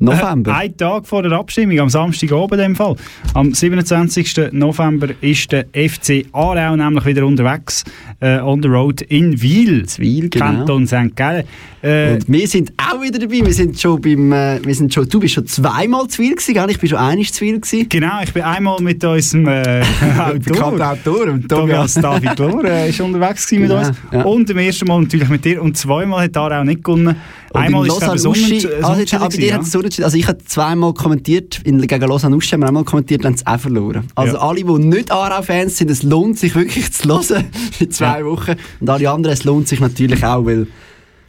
November. 0.00 0.52
Äh, 0.52 0.54
ein 0.54 0.76
Tag 0.76 1.06
vor 1.06 1.22
der 1.22 1.32
Abstimmung, 1.32 1.78
am 1.80 1.88
Samstag 1.88 2.30
oben 2.32 2.54
in 2.54 2.60
dem 2.66 2.76
Fall. 2.76 2.94
Am 3.34 3.52
27. 3.52 4.52
November 4.52 5.08
ist 5.20 5.50
der 5.50 5.66
FC 5.74 6.24
Aarau 6.32 6.76
nämlich 6.76 7.04
wieder 7.04 7.26
unterwegs, 7.26 7.84
äh, 8.20 8.38
on 8.38 8.62
the 8.62 8.68
road 8.68 9.00
in 9.02 9.40
Wiel. 9.42 9.84
Wiel, 9.98 10.28
genau. 10.28 10.44
Kanton 10.46 10.86
St. 10.86 11.16
Gallen. 11.16 11.44
Äh, 11.82 12.14
Und 12.14 12.28
wir 12.28 12.46
sind 12.48 12.72
auch 12.76 13.00
wieder 13.00 13.18
dabei. 13.20 13.44
Wir 13.44 13.52
sind 13.52 13.78
schon 13.80 14.00
beim, 14.00 14.32
äh, 14.32 14.60
wir 14.64 14.74
sind 14.74 14.92
schon, 14.94 15.08
du 15.08 15.20
bist 15.20 15.34
schon 15.34 15.46
zweimal 15.46 16.06
zu 16.08 16.22
Wiel 16.22 16.34
gewesen, 16.34 16.54
gell? 16.54 16.70
Ich 16.70 16.78
bin 16.78 16.88
schon 16.90 16.98
einmal 16.98 17.24
zu 17.26 17.40
Wiel 17.40 17.60
gewesen. 17.60 17.88
Genau, 17.88 18.20
ich 18.22 18.32
bin 18.32 18.42
einmal 18.42 18.80
mit 18.80 19.02
unserem 19.04 19.46
äh, 19.48 19.82
Autor, 20.18 20.80
Autor, 20.92 21.38
Tobias. 21.48 21.94
David 21.94 22.38
Lohr, 22.38 22.64
äh, 22.64 22.88
ist 22.90 23.00
unterwegs 23.00 23.46
gewesen 23.48 23.62
mit 23.62 23.70
Ja, 23.72 23.78
uns. 23.88 23.96
ja. 24.12 24.22
Und 24.22 24.50
im 24.50 24.58
ersten 24.58 24.86
Mal 24.86 25.00
natürlich 25.02 25.28
mit 25.28 25.44
dir. 25.44 25.62
Und 25.62 25.76
zweimal 25.76 26.24
hat 26.24 26.36
Aarau 26.36 26.62
nicht 26.64 26.82
gewonnen. 26.84 27.16
Und 27.50 27.60
Einmal 27.62 27.86
in 27.86 27.88
ist 27.92 27.96
es 27.96 28.02
eben 28.02 28.10
Lausanne 28.10 28.30
Uschi, 28.30 28.60
Sonntag- 28.60 28.74
also, 28.84 28.94
Sonntag 28.94 29.14
aber 29.14 29.24
bei 29.24 29.36
dir 29.36 29.36
gewesen, 29.38 29.54
hat 29.54 29.62
es 29.62 29.70
unentschieden. 29.88 30.04
Also 30.04 30.16
ich 30.18 30.28
habe 30.28 30.38
zweimal 30.44 30.94
kommentiert, 30.94 31.60
in, 31.64 31.80
gegen 31.86 32.08
Lausanne 32.08 32.36
Uschi 32.36 32.50
haben 32.50 32.60
wir 32.60 32.68
einmal 32.68 32.84
kommentiert, 32.84 33.24
haben 33.24 33.34
es 33.34 33.46
auch 33.46 33.58
verloren. 33.58 34.04
Also 34.14 34.36
Ja. 34.36 34.42
alle, 34.42 34.56
die 34.64 34.64
nicht 34.78 35.10
Aarau-Fans 35.10 35.76
sind, 35.78 35.90
es 35.90 36.02
lohnt 36.02 36.38
sich 36.38 36.54
wirklich 36.54 36.92
zu 36.92 37.08
hören 37.08 37.44
in 37.80 37.90
zwei 37.90 38.24
Wochen. 38.24 38.54
Und 38.80 38.90
alle 38.90 39.10
anderen, 39.10 39.34
es 39.34 39.44
lohnt 39.44 39.68
sich 39.68 39.80
natürlich 39.80 40.24
auch, 40.24 40.44
weil 40.44 40.66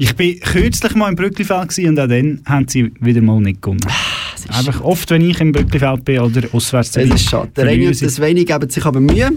Ich 0.01 0.15
bin 0.15 0.39
kürzlich 0.39 0.95
mal 0.95 1.09
im 1.09 1.15
Brücklifeld 1.15 1.77
und 1.79 1.99
auch 1.99 2.07
dann 2.07 2.41
haben 2.45 2.67
sie 2.69 2.91
wieder 3.01 3.21
mal 3.21 3.41
nicht 3.41 3.61
gewonnen. 3.61 3.81
Einfach 4.47 4.79
oft, 4.81 5.11
wenn 5.11 5.29
ich 5.29 5.41
im 5.41 5.51
Brücklifeld 5.51 6.05
bin 6.05 6.19
oder 6.19 6.41
auswärts 6.53 6.95
Ah, 6.97 7.01
es 7.01 7.09
ist 7.09 7.29
schade. 7.29 7.51
Der 7.57 7.65
Reini 7.65 7.87
und 7.87 8.01
das 8.01 8.19
Weini 8.21 8.45
geben 8.45 8.69
sich 8.69 8.85
aber 8.85 9.01
Mühe. 9.01 9.29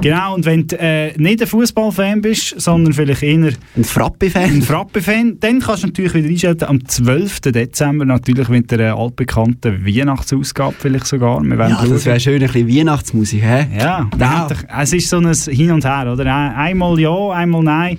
Genau, 0.00 0.36
und 0.36 0.44
wenn 0.46 0.66
du 0.68 0.78
äh, 0.78 1.12
nicht 1.18 1.42
ein 1.42 1.48
Fußballfan 1.48 2.22
bist, 2.22 2.54
sondern 2.60 2.92
vielleicht 2.94 3.24
eher 3.24 3.50
ein 3.76 3.84
Frappe-Fan, 3.84 4.44
ein 4.44 4.62
Frappe-Fan, 4.62 5.38
dann 5.40 5.58
kannst 5.58 5.82
du 5.82 5.88
natürlich 5.88 6.14
wieder 6.14 6.28
einschalten 6.28 6.64
am 6.66 6.86
12. 6.86 7.40
Dezember 7.40 8.04
natürlich 8.04 8.48
mit 8.48 8.70
der 8.70 8.78
äh, 8.78 8.84
altbekannten 8.90 9.84
Weihnachtsausgabe 9.84 10.76
vielleicht 10.78 11.06
sogar. 11.08 11.42
Wir 11.42 11.56
Ja, 11.68 11.84
das 11.84 12.06
wäre 12.06 12.20
schön, 12.20 12.40
ein 12.40 12.46
bisschen 12.50 12.68
Weihnachtsmusik, 12.68 13.42
hä? 13.42 13.66
Ja, 13.76 14.08
Ja. 14.18 14.42
endlich. 14.48 14.58
es 14.80 14.92
ist 14.92 15.08
so 15.10 15.18
ein 15.18 15.34
Hin 15.34 15.72
und 15.72 15.84
Her, 15.84 16.10
oder? 16.12 16.24
Ein- 16.32 16.54
Einmal 16.54 16.98
ja, 17.00 17.30
einmal 17.32 17.64
nein. 17.64 17.98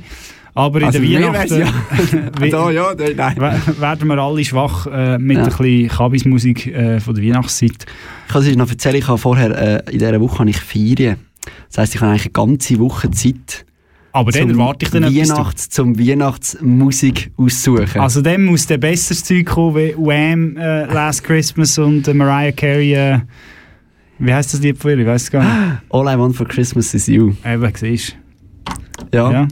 Aber 0.57 0.79
in 0.79 0.85
Also 0.87 0.99
der 0.99 1.07
mir 1.07 1.27
Weihnachten 1.27 1.59
ja. 2.41 2.49
Da 2.49 2.71
ja, 2.71 2.93
nein. 3.15 3.35
we- 3.37 3.79
werden 3.81 4.07
wir 4.07 4.17
alle 4.17 4.43
schwach 4.43 4.87
äh, 4.87 5.17
mit 5.19 5.37
Ja. 5.37 5.43
ein 5.43 5.49
bisschen 5.49 5.87
Kabismusik 5.89 6.67
äh, 6.67 6.99
von 6.99 7.13
der 7.15 7.23
Weihnachtszeit. 7.23 7.85
Ich 8.27 8.33
kann 8.33 8.41
es 8.41 8.47
euch 8.49 8.55
noch 8.57 8.69
erzählen, 8.69 8.95
ich 8.95 9.07
habe 9.07 9.17
vorher, 9.19 9.85
äh, 9.85 9.91
in 9.91 9.99
dieser 9.99 10.19
Woche 10.19 10.39
habe 10.39 10.49
ich 10.49 10.57
Ferien. 10.57 11.17
Das 11.69 11.77
heisst, 11.77 11.95
ich 11.95 12.01
habe 12.01 12.11
eigentlich 12.11 12.25
eine 12.25 12.31
ganze 12.47 12.79
Woche 12.79 13.11
Zeit. 13.11 13.65
Aber 14.13 14.31
dann 14.31 14.49
zum 14.49 14.59
erwarte 14.59 14.85
ich 14.85 14.91
dann 14.91 15.03
Weihnachts, 15.03 15.69
Zum 15.69 15.99
Weihnachtsmusik 15.99 17.31
aussuchen. 17.37 17.99
Also 18.01 18.21
dann 18.21 18.45
muss 18.45 18.65
der 18.65 18.79
besseres 18.79 19.23
Zeug 19.23 19.45
kommen 19.45 19.75
wie 19.75 19.93
Wham, 19.95 20.57
äh, 20.57 20.85
Last 20.91 21.23
Christmas 21.23 21.77
und 21.77 22.07
äh, 22.07 22.13
Mariah 22.15 22.51
Carey. 22.51 22.93
Äh, 22.95 23.19
wie 24.19 24.33
heißt 24.33 24.55
das 24.55 24.61
Lied 24.61 24.79
von 24.79 24.89
ihr? 24.91 24.97
Ich 24.99 25.05
weiß 25.05 25.21
es 25.23 25.31
gar 25.31 25.43
nicht. 25.43 25.81
All 25.91 26.07
I 26.11 26.17
want 26.17 26.35
for 26.35 26.47
Christmas 26.47 26.93
is 26.95 27.05
you. 27.05 27.33
Eben, 27.45 27.71
siehst 27.75 28.15
Ja. 29.13 29.31
ja. 29.31 29.47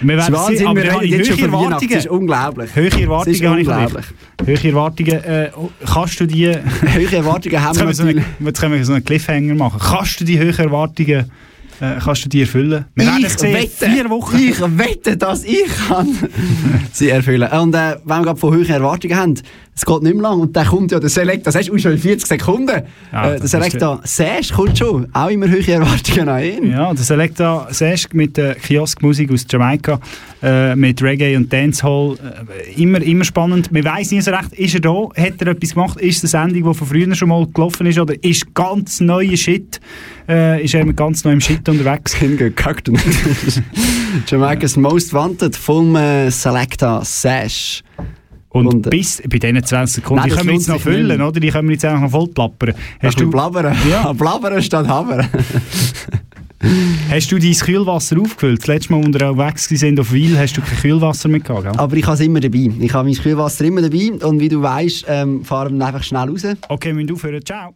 Wir 0.00 0.16
ist 0.16 0.22
werden 0.22 0.34
Wahnsinn, 0.34 0.56
sehen, 0.58 0.66
aber 0.66 0.76
wir 0.76 0.84
da 0.84 0.92
habe 0.92 1.02
reden 1.02 1.20
ich 1.20 1.26
jetzt 1.26 1.40
schon. 1.40 1.52
Erwartungen. 1.52 1.90
Das 1.90 2.04
ist 2.04 2.08
unglaublich. 2.08 2.76
Höhere 2.76 2.86
ist 2.86 3.00
Erwartungen 3.00 3.56
dich. 3.56 3.68
unglaublich. 3.68 4.04
Höhere 4.44 4.68
Erwartungen. 4.68 5.24
Äh, 5.24 5.50
kannst 5.86 6.20
du 6.20 6.26
die... 6.26 6.46
Höhere 6.80 7.16
Erwartungen 7.16 7.62
haben 7.62 7.78
wir 7.78 7.94
so 7.94 8.04
jetzt 8.04 8.60
können 8.60 8.74
wir 8.74 8.84
so 8.84 8.92
einen 8.92 9.04
Cliffhanger 9.04 9.54
machen. 9.54 9.80
Kannst 9.80 10.20
du 10.20 10.24
die 10.24 10.38
höheren 10.38 10.66
Erwartungen 10.66 11.30
äh, 11.80 11.98
kannst 12.02 12.24
du 12.24 12.28
die 12.28 12.40
erfüllen? 12.42 12.84
Wir 12.94 13.06
werden 13.06 13.24
Ich 13.24 13.38
sehen. 13.38 13.54
wette, 13.54 13.86
Vier 13.90 14.10
Wochen. 14.10 14.36
ich 14.36 14.60
wette, 14.60 15.16
dass 15.16 15.44
ich 15.44 15.66
kann 15.88 16.08
sie 16.92 17.08
erfüllen. 17.10 17.48
Und 17.52 17.74
äh, 17.74 17.96
wenn 18.04 18.18
wir 18.18 18.22
gerade 18.24 18.38
von 18.40 18.54
hohen 18.54 18.66
Erwartungen 18.68 19.16
haben, 19.16 19.34
es 19.74 19.84
geht 19.86 20.02
nicht 20.02 20.14
mehr 20.14 20.22
lang 20.24 20.40
und 20.40 20.56
dann 20.56 20.66
kommt 20.66 20.90
ja 20.90 20.98
der 20.98 21.08
Select, 21.08 21.46
das 21.46 21.54
hast 21.54 21.68
du 21.68 21.78
schon 21.78 21.92
in 21.92 21.98
40 21.98 22.26
Sekunden. 22.26 22.82
Ja, 23.12 23.26
äh, 23.26 23.30
der 23.32 23.38
das 23.40 23.50
Selecta 23.52 24.00
Sash 24.02 24.52
kommt 24.52 24.76
schon, 24.76 25.06
auch 25.14 25.28
immer 25.30 25.46
hohe 25.48 25.68
Erwartungen 25.72 26.28
an 26.28 26.42
ihn. 26.42 26.70
Ja, 26.72 26.92
der 26.92 27.04
Selecta 27.04 27.68
Sesk 27.70 28.12
mit 28.12 28.36
der 28.36 28.56
Kioskmusik 28.56 29.30
aus 29.32 29.46
Jamaika, 29.48 30.00
äh, 30.42 30.74
mit 30.74 31.00
Reggae 31.00 31.36
und 31.36 31.52
Dancehall, 31.52 32.16
äh, 32.16 32.82
immer, 32.82 33.00
immer 33.02 33.24
spannend. 33.24 33.70
Man 33.70 33.84
weiss 33.84 34.10
nie 34.10 34.20
so 34.20 34.32
recht, 34.32 34.52
ist 34.54 34.74
er 34.74 34.80
da, 34.80 35.08
hat 35.16 35.40
er 35.40 35.46
etwas 35.48 35.74
gemacht, 35.74 36.00
ist 36.00 36.24
es 36.24 36.34
eine 36.34 36.48
Sendung, 36.50 36.72
die 36.72 36.76
von 36.78 36.86
früher 36.88 37.14
schon 37.14 37.28
mal 37.28 37.46
gelaufen 37.46 37.86
ist, 37.86 38.00
oder 38.00 38.14
ist 38.24 38.52
ganz 38.54 38.98
neuer 39.00 39.36
Shit, 39.36 39.80
äh, 40.28 40.62
ist 40.62 40.74
er 40.74 40.84
mit 40.84 40.96
ganz 40.96 41.24
neuem 41.24 41.40
Shit 41.40 41.68
unterwegs? 41.68 42.14
Hingekackt. 42.18 42.90
Jamaica's 44.26 44.76
Most 44.76 45.12
Wanted 45.12 45.56
vom 45.56 45.96
äh, 45.96 46.30
Selecta 46.30 47.04
Sash. 47.04 47.82
Und, 48.50 48.66
Und, 48.66 48.90
bis 48.90 49.22
bei 49.28 49.38
diesen 49.38 49.62
20 49.62 49.96
Sekunden, 49.96 50.22
Nein, 50.22 50.30
die 50.30 50.36
können 50.36 50.48
wir 50.48 50.54
jetzt 50.54 50.68
noch 50.68 50.74
nicht 50.76 50.82
füllen, 50.82 51.20
oder? 51.20 51.38
Die 51.38 51.48
können 51.48 51.68
wir 51.68 51.74
jetzt 51.74 51.84
einfach 51.84 52.00
noch 52.00 52.10
voll 52.10 52.28
plappern. 52.28 52.74
Hast 53.00 53.20
du 53.20 53.30
blabbern? 53.30 53.76
Ja. 53.88 54.12
blabbern 54.14 54.62
statt 54.62 54.88
habern. 54.88 55.28
hast 57.10 57.30
du 57.30 57.38
dein 57.38 57.52
Kühlwasser 57.52 58.18
aufgefüllt? 58.18 58.60
Das 58.60 58.66
letzte 58.66 58.92
Mal, 58.92 59.04
als 59.04 59.14
wir 59.14 59.38
weg 59.38 59.58
sind 59.58 60.00
auf 60.00 60.12
Weil, 60.12 60.38
hast 60.38 60.56
du 60.56 60.62
kein 60.62 60.78
Kühlwasser 60.78 61.28
mehr 61.28 61.40
gehabt, 61.40 61.64
gell? 61.64 61.72
Aber 61.76 61.96
ich 61.96 62.06
habe 62.06 62.14
es 62.14 62.20
immer 62.20 62.40
dabei. 62.40 62.70
Ich 62.80 62.94
habe 62.94 63.08
mein 63.08 63.18
Kühlwasser 63.18 63.64
immer 63.66 63.82
dabei 63.82 64.12
und 64.12 64.40
wie 64.40 64.48
du 64.48 64.62
weißt, 64.62 65.04
ähm, 65.08 65.44
fahren 65.44 65.76
wir 65.76 65.86
einfach 65.86 66.02
schnell 66.02 66.28
raus. 66.28 66.46
Okay, 66.68 66.88
wir 66.88 66.94
müssen 66.94 67.12
aufhören. 67.12 67.44
Ciao. 67.44 67.74